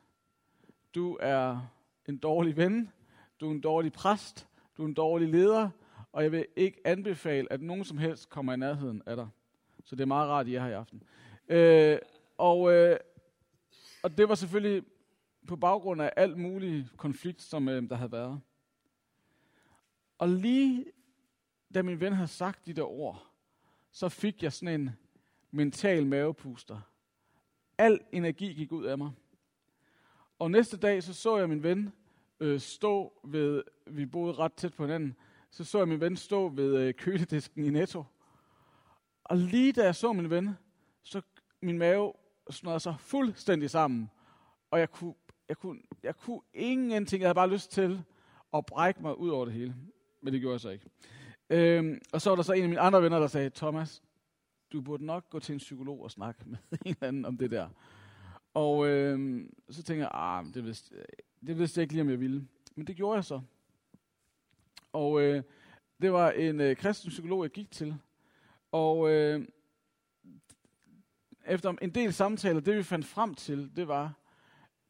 du 0.96 1.18
er 1.20 1.72
en 2.08 2.18
dårlig 2.18 2.58
ven, 2.58 2.92
du 3.40 3.48
er 3.48 3.52
en 3.52 3.62
dårlig 3.62 3.94
præst, 3.94 4.48
du 4.78 4.84
er 4.84 4.88
en 4.88 4.94
dårlig 4.94 5.30
leder, 5.30 5.70
og 6.12 6.24
jeg 6.24 6.32
vil 6.32 6.46
ikke 6.56 6.82
anbefale, 6.86 7.54
at 7.54 7.62
nogen 7.62 7.84
som 7.84 7.98
helst 7.98 8.30
kommer 8.30 8.54
i 8.54 8.58
nærheden 8.58 9.02
af 9.06 9.16
dig. 9.16 9.28
Så 9.86 9.96
det 9.96 10.02
er 10.02 10.08
meget 10.08 10.30
rart, 10.30 10.46
at 10.46 10.52
I 10.52 10.56
er 10.56 10.62
her 10.62 10.70
i 10.70 10.74
aften. 10.74 11.04
Øh, 11.48 12.00
og, 12.38 12.74
øh, 12.74 12.98
og 14.04 14.18
det 14.18 14.30
var 14.30 14.36
selvfølgelig 14.36 14.84
på 15.48 15.56
baggrund 15.56 16.02
af 16.02 16.14
alt 16.16 16.38
mulig 16.38 16.88
konflikt, 16.98 17.42
som 17.42 17.70
øh, 17.70 17.90
der 17.90 17.96
havde 17.96 18.12
været. 18.12 18.42
Og 20.18 20.30
lige 20.30 20.86
da 21.74 21.82
min 21.82 22.00
ven 22.00 22.14
havde 22.14 22.28
sagt 22.28 22.66
de 22.66 22.74
der 22.74 22.84
ord, 22.84 23.28
så 23.92 24.10
fik 24.10 24.44
jeg 24.44 24.54
sådan 24.54 24.82
en 24.82 24.90
mental 25.52 26.08
mavepuster. 26.08 26.80
Al 27.78 28.00
energi 28.12 28.54
gik 28.54 28.72
ud 28.72 28.86
af 28.86 28.98
mig. 28.98 29.12
Og 30.40 30.52
næste 30.52 30.78
dag, 30.78 31.04
så 31.04 31.14
så 31.14 31.38
jeg 31.38 31.50
min 31.50 31.64
ven 31.64 31.94
øh, 32.40 32.60
stå 32.60 33.20
ved, 33.24 33.64
vi 33.88 34.06
boede 34.06 34.34
ret 34.34 34.54
tæt 34.54 34.74
på 34.74 34.84
hinanden, 34.84 35.16
så 35.52 35.64
så 35.64 35.78
jeg 35.78 35.88
min 35.88 36.00
ven 36.00 36.16
stå 36.16 36.50
ved 36.50 36.78
øh, 36.78 36.94
køledisken 36.94 37.64
i 37.64 37.70
Netto. 37.70 38.04
Og 39.24 39.38
lige 39.38 39.74
da 39.74 39.84
jeg 39.84 39.96
så 39.96 40.14
min 40.14 40.30
ven, 40.30 40.50
så 41.04 41.22
min 41.62 41.78
mave 41.78 42.14
snørede 42.50 42.80
sig 42.80 42.96
fuldstændig 43.00 43.70
sammen. 43.70 44.10
Og 44.72 44.80
jeg 44.80 44.92
kunne, 44.92 45.14
jeg 45.50 45.58
kunne, 45.58 45.82
jeg 46.04 46.16
kunne 46.16 46.42
ingenting. 46.54 47.22
Jeg 47.22 47.28
havde 47.28 47.36
bare 47.36 47.50
lyst 47.50 47.72
til 47.72 48.04
at 48.54 48.66
brække 48.66 49.02
mig 49.02 49.18
ud 49.18 49.30
over 49.30 49.46
det 49.46 49.54
hele 49.54 49.76
men 50.22 50.34
det 50.34 50.42
gjorde 50.42 50.54
jeg 50.54 50.60
så 50.60 50.70
ikke. 50.70 50.86
Øhm, 51.50 52.02
og 52.14 52.22
så 52.22 52.30
var 52.30 52.36
der 52.36 52.44
så 52.44 52.54
en 52.54 52.64
af 52.64 52.70
mine 52.70 52.82
andre 52.82 53.04
venner, 53.04 53.20
der 53.20 53.28
sagde, 53.28 53.50
Thomas, 53.50 54.04
du 54.74 54.82
burde 54.82 55.06
nok 55.06 55.30
gå 55.30 55.40
til 55.40 55.54
en 55.54 55.60
psykolog 55.60 56.04
og 56.04 56.12
snakke 56.12 56.42
med 56.46 56.58
en 56.86 56.92
eller 56.92 57.08
anden 57.08 57.26
om 57.26 57.38
det 57.38 57.52
der. 57.52 57.70
Og 58.54 58.88
øh, 58.88 59.46
så 59.70 59.84
tænkte 59.84 60.04
jeg, 60.04 60.12
ah, 60.14 60.46
det 60.54 60.64
vidste, 60.64 60.96
det 61.48 61.58
vidste 61.58 61.80
jeg 61.80 61.84
ikke 61.84 61.94
lige, 61.94 62.02
om 62.02 62.10
jeg 62.10 62.20
ville. 62.20 62.48
Men 62.76 62.88
det 62.88 62.96
gjorde 62.96 63.16
jeg 63.16 63.26
så. 63.26 63.42
Og 64.94 65.22
øh, 65.22 65.44
det 66.02 66.12
var 66.12 66.32
en 66.32 66.62
øh, 66.62 66.76
kristen 66.76 67.10
psykolog, 67.10 67.44
jeg 67.44 67.52
gik 67.52 67.72
til. 67.72 67.96
Og 68.72 69.10
øh, 69.10 69.48
efter 71.46 71.74
en 71.82 71.96
del 71.96 72.14
samtaler, 72.14 72.60
det 72.60 72.78
vi 72.78 72.84
fandt 72.84 73.06
frem 73.06 73.36
til, 73.36 73.72
det 73.76 73.88
var, 73.88 74.14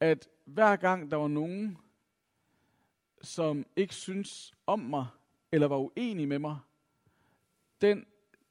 at 0.00 0.28
hver 0.44 0.76
gang 0.76 1.10
der 1.10 1.16
var 1.16 1.28
nogen, 1.28 1.78
som 3.22 3.66
ikke 3.76 3.94
synes 3.94 4.54
om 4.66 4.78
mig, 4.78 5.06
eller 5.52 5.66
var 5.66 5.76
uenig 5.76 6.28
med 6.28 6.38
mig, 6.38 6.58
den, 7.80 8.06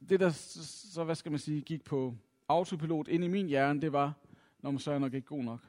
det 0.10 0.20
der, 0.20 0.30
så 0.30 1.04
hvad 1.04 1.16
skal 1.16 1.32
man 1.32 1.40
sige, 1.40 1.62
gik 1.62 1.84
på 1.84 2.16
autopilot 2.48 3.08
ind 3.08 3.24
i 3.24 3.28
min 3.28 3.48
hjerne, 3.48 3.82
det 3.82 3.94
var, 3.94 4.14
når 4.60 4.72
man 4.72 4.80
så 4.80 4.92
er 4.92 5.00
nok 5.00 5.14
ikke 5.14 5.28
god 5.28 5.44
nok. 5.44 5.60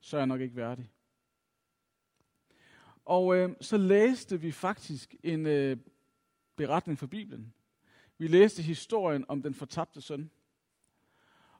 så 0.00 0.16
er 0.16 0.20
jeg 0.20 0.26
nok 0.26 0.40
ikke 0.40 0.56
værdig. 0.56 0.90
Og 3.04 3.36
øh, 3.36 3.50
så 3.60 3.76
læste 3.76 4.40
vi 4.40 4.52
faktisk 4.52 5.14
en 5.22 5.46
øh, 5.46 5.76
beretning 6.56 6.98
fra 6.98 7.06
Bibelen. 7.06 7.54
Vi 8.18 8.26
læste 8.26 8.62
historien 8.62 9.24
om 9.28 9.42
den 9.42 9.54
fortabte 9.54 10.00
søn. 10.00 10.30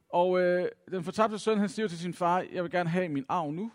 Og 0.09 0.41
øh, 0.41 0.69
den 0.91 1.05
fortabte 1.05 1.39
søn, 1.39 1.59
han 1.59 1.69
siger 1.69 1.89
til 1.89 1.99
sin 1.99 2.15
far, 2.15 2.41
jeg 2.53 2.63
vil 2.63 2.71
gerne 2.71 2.91
have 2.91 3.09
min 3.09 3.25
arv 3.29 3.51
nu. 3.51 3.73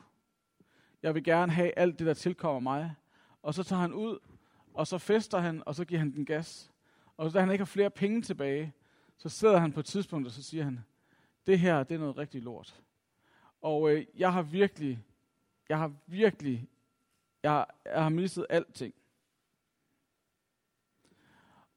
Jeg 1.03 1.15
vil 1.15 1.23
gerne 1.23 1.51
have 1.51 1.77
alt 1.77 1.99
det, 1.99 2.07
der 2.07 2.13
tilkommer 2.13 2.59
mig. 2.59 2.95
Og 3.41 3.53
så 3.53 3.63
tager 3.63 3.81
han 3.81 3.93
ud, 3.93 4.19
og 4.73 4.87
så 4.87 4.97
fester 4.97 5.39
han, 5.39 5.63
og 5.65 5.75
så 5.75 5.85
giver 5.85 5.99
han 5.99 6.11
den 6.11 6.25
gas. 6.25 6.71
Og 7.19 7.33
da 7.33 7.39
han 7.39 7.51
ikke 7.51 7.61
har 7.61 7.65
flere 7.65 7.89
penge 7.89 8.21
tilbage, 8.21 8.73
så 9.17 9.29
sidder 9.29 9.57
han 9.57 9.71
på 9.71 9.79
et 9.79 9.85
tidspunkt, 9.85 10.27
og 10.27 10.33
så 10.33 10.43
siger 10.43 10.63
han, 10.63 10.79
det 11.47 11.59
her, 11.59 11.83
det 11.83 11.95
er 11.95 11.99
noget 11.99 12.17
rigtig 12.17 12.41
lort. 12.41 12.81
Og 13.61 13.91
øh, 13.91 14.05
jeg 14.15 14.33
har 14.33 14.41
virkelig, 14.41 15.03
jeg 15.69 15.77
har 15.77 15.93
virkelig, 16.07 16.69
jeg 17.43 17.51
har, 17.51 17.75
jeg 17.85 18.03
har 18.03 18.09
mistet 18.09 18.45
alting. 18.49 18.93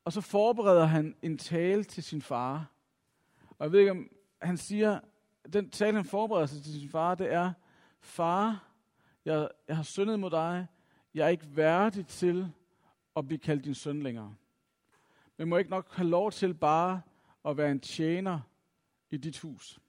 Og 0.04 0.12
så 0.12 0.20
forbereder 0.20 0.84
han 0.84 1.16
en 1.22 1.38
tale 1.38 1.84
til 1.84 2.02
sin 2.02 2.22
far. 2.22 2.72
Og 3.58 3.64
jeg 3.64 3.72
ved 3.72 3.80
ikke, 3.80 3.90
om 3.90 4.10
han 4.42 4.56
siger, 4.56 5.00
den 5.52 5.70
tale, 5.70 5.96
han 5.96 6.04
forbereder 6.04 6.46
sig 6.46 6.62
til 6.62 6.80
sin 6.80 6.88
far, 6.88 7.14
det 7.14 7.32
er, 7.32 7.52
far, 8.00 8.68
jeg, 9.24 9.48
jeg 9.68 9.76
har 9.76 9.82
syndet 9.82 10.20
mod 10.20 10.30
dig, 10.30 10.66
jeg 11.14 11.24
er 11.24 11.28
ikke 11.28 11.56
værdig 11.56 12.06
til 12.06 12.52
at 13.16 13.26
blive 13.26 13.38
kaldt 13.38 13.64
din 13.64 13.74
søn 13.74 14.02
længere. 14.02 14.34
Men 15.36 15.48
må 15.48 15.56
ikke 15.56 15.70
nok 15.70 15.92
have 15.92 16.08
lov 16.08 16.32
til 16.32 16.54
bare 16.54 17.02
at 17.44 17.56
være 17.56 17.70
en 17.70 17.80
tjener 17.80 18.40
i 19.10 19.16
dit 19.16 19.38
hus. 19.38 19.80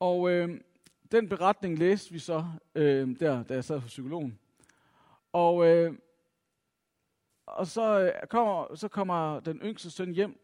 Og 0.00 0.30
øh, 0.30 0.60
den 1.12 1.28
beretning 1.28 1.78
læste 1.78 2.12
vi 2.12 2.18
så 2.18 2.44
øh, 2.74 3.20
der, 3.20 3.42
da 3.42 3.54
jeg 3.54 3.64
sad 3.64 3.78
hos 3.78 3.90
psykologen. 3.90 4.38
Og, 5.32 5.66
øh, 5.66 5.94
og 7.46 7.66
så, 7.66 8.00
øh, 8.00 8.28
kommer, 8.28 8.74
så 8.74 8.88
kommer 8.88 9.40
den 9.40 9.58
yngste 9.58 9.90
søn 9.90 10.12
hjem, 10.12 10.38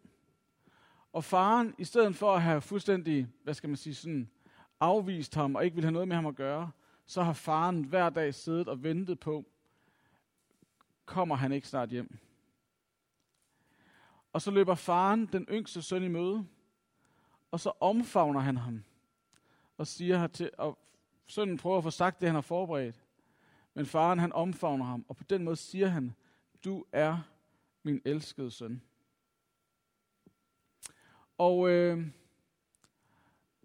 og 1.12 1.24
faren, 1.24 1.74
i 1.78 1.84
stedet 1.84 2.16
for 2.16 2.34
at 2.34 2.42
have 2.42 2.60
fuldstændig, 2.60 3.28
hvad 3.44 3.54
skal 3.54 3.68
man 3.68 3.76
sige, 3.76 3.94
sådan 3.94 4.30
afvist 4.80 5.34
ham 5.34 5.54
og 5.54 5.64
ikke 5.64 5.74
ville 5.74 5.86
have 5.86 5.92
noget 5.92 6.08
med 6.08 6.16
ham 6.16 6.26
at 6.26 6.34
gøre, 6.34 6.70
så 7.06 7.22
har 7.22 7.32
faren 7.32 7.84
hver 7.84 8.10
dag 8.10 8.34
siddet 8.34 8.68
og 8.68 8.82
ventet 8.82 9.20
på, 9.20 9.44
kommer 11.08 11.34
han 11.34 11.52
ikke 11.52 11.68
snart 11.68 11.88
hjem. 11.88 12.18
Og 14.32 14.42
så 14.42 14.50
løber 14.50 14.74
faren 14.74 15.26
den 15.26 15.46
yngste 15.50 15.82
søn 15.82 16.04
i 16.04 16.08
møde, 16.08 16.46
og 17.50 17.60
så 17.60 17.72
omfavner 17.80 18.40
han 18.40 18.56
ham 18.56 18.84
og 19.76 19.86
siger 19.86 20.26
til, 20.26 20.50
og 20.58 20.78
sønnen 21.26 21.56
prøver 21.56 21.78
at 21.78 21.84
få 21.84 21.90
sagt 21.90 22.20
det, 22.20 22.28
han 22.28 22.34
har 22.34 22.42
forberedt. 22.42 23.04
Men 23.74 23.86
faren 23.86 24.18
han 24.18 24.32
omfavner 24.32 24.84
ham, 24.84 25.04
og 25.08 25.16
på 25.16 25.24
den 25.24 25.44
måde 25.44 25.56
siger 25.56 25.88
han, 25.88 26.14
du 26.64 26.84
er 26.92 27.18
min 27.82 28.02
elskede 28.04 28.50
søn. 28.50 28.82
Og 31.38 31.70
øh, 31.70 32.06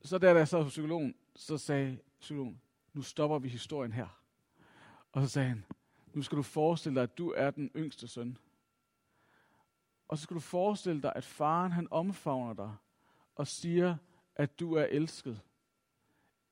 så 0.04 0.18
der, 0.18 0.34
da 0.34 0.40
jeg 0.40 0.48
sad 0.48 0.64
hos 0.64 0.72
psykologen, 0.72 1.16
så 1.36 1.58
sagde 1.58 2.00
psykologen, 2.20 2.62
nu 2.94 3.02
stopper 3.02 3.40
vi 3.40 3.50
historien 3.50 3.92
her. 3.92 4.08
Og 5.12 5.22
så 5.22 5.30
sagde 5.30 5.50
han, 5.50 5.66
nu 6.14 6.22
skal 6.22 6.38
du 6.38 6.44
forestille 6.44 6.96
dig, 6.96 7.04
at 7.04 7.18
du 7.18 7.34
er 7.38 7.52
den 7.52 7.72
yngste 7.76 8.08
søn. 8.08 8.38
Og 10.08 10.18
så 10.18 10.24
skal 10.24 10.36
du 10.36 10.40
forestille 10.40 11.02
dig, 11.02 11.14
at 11.16 11.26
faren 11.26 11.72
han 11.72 11.88
omfavner 11.92 12.54
dig 12.54 12.76
og 13.36 13.48
siger, 13.48 13.98
at 14.36 14.60
du 14.60 14.74
er 14.74 14.86
elsket. 14.86 15.42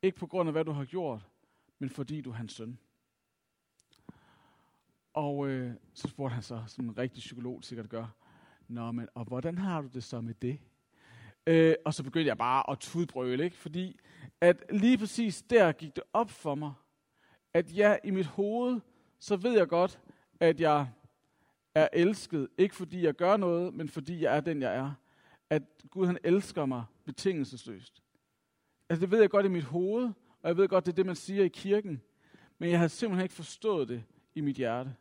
Ikke 0.01 0.18
på 0.18 0.28
grund 0.28 0.49
af, 0.49 0.53
hvad 0.53 0.66
du 0.66 0.72
har 0.72 0.86
gjort, 0.86 1.28
men 1.80 1.89
fordi 1.89 2.22
du 2.22 2.30
er 2.30 2.36
hans 2.36 2.53
søn. 2.53 2.80
Og 5.14 5.47
øh, 5.47 5.74
så 5.93 6.07
spurgte 6.07 6.34
han 6.34 6.43
så, 6.43 6.64
som 6.68 6.86
en 6.86 6.97
rigtig 6.97 7.20
psykolog 7.20 7.64
sikkert 7.64 7.89
gør, 7.89 8.07
Nå, 8.72 8.91
men 8.91 9.07
og 9.16 9.26
hvordan 9.26 9.57
har 9.57 9.82
du 9.82 9.88
det 9.88 10.03
så 10.03 10.22
med 10.22 10.34
det? 10.34 10.59
Øh, 11.47 11.76
og 11.86 11.93
så 11.93 12.03
begyndte 12.03 12.28
jeg 12.28 12.38
bare 12.38 12.70
at 12.72 12.80
tudbrøle, 12.80 13.43
ikke? 13.43 13.57
fordi 13.57 13.99
at 14.41 14.64
lige 14.70 14.97
præcis 14.97 15.41
der 15.41 15.72
gik 15.72 15.95
det 15.95 16.03
op 16.14 16.30
for 16.30 16.55
mig, 16.55 16.74
at 17.53 17.78
ja, 17.78 17.97
i 18.03 18.12
mit 18.12 18.26
hoved, 18.26 18.80
så 19.22 19.36
ved 19.36 19.57
jeg 19.57 19.67
godt, 19.67 19.99
at 20.39 20.59
jeg 20.59 20.88
er 21.76 21.88
elsket, 21.93 22.47
ikke 22.57 22.76
fordi 22.76 23.03
jeg 23.05 23.13
gør 23.13 23.38
noget, 23.38 23.74
men 23.74 23.89
fordi 23.89 24.22
jeg 24.22 24.38
er 24.38 24.41
den, 24.41 24.61
jeg 24.61 24.76
er. 24.76 24.93
At 25.49 25.63
Gud 25.89 26.05
han 26.05 26.17
elsker 26.24 26.65
mig 26.65 26.86
betingelsesløst. 27.05 28.03
Altså 28.89 29.01
det 29.01 29.11
ved 29.11 29.19
jeg 29.19 29.30
godt 29.30 29.45
i 29.45 29.49
mit 29.49 29.63
hoved, 29.63 30.05
og 30.41 30.47
jeg 30.47 30.57
ved 30.57 30.67
godt, 30.67 30.86
det 30.86 30.91
er 30.91 30.95
det, 30.95 31.05
man 31.05 31.15
siger 31.15 31.43
i 31.43 31.47
kirken. 31.47 32.01
Men 32.57 32.69
jeg 32.69 32.80
har 32.80 32.88
simpelthen 32.88 33.24
ikke 33.24 33.36
forstået 33.36 33.89
det 33.89 34.03
i 34.36 34.41
mit 34.41 34.55
hjerte. 34.55 34.95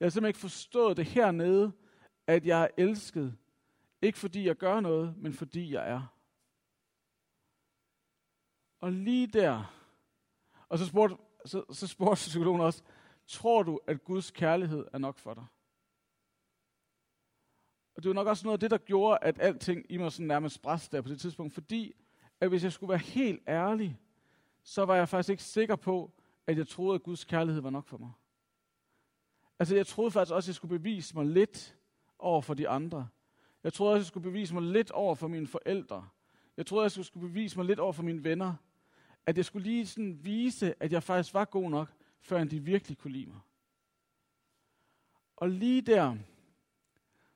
Jeg 0.00 0.06
har 0.06 0.10
simpelthen 0.10 0.28
ikke 0.28 0.38
forstået 0.38 0.96
det 0.96 1.04
hernede, 1.04 1.72
at 2.26 2.46
jeg 2.46 2.62
er 2.62 2.68
elsket. 2.76 3.36
Ikke 4.02 4.18
fordi 4.18 4.46
jeg 4.46 4.56
gør 4.56 4.80
noget, 4.80 5.14
men 5.16 5.32
fordi 5.32 5.72
jeg 5.72 5.90
er. 5.90 6.12
Og 8.80 8.92
lige 8.92 9.26
der, 9.26 9.74
og 10.68 10.78
så 10.78 10.86
spurgte, 10.86 11.16
så, 11.44 11.64
så 11.70 11.86
spurgte 11.86 12.14
psykologen 12.14 12.60
også, 12.60 12.82
tror 13.26 13.62
du, 13.62 13.80
at 13.86 14.04
Guds 14.04 14.30
kærlighed 14.30 14.86
er 14.92 14.98
nok 14.98 15.18
for 15.18 15.34
dig? 15.34 15.46
Og 17.96 18.02
det 18.02 18.08
var 18.08 18.14
nok 18.14 18.26
også 18.26 18.46
noget 18.46 18.56
af 18.56 18.60
det, 18.60 18.70
der 18.70 18.78
gjorde, 18.78 19.18
at 19.22 19.40
alting 19.40 19.86
i 19.88 19.96
mig 19.96 20.12
sådan 20.12 20.26
nærmest 20.26 20.62
bræst 20.62 20.92
der 20.92 21.00
på 21.00 21.08
det 21.08 21.20
tidspunkt, 21.20 21.52
fordi 21.54 21.94
at 22.40 22.48
hvis 22.48 22.64
jeg 22.64 22.72
skulle 22.72 22.90
være 22.90 22.98
helt 22.98 23.42
ærlig, 23.48 23.98
så 24.62 24.84
var 24.84 24.96
jeg 24.96 25.08
faktisk 25.08 25.30
ikke 25.30 25.42
sikker 25.42 25.76
på, 25.76 26.10
at 26.46 26.58
jeg 26.58 26.68
troede, 26.68 26.94
at 26.94 27.02
Guds 27.02 27.24
kærlighed 27.24 27.62
var 27.62 27.70
nok 27.70 27.86
for 27.86 27.98
mig. 27.98 28.12
Altså 29.58 29.76
jeg 29.76 29.86
troede 29.86 30.10
faktisk 30.10 30.34
også, 30.34 30.46
at 30.46 30.48
jeg 30.48 30.54
skulle 30.54 30.78
bevise 30.78 31.16
mig 31.16 31.26
lidt 31.26 31.76
over 32.18 32.40
for 32.40 32.54
de 32.54 32.68
andre. 32.68 33.08
Jeg 33.64 33.72
troede 33.72 33.92
også, 33.92 33.98
at 33.98 34.04
jeg 34.04 34.06
skulle 34.06 34.30
bevise 34.30 34.54
mig 34.54 34.62
lidt 34.62 34.90
over 34.90 35.14
for 35.14 35.28
mine 35.28 35.46
forældre. 35.46 36.08
Jeg 36.56 36.66
troede, 36.66 36.86
at 36.86 36.96
jeg 36.96 37.04
skulle 37.04 37.28
bevise 37.28 37.56
mig 37.56 37.66
lidt 37.66 37.78
over 37.78 37.92
for 37.92 38.02
mine 38.02 38.24
venner. 38.24 38.54
At 39.26 39.36
jeg 39.36 39.44
skulle 39.44 39.66
lige 39.66 39.86
sådan 39.86 40.24
vise, 40.24 40.82
at 40.82 40.92
jeg 40.92 41.02
faktisk 41.02 41.34
var 41.34 41.44
god 41.44 41.70
nok, 41.70 41.92
før 42.20 42.44
de 42.44 42.60
virkelig 42.60 42.98
kunne 42.98 43.12
lide 43.12 43.26
mig. 43.26 43.40
Og 45.36 45.48
lige 45.48 45.82
der, 45.82 46.16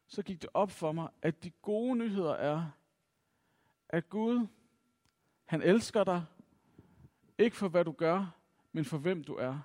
så 0.07 0.23
gik 0.23 0.43
det 0.43 0.51
op 0.55 0.71
for 0.71 0.93
mig, 0.93 1.09
at 1.23 1.45
de 1.45 1.51
gode 1.51 1.97
nyheder 1.97 2.35
er, 2.35 2.71
at 3.89 4.09
Gud, 4.09 4.47
han 5.45 5.63
elsker 5.63 6.05
dig, 6.05 6.25
ikke 7.39 7.57
for 7.57 7.69
hvad 7.69 7.85
du 7.85 7.93
gør, 7.93 8.37
men 8.73 8.85
for 8.85 8.99
hvem 8.99 9.25
du 9.25 9.35
er. 9.35 9.61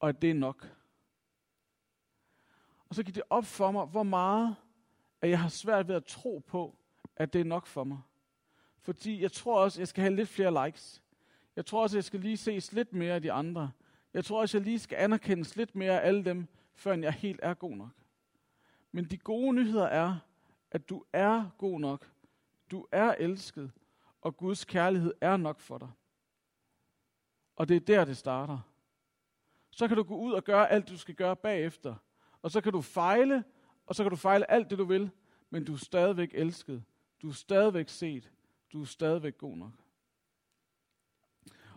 Og 0.00 0.08
at 0.08 0.22
det 0.22 0.30
er 0.30 0.34
nok. 0.34 0.76
Og 2.88 2.94
så 2.94 3.02
gik 3.02 3.14
det 3.14 3.22
op 3.30 3.44
for 3.44 3.70
mig, 3.70 3.86
hvor 3.86 4.02
meget 4.02 4.56
at 5.20 5.30
jeg 5.30 5.40
har 5.40 5.48
svært 5.48 5.88
ved 5.88 5.94
at 5.94 6.04
tro 6.04 6.44
på, 6.46 6.76
at 7.16 7.32
det 7.32 7.40
er 7.40 7.44
nok 7.44 7.66
for 7.66 7.84
mig. 7.84 7.98
Fordi 8.80 9.22
jeg 9.22 9.32
tror 9.32 9.60
også, 9.60 9.76
at 9.76 9.80
jeg 9.80 9.88
skal 9.88 10.02
have 10.02 10.16
lidt 10.16 10.28
flere 10.28 10.66
likes. 10.66 11.02
Jeg 11.56 11.66
tror 11.66 11.82
også, 11.82 11.94
at 11.94 11.96
jeg 11.96 12.04
skal 12.04 12.20
lige 12.20 12.36
ses 12.36 12.72
lidt 12.72 12.92
mere 12.92 13.14
af 13.14 13.22
de 13.22 13.32
andre. 13.32 13.72
Jeg 14.18 14.24
tror 14.24 14.40
også, 14.40 14.58
jeg 14.58 14.64
lige 14.64 14.78
skal 14.78 14.96
anerkendes 14.96 15.56
lidt 15.56 15.74
mere 15.74 16.00
af 16.00 16.06
alle 16.06 16.24
dem, 16.24 16.46
før 16.74 16.92
jeg 16.92 17.12
helt 17.12 17.40
er 17.42 17.54
god 17.54 17.76
nok. 17.76 17.90
Men 18.92 19.04
de 19.04 19.18
gode 19.18 19.52
nyheder 19.52 19.86
er, 19.86 20.18
at 20.70 20.88
du 20.88 21.04
er 21.12 21.50
god 21.58 21.80
nok. 21.80 22.10
Du 22.70 22.86
er 22.92 23.14
elsket, 23.18 23.72
og 24.20 24.36
Guds 24.36 24.64
kærlighed 24.64 25.14
er 25.20 25.36
nok 25.36 25.60
for 25.60 25.78
dig. 25.78 25.88
Og 27.56 27.68
det 27.68 27.76
er 27.76 27.80
der, 27.80 28.04
det 28.04 28.16
starter. 28.16 28.58
Så 29.70 29.88
kan 29.88 29.96
du 29.96 30.02
gå 30.02 30.16
ud 30.16 30.32
og 30.32 30.44
gøre 30.44 30.70
alt, 30.70 30.88
du 30.88 30.98
skal 30.98 31.14
gøre 31.14 31.36
bagefter. 31.36 31.94
Og 32.42 32.50
så 32.50 32.60
kan 32.60 32.72
du 32.72 32.80
fejle, 32.80 33.44
og 33.86 33.94
så 33.94 34.02
kan 34.02 34.10
du 34.10 34.16
fejle 34.16 34.50
alt 34.50 34.70
det, 34.70 34.78
du 34.78 34.84
vil, 34.84 35.10
men 35.50 35.64
du 35.64 35.72
er 35.72 35.78
stadigvæk 35.78 36.30
elsket. 36.34 36.84
Du 37.22 37.28
er 37.28 37.32
stadigvæk 37.32 37.88
set. 37.88 38.32
Du 38.72 38.80
er 38.80 38.86
stadigvæk 38.86 39.38
god 39.38 39.56
nok. 39.56 39.72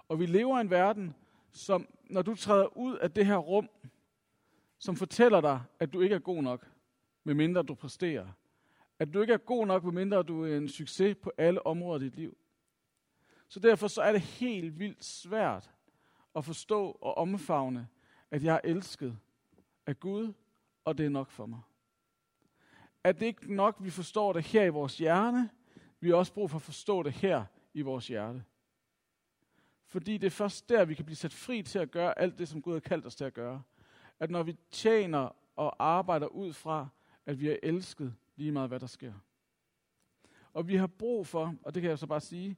Og 0.07 0.19
vi 0.19 0.25
lever 0.25 0.57
i 0.57 0.61
en 0.61 0.69
verden, 0.69 1.15
som 1.51 1.87
når 2.09 2.21
du 2.21 2.35
træder 2.35 2.77
ud 2.77 2.97
af 2.97 3.11
det 3.11 3.25
her 3.25 3.37
rum, 3.37 3.69
som 4.79 4.95
fortæller 4.95 5.41
dig, 5.41 5.61
at 5.79 5.93
du 5.93 6.01
ikke 6.01 6.15
er 6.15 6.19
god 6.19 6.43
nok, 6.43 6.67
medmindre 7.23 7.63
du 7.63 7.75
præsterer. 7.75 8.27
At 8.99 9.13
du 9.13 9.21
ikke 9.21 9.33
er 9.33 9.37
god 9.37 9.67
nok, 9.67 9.83
medmindre 9.83 10.23
du 10.23 10.45
er 10.45 10.57
en 10.57 10.69
succes 10.69 11.15
på 11.15 11.31
alle 11.37 11.65
områder 11.65 12.01
i 12.01 12.03
dit 12.03 12.15
liv. 12.15 12.37
Så 13.47 13.59
derfor 13.59 13.87
så 13.87 14.01
er 14.01 14.11
det 14.11 14.21
helt 14.21 14.79
vildt 14.79 15.05
svært 15.05 15.71
at 16.35 16.45
forstå 16.45 16.97
og 17.01 17.17
omfavne, 17.17 17.87
at 18.31 18.43
jeg 18.43 18.55
er 18.55 18.69
elsket 18.69 19.17
af 19.85 19.99
Gud, 19.99 20.33
og 20.85 20.97
det 20.97 21.05
er 21.05 21.09
nok 21.09 21.29
for 21.29 21.45
mig. 21.45 21.61
At 23.03 23.19
det 23.19 23.25
ikke 23.25 23.55
nok, 23.55 23.75
vi 23.79 23.89
forstår 23.89 24.33
det 24.33 24.43
her 24.43 24.63
i 24.63 24.69
vores 24.69 24.97
hjerne, 24.97 25.49
vi 25.99 26.09
har 26.09 26.15
også 26.15 26.33
brug 26.33 26.49
for 26.49 26.57
at 26.57 26.61
forstå 26.61 27.03
det 27.03 27.13
her 27.13 27.45
i 27.73 27.81
vores 27.81 28.07
hjerte. 28.07 28.43
Fordi 29.91 30.17
det 30.17 30.27
er 30.27 30.31
først 30.31 30.69
der, 30.69 30.85
vi 30.85 30.93
kan 30.93 31.05
blive 31.05 31.15
sat 31.15 31.33
fri 31.33 31.63
til 31.63 31.79
at 31.79 31.91
gøre 31.91 32.19
alt 32.19 32.37
det, 32.37 32.47
som 32.47 32.61
Gud 32.61 32.73
har 32.73 32.79
kaldt 32.79 33.05
os 33.05 33.15
til 33.15 33.23
at 33.25 33.33
gøre. 33.33 33.63
At 34.19 34.31
når 34.31 34.43
vi 34.43 34.57
tjener 34.69 35.35
og 35.55 35.75
arbejder 35.79 36.27
ud 36.27 36.53
fra, 36.53 36.87
at 37.25 37.39
vi 37.39 37.49
er 37.49 37.57
elsket 37.63 38.15
lige 38.35 38.51
meget, 38.51 38.69
hvad 38.69 38.79
der 38.79 38.87
sker. 38.87 39.13
Og 40.53 40.67
vi 40.67 40.75
har 40.75 40.87
brug 40.87 41.27
for, 41.27 41.55
og 41.63 41.75
det 41.75 41.81
kan 41.81 41.89
jeg 41.89 41.99
så 41.99 42.07
bare 42.07 42.21
sige, 42.21 42.57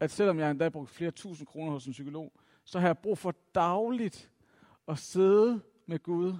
at 0.00 0.10
selvom 0.10 0.38
jeg 0.38 0.50
endda 0.50 0.68
brugt 0.68 0.90
flere 0.90 1.10
tusind 1.10 1.46
kroner 1.46 1.72
hos 1.72 1.86
en 1.86 1.92
psykolog, 1.92 2.32
så 2.64 2.80
har 2.80 2.88
jeg 2.88 2.98
brug 2.98 3.18
for 3.18 3.34
dagligt 3.54 4.30
at 4.88 4.98
sidde 4.98 5.60
med 5.86 6.02
Gud 6.02 6.34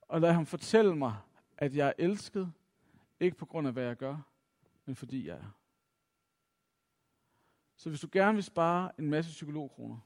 og 0.00 0.20
lade 0.20 0.32
ham 0.32 0.46
fortælle 0.46 0.96
mig, 0.96 1.16
at 1.56 1.76
jeg 1.76 1.88
er 1.88 1.92
elsket, 1.98 2.52
ikke 3.20 3.36
på 3.36 3.46
grund 3.46 3.66
af, 3.66 3.72
hvad 3.72 3.84
jeg 3.84 3.96
gør, 3.96 4.16
men 4.84 4.96
fordi 4.96 5.28
jeg 5.28 5.36
er. 5.36 5.63
Så 7.84 7.90
hvis 7.90 8.00
du 8.00 8.08
gerne 8.12 8.34
vil 8.34 8.44
spare 8.44 8.90
en 8.98 9.10
masse 9.10 9.30
psykologkroner, 9.30 9.98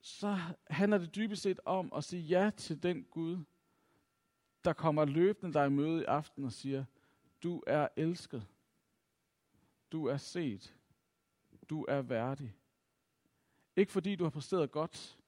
så 0.00 0.38
handler 0.70 0.98
det 0.98 1.14
dybest 1.14 1.42
set 1.42 1.60
om 1.64 1.92
at 1.96 2.04
sige 2.04 2.22
ja 2.22 2.50
til 2.56 2.82
den 2.82 3.04
Gud, 3.04 3.44
der 4.64 4.72
kommer 4.72 5.04
løbende 5.04 5.52
dig 5.52 5.66
i 5.66 5.70
møde 5.70 6.02
i 6.02 6.04
aften 6.04 6.44
og 6.44 6.52
siger, 6.52 6.84
du 7.42 7.62
er 7.66 7.88
elsket. 7.96 8.46
Du 9.92 10.06
er 10.06 10.16
set. 10.16 10.76
Du 11.70 11.84
er 11.88 12.02
værdig. 12.02 12.54
Ikke 13.76 13.92
fordi 13.92 14.16
du 14.16 14.24
har 14.24 14.30
præsteret 14.30 14.70
godt. 14.70 15.18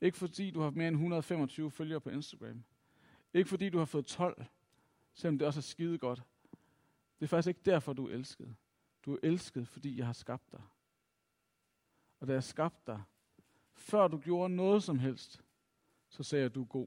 Ikke 0.00 0.18
fordi 0.18 0.50
du 0.50 0.60
har 0.60 0.70
mere 0.70 0.88
end 0.88 0.96
125 0.96 1.70
følgere 1.70 2.00
på 2.00 2.10
Instagram. 2.10 2.64
Ikke 3.34 3.48
fordi 3.48 3.70
du 3.70 3.78
har 3.78 3.84
fået 3.84 4.06
12, 4.06 4.44
selvom 5.14 5.38
det 5.38 5.46
også 5.46 5.60
er 5.60 5.62
skide 5.62 5.98
godt. 5.98 6.22
Det 7.18 7.26
er 7.26 7.28
faktisk 7.28 7.48
ikke 7.48 7.62
derfor, 7.64 7.92
du 7.92 8.08
er 8.08 8.12
elsket. 8.12 8.56
Du 9.04 9.14
er 9.14 9.18
elsket, 9.22 9.68
fordi 9.68 9.98
jeg 9.98 10.06
har 10.06 10.12
skabt 10.12 10.52
dig. 10.52 10.62
Og 12.20 12.26
da 12.26 12.32
jeg 12.32 12.44
skabte 12.44 12.92
dig, 12.92 13.02
før 13.72 14.08
du 14.08 14.18
gjorde 14.18 14.54
noget 14.54 14.82
som 14.82 14.98
helst, 14.98 15.44
så 16.08 16.22
sagde 16.22 16.42
jeg, 16.42 16.50
at 16.50 16.54
du 16.54 16.62
er 16.62 16.66
god. 16.66 16.86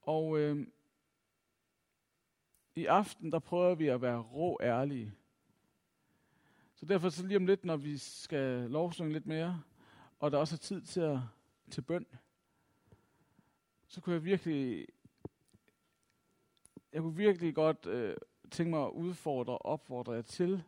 Og 0.00 0.38
øh, 0.38 0.66
i 2.74 2.86
aften, 2.86 3.32
der 3.32 3.38
prøver 3.38 3.74
vi 3.74 3.88
at 3.88 4.00
være 4.00 4.20
rå 4.20 4.58
ærlige. 4.62 5.14
Så 6.74 6.86
derfor 6.86 7.08
så 7.08 7.26
lige 7.26 7.36
om 7.36 7.46
lidt, 7.46 7.64
når 7.64 7.76
vi 7.76 7.98
skal 7.98 8.70
lovsynge 8.70 9.12
lidt 9.12 9.26
mere, 9.26 9.62
og 10.18 10.30
der 10.30 10.38
også 10.38 10.54
er 10.54 10.58
tid 10.58 10.82
til, 10.82 11.00
at, 11.00 11.18
til 11.70 11.82
bøn, 11.82 12.06
så 13.86 14.00
kunne 14.00 14.14
jeg 14.14 14.24
virkelig, 14.24 14.86
jeg 16.96 17.02
kunne 17.02 17.16
virkelig 17.16 17.54
godt 17.54 17.86
øh, 17.86 18.16
tænke 18.50 18.70
mig 18.70 18.86
at 18.86 18.90
udfordre 18.90 19.58
og 19.58 19.66
opfordre 19.66 20.12
jer 20.12 20.22
til, 20.22 20.62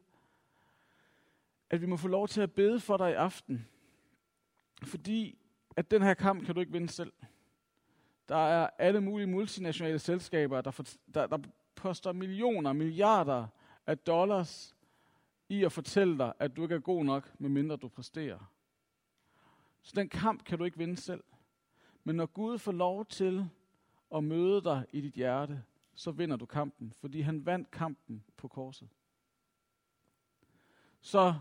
at 1.71 1.81
vi 1.81 1.87
må 1.87 1.97
få 1.97 2.09
lov 2.09 2.29
til 2.29 2.41
at 2.41 2.53
bede 2.53 2.81
for 2.81 2.97
dig 2.97 3.11
i 3.11 3.15
aften. 3.15 3.69
Fordi 4.83 5.39
at 5.77 5.91
den 5.91 6.03
her 6.03 6.15
kamp 6.15 6.45
kan 6.45 6.55
du 6.55 6.61
ikke 6.61 6.73
vinde 6.73 6.89
selv. 6.89 7.13
Der 8.29 8.37
er 8.37 8.71
alle 8.79 9.01
mulige 9.01 9.27
multinationale 9.27 9.99
selskaber, 9.99 10.61
der, 10.61 10.71
for, 10.71 10.85
der, 11.15 11.27
der 11.27 11.39
poster 11.75 12.13
millioner, 12.13 12.73
milliarder 12.73 13.47
af 13.87 13.99
dollars 13.99 14.77
i 15.49 15.65
at 15.65 15.73
fortælle 15.73 16.19
dig, 16.19 16.33
at 16.39 16.57
du 16.57 16.63
ikke 16.63 16.75
er 16.75 16.79
god 16.79 17.05
nok, 17.05 17.35
medmindre 17.39 17.77
du 17.77 17.89
præsterer. 17.89 18.53
Så 19.83 19.93
den 19.97 20.09
kamp 20.09 20.45
kan 20.45 20.59
du 20.59 20.65
ikke 20.65 20.79
vinde 20.79 20.97
selv. 20.97 21.25
Men 22.05 22.17
når 22.17 22.27
Gud 22.27 22.59
får 22.59 22.73
lov 22.73 23.07
til 23.07 23.49
at 24.15 24.25
møde 24.25 24.63
dig 24.65 24.87
i 24.93 25.01
dit 25.01 25.15
hjerte, 25.15 25.63
så 25.99 26.11
vinder 26.11 26.37
du 26.37 26.47
kampen, 26.47 26.93
fordi 27.01 27.21
han 27.21 27.47
vandt 27.47 27.71
kampen 27.71 28.25
på 28.37 28.49
korset. 28.49 28.89
Så, 31.01 31.35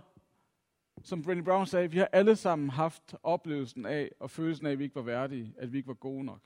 som 1.04 1.20
Brené 1.20 1.42
Brown 1.42 1.66
sagde, 1.66 1.92
vi 1.92 1.98
har 1.98 2.10
alle 2.12 2.36
sammen 2.36 2.70
haft 2.70 3.16
oplevelsen 3.24 3.86
af, 3.86 4.12
og 4.20 4.32
følelsen 4.32 4.66
af, 4.66 4.72
at 4.72 4.80
vi 4.80 4.84
ikke 4.84 4.96
var 4.96 5.02
værdige, 5.02 5.54
at 5.58 5.74
vi 5.74 5.78
ikke 5.78 5.88
var 5.88 5.94
gode 5.94 6.24
nok. 6.24 6.42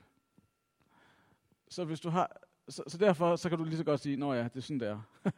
Så 1.68 1.84
hvis 1.84 2.00
du 2.00 2.08
har, 2.08 2.40
så, 2.68 2.82
så 2.86 2.98
derfor 2.98 3.36
så 3.36 3.48
kan 3.48 3.58
du 3.58 3.64
lige 3.64 3.76
så 3.76 3.84
godt 3.84 4.00
sige, 4.00 4.16
nå 4.16 4.32
ja, 4.32 4.44
det 4.44 4.56
er 4.56 4.60
sådan 4.60 4.80
der. 4.80 5.00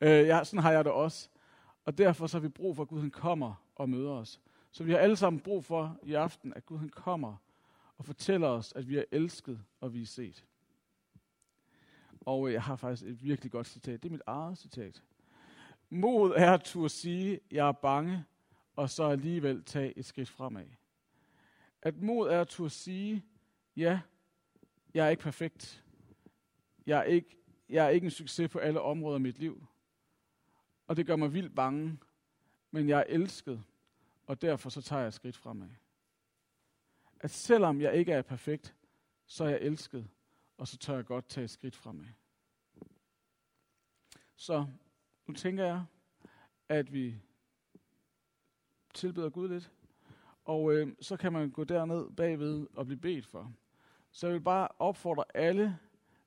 øh, 0.00 0.26
ja, 0.26 0.44
sådan 0.44 0.62
har 0.62 0.72
jeg 0.72 0.84
det 0.84 0.92
også. 0.92 1.28
Og 1.84 1.98
derfor 1.98 2.26
så 2.26 2.38
har 2.38 2.42
vi 2.42 2.48
brug 2.48 2.76
for, 2.76 2.82
at 2.82 2.88
Gud 2.88 3.00
han 3.00 3.10
kommer 3.10 3.54
og 3.74 3.88
møder 3.88 4.12
os. 4.12 4.40
Så 4.70 4.84
vi 4.84 4.92
har 4.92 4.98
alle 4.98 5.16
sammen 5.16 5.40
brug 5.40 5.64
for 5.64 5.98
i 6.02 6.14
aften, 6.14 6.52
at 6.54 6.66
Gud 6.66 6.78
han 6.78 6.88
kommer 6.88 7.36
og 7.98 8.04
fortæller 8.04 8.48
os, 8.48 8.72
at 8.72 8.88
vi 8.88 8.98
er 8.98 9.04
elsket 9.12 9.60
og 9.80 9.94
vi 9.94 10.02
er 10.02 10.06
set. 10.06 10.44
Og 12.26 12.52
jeg 12.52 12.62
har 12.62 12.76
faktisk 12.76 13.08
et 13.10 13.22
virkelig 13.22 13.52
godt 13.52 13.66
citat. 13.66 14.02
Det 14.02 14.08
er 14.08 14.12
mit 14.12 14.22
eget 14.26 14.58
citat. 14.58 15.02
Mod 15.90 16.32
er 16.36 16.52
at 16.52 16.62
turde 16.64 16.88
sige, 16.88 17.40
jeg 17.50 17.68
er 17.68 17.72
bange, 17.72 18.24
og 18.76 18.90
så 18.90 19.04
alligevel 19.04 19.64
tage 19.64 19.98
et 19.98 20.04
skridt 20.04 20.28
fremad. 20.28 20.66
At 21.82 22.02
mod 22.02 22.28
er 22.28 22.40
at 22.40 22.48
turde 22.48 22.70
sige, 22.70 23.24
ja, 23.76 24.00
jeg 24.94 25.06
er 25.06 25.10
ikke 25.10 25.22
perfekt. 25.22 25.84
Jeg 26.86 26.98
er 26.98 27.02
ikke, 27.02 27.36
jeg 27.68 27.86
er 27.86 27.88
ikke 27.88 28.04
en 28.04 28.10
succes 28.10 28.50
på 28.50 28.58
alle 28.58 28.80
områder 28.80 29.18
i 29.18 29.22
mit 29.22 29.38
liv. 29.38 29.66
Og 30.86 30.96
det 30.96 31.06
gør 31.06 31.16
mig 31.16 31.32
vildt 31.32 31.54
bange, 31.54 31.98
men 32.70 32.88
jeg 32.88 32.98
er 32.98 33.04
elsket, 33.08 33.62
og 34.26 34.42
derfor 34.42 34.70
så 34.70 34.82
tager 34.82 35.00
jeg 35.00 35.08
et 35.08 35.14
skridt 35.14 35.36
fremad. 35.36 35.68
At 37.20 37.30
selvom 37.30 37.80
jeg 37.80 37.94
ikke 37.94 38.12
er 38.12 38.22
perfekt, 38.22 38.74
så 39.26 39.44
er 39.44 39.48
jeg 39.48 39.58
elsket, 39.60 40.08
og 40.58 40.68
så 40.68 40.78
tør 40.78 40.94
jeg 40.94 41.04
godt 41.04 41.28
tage 41.28 41.44
et 41.44 41.50
skridt 41.50 41.76
fremad. 41.76 42.06
Så 44.36 44.66
nu 45.26 45.34
tænker 45.34 45.64
jeg, 45.64 45.84
at 46.68 46.92
vi 46.92 47.14
tilbeder 48.94 49.30
Gud 49.30 49.48
lidt, 49.48 49.72
og 50.44 50.74
øh, 50.74 50.92
så 51.00 51.16
kan 51.16 51.32
man 51.32 51.50
gå 51.50 51.64
derned 51.64 52.10
bagved 52.10 52.66
og 52.74 52.86
blive 52.86 53.00
bedt 53.00 53.26
for. 53.26 53.52
Så 54.10 54.26
jeg 54.26 54.34
vil 54.34 54.40
bare 54.40 54.68
opfordre 54.78 55.24
alle, 55.34 55.78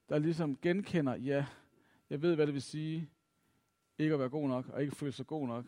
der 0.09 0.19
ligesom 0.19 0.57
genkender, 0.57 1.15
ja, 1.15 1.45
jeg 2.09 2.21
ved, 2.21 2.35
hvad 2.35 2.47
det 2.47 2.53
vil 2.53 2.61
sige, 2.61 3.09
ikke 3.97 4.13
at 4.13 4.19
være 4.19 4.29
god 4.29 4.47
nok, 4.47 4.69
og 4.69 4.81
ikke 4.81 4.95
føle 4.95 5.11
sig 5.11 5.27
god 5.27 5.47
nok. 5.47 5.65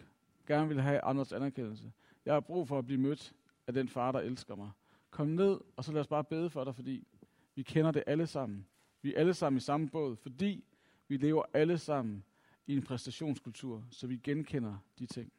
Gerne 0.48 0.68
vil 0.68 0.82
have 0.82 1.02
andres 1.02 1.34
anerkendelse. 1.34 1.92
Jeg 2.26 2.34
har 2.34 2.40
brug 2.40 2.68
for 2.68 2.80
at 2.80 2.86
blive 2.86 3.00
mødt 3.00 3.34
af 3.68 3.74
den 3.74 3.90
far, 3.90 4.12
der 4.12 4.20
elsker 4.20 4.56
mig. 4.56 4.72
Kom 5.10 5.28
ned, 5.28 5.60
og 5.76 5.84
så 5.84 5.92
lad 5.92 6.02
os 6.02 6.08
bare 6.08 6.24
bede 6.24 6.50
for 6.50 6.64
dig, 6.64 6.76
fordi 6.76 7.08
vi 7.56 7.64
kender 7.64 7.92
det 7.92 8.04
alle 8.08 8.28
sammen. 8.28 8.68
Vi 9.02 9.14
er 9.14 9.20
alle 9.20 9.34
sammen 9.34 9.58
i 9.58 9.62
samme 9.62 9.90
båd, 9.90 10.16
fordi 10.16 10.64
vi 11.08 11.18
lever 11.18 11.44
alle 11.54 11.78
sammen 11.78 12.24
i 12.68 12.76
en 12.76 12.84
præstationskultur, 12.84 13.84
så 13.90 14.08
vi 14.08 14.18
genkender 14.18 14.78
de 15.00 15.06
ting. 15.06 15.34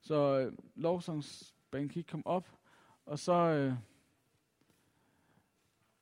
Så 0.00 0.38
øh, 0.38 0.52
lovsangsbanen 0.74 1.88
kan 1.88 2.04
komme 2.04 2.26
op, 2.26 2.58
og 3.06 3.18
så... 3.18 3.32
Øh, 3.32 3.74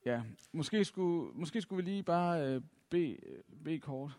ja, 0.05 0.23
måske 0.53 0.85
skulle, 0.85 1.33
måske 1.35 1.61
skulle 1.61 1.85
vi 1.85 1.91
lige 1.91 2.03
bare 2.03 2.47
øh, 2.47 2.63
bede, 2.91 3.17
øh, 3.23 3.43
be 3.65 3.79
kort. 3.79 4.19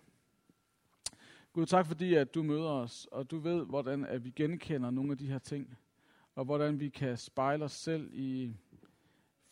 Gud, 1.54 1.66
tak 1.66 1.86
fordi, 1.86 2.14
at 2.14 2.36
du 2.36 2.44
møder 2.44 2.70
os, 2.70 3.08
og 3.12 3.32
du 3.32 3.40
ved, 3.40 3.66
hvordan 3.66 4.06
at 4.06 4.24
vi 4.24 4.30
genkender 4.30 4.90
nogle 4.90 5.12
af 5.12 5.18
de 5.18 5.28
her 5.28 5.40
ting, 5.40 5.78
og 6.36 6.46
hvordan 6.46 6.80
vi 6.80 6.90
kan 6.90 7.18
spejle 7.18 7.66
os 7.66 7.72
selv 7.72 8.10
i 8.14 8.56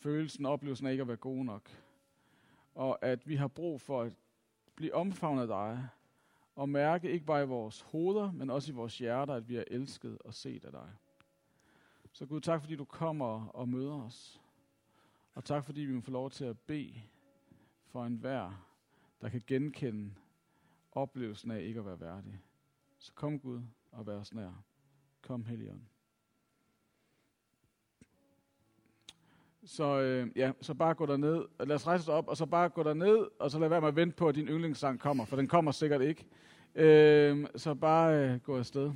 følelsen 0.08 0.45
og 0.45 0.51
oplevelsen 0.51 0.88
af 0.88 0.91
ikke 0.91 1.01
at 1.01 1.08
være 1.08 1.18
god 1.18 1.45
nok. 1.45 1.70
Og 2.76 3.05
at 3.05 3.28
vi 3.28 3.36
har 3.36 3.47
brug 3.47 3.82
for 3.82 4.01
at 4.01 4.14
blive 4.76 4.93
omfavnet 4.93 5.41
af 5.41 5.47
dig, 5.47 5.88
og 6.55 6.70
mærke 6.70 7.12
ikke 7.12 7.26
bare 7.26 7.43
i 7.43 7.47
vores 7.47 7.82
hoveder, 7.82 8.32
men 8.32 8.49
også 8.49 8.72
i 8.72 8.76
vores 8.76 8.97
hjerter, 8.97 9.34
at 9.34 9.49
vi 9.49 9.55
er 9.55 9.64
elsket 9.68 10.18
og 10.18 10.34
set 10.34 10.66
af 10.66 10.72
dig. 10.72 10.89
Så 12.12 12.26
Gud, 12.26 12.41
tak 12.41 12.62
fordi 12.62 12.76
du 12.76 12.86
kommer 12.86 13.47
og 13.47 13.70
møder 13.70 13.93
os. 13.93 14.41
Og 15.34 15.45
tak 15.45 15.64
fordi 15.64 15.82
vi 15.82 15.93
må 15.93 16.01
få 16.01 16.12
lov 16.12 16.30
til 16.30 16.45
at 16.45 16.60
bede 16.60 17.01
for 17.86 18.05
enhver, 18.05 18.68
der 19.22 19.30
kan 19.30 19.41
genkende 19.47 20.14
oplevelsen 20.91 21.51
af 21.51 21.62
ikke 21.62 21.80
at 21.80 21.86
være 21.86 21.99
værdig. 21.99 22.41
Så 22.97 23.14
kom 23.14 23.39
Gud 23.39 23.62
og 23.91 24.08
vær 24.08 24.16
os 24.16 24.34
nær. 24.34 24.64
Kom 25.22 25.45
Helligånd. 25.45 25.97
Så, 29.70 29.99
øh, 29.99 30.28
ja, 30.36 30.51
så 30.61 30.74
bare 30.74 30.93
gå 30.93 31.05
der 31.05 31.18
ned. 31.18 31.45
Lad 31.59 31.76
os 31.76 31.88
rejse 31.88 32.01
os 32.01 32.07
op, 32.07 32.28
og 32.28 32.38
så 32.38 32.45
bare 32.45 32.70
gå 32.70 32.84
der 32.84 32.93
ned, 32.93 33.18
og 33.39 33.51
så 33.51 33.59
lad 33.59 33.70
være 33.70 33.82
med 33.82 33.88
at 33.88 33.95
vente 33.95 34.15
på, 34.15 34.28
at 34.28 34.36
din 34.36 34.47
yndlingssang 34.47 34.99
kommer, 34.99 35.26
for 35.26 35.36
den 35.36 35.47
kommer 35.47 35.72
sikkert 35.72 36.01
ikke. 36.01 36.26
Øh, 36.76 37.45
så 37.55 37.74
bare 37.74 38.15
øh, 38.15 38.39
gå 38.39 38.57
afsted. 38.57 38.91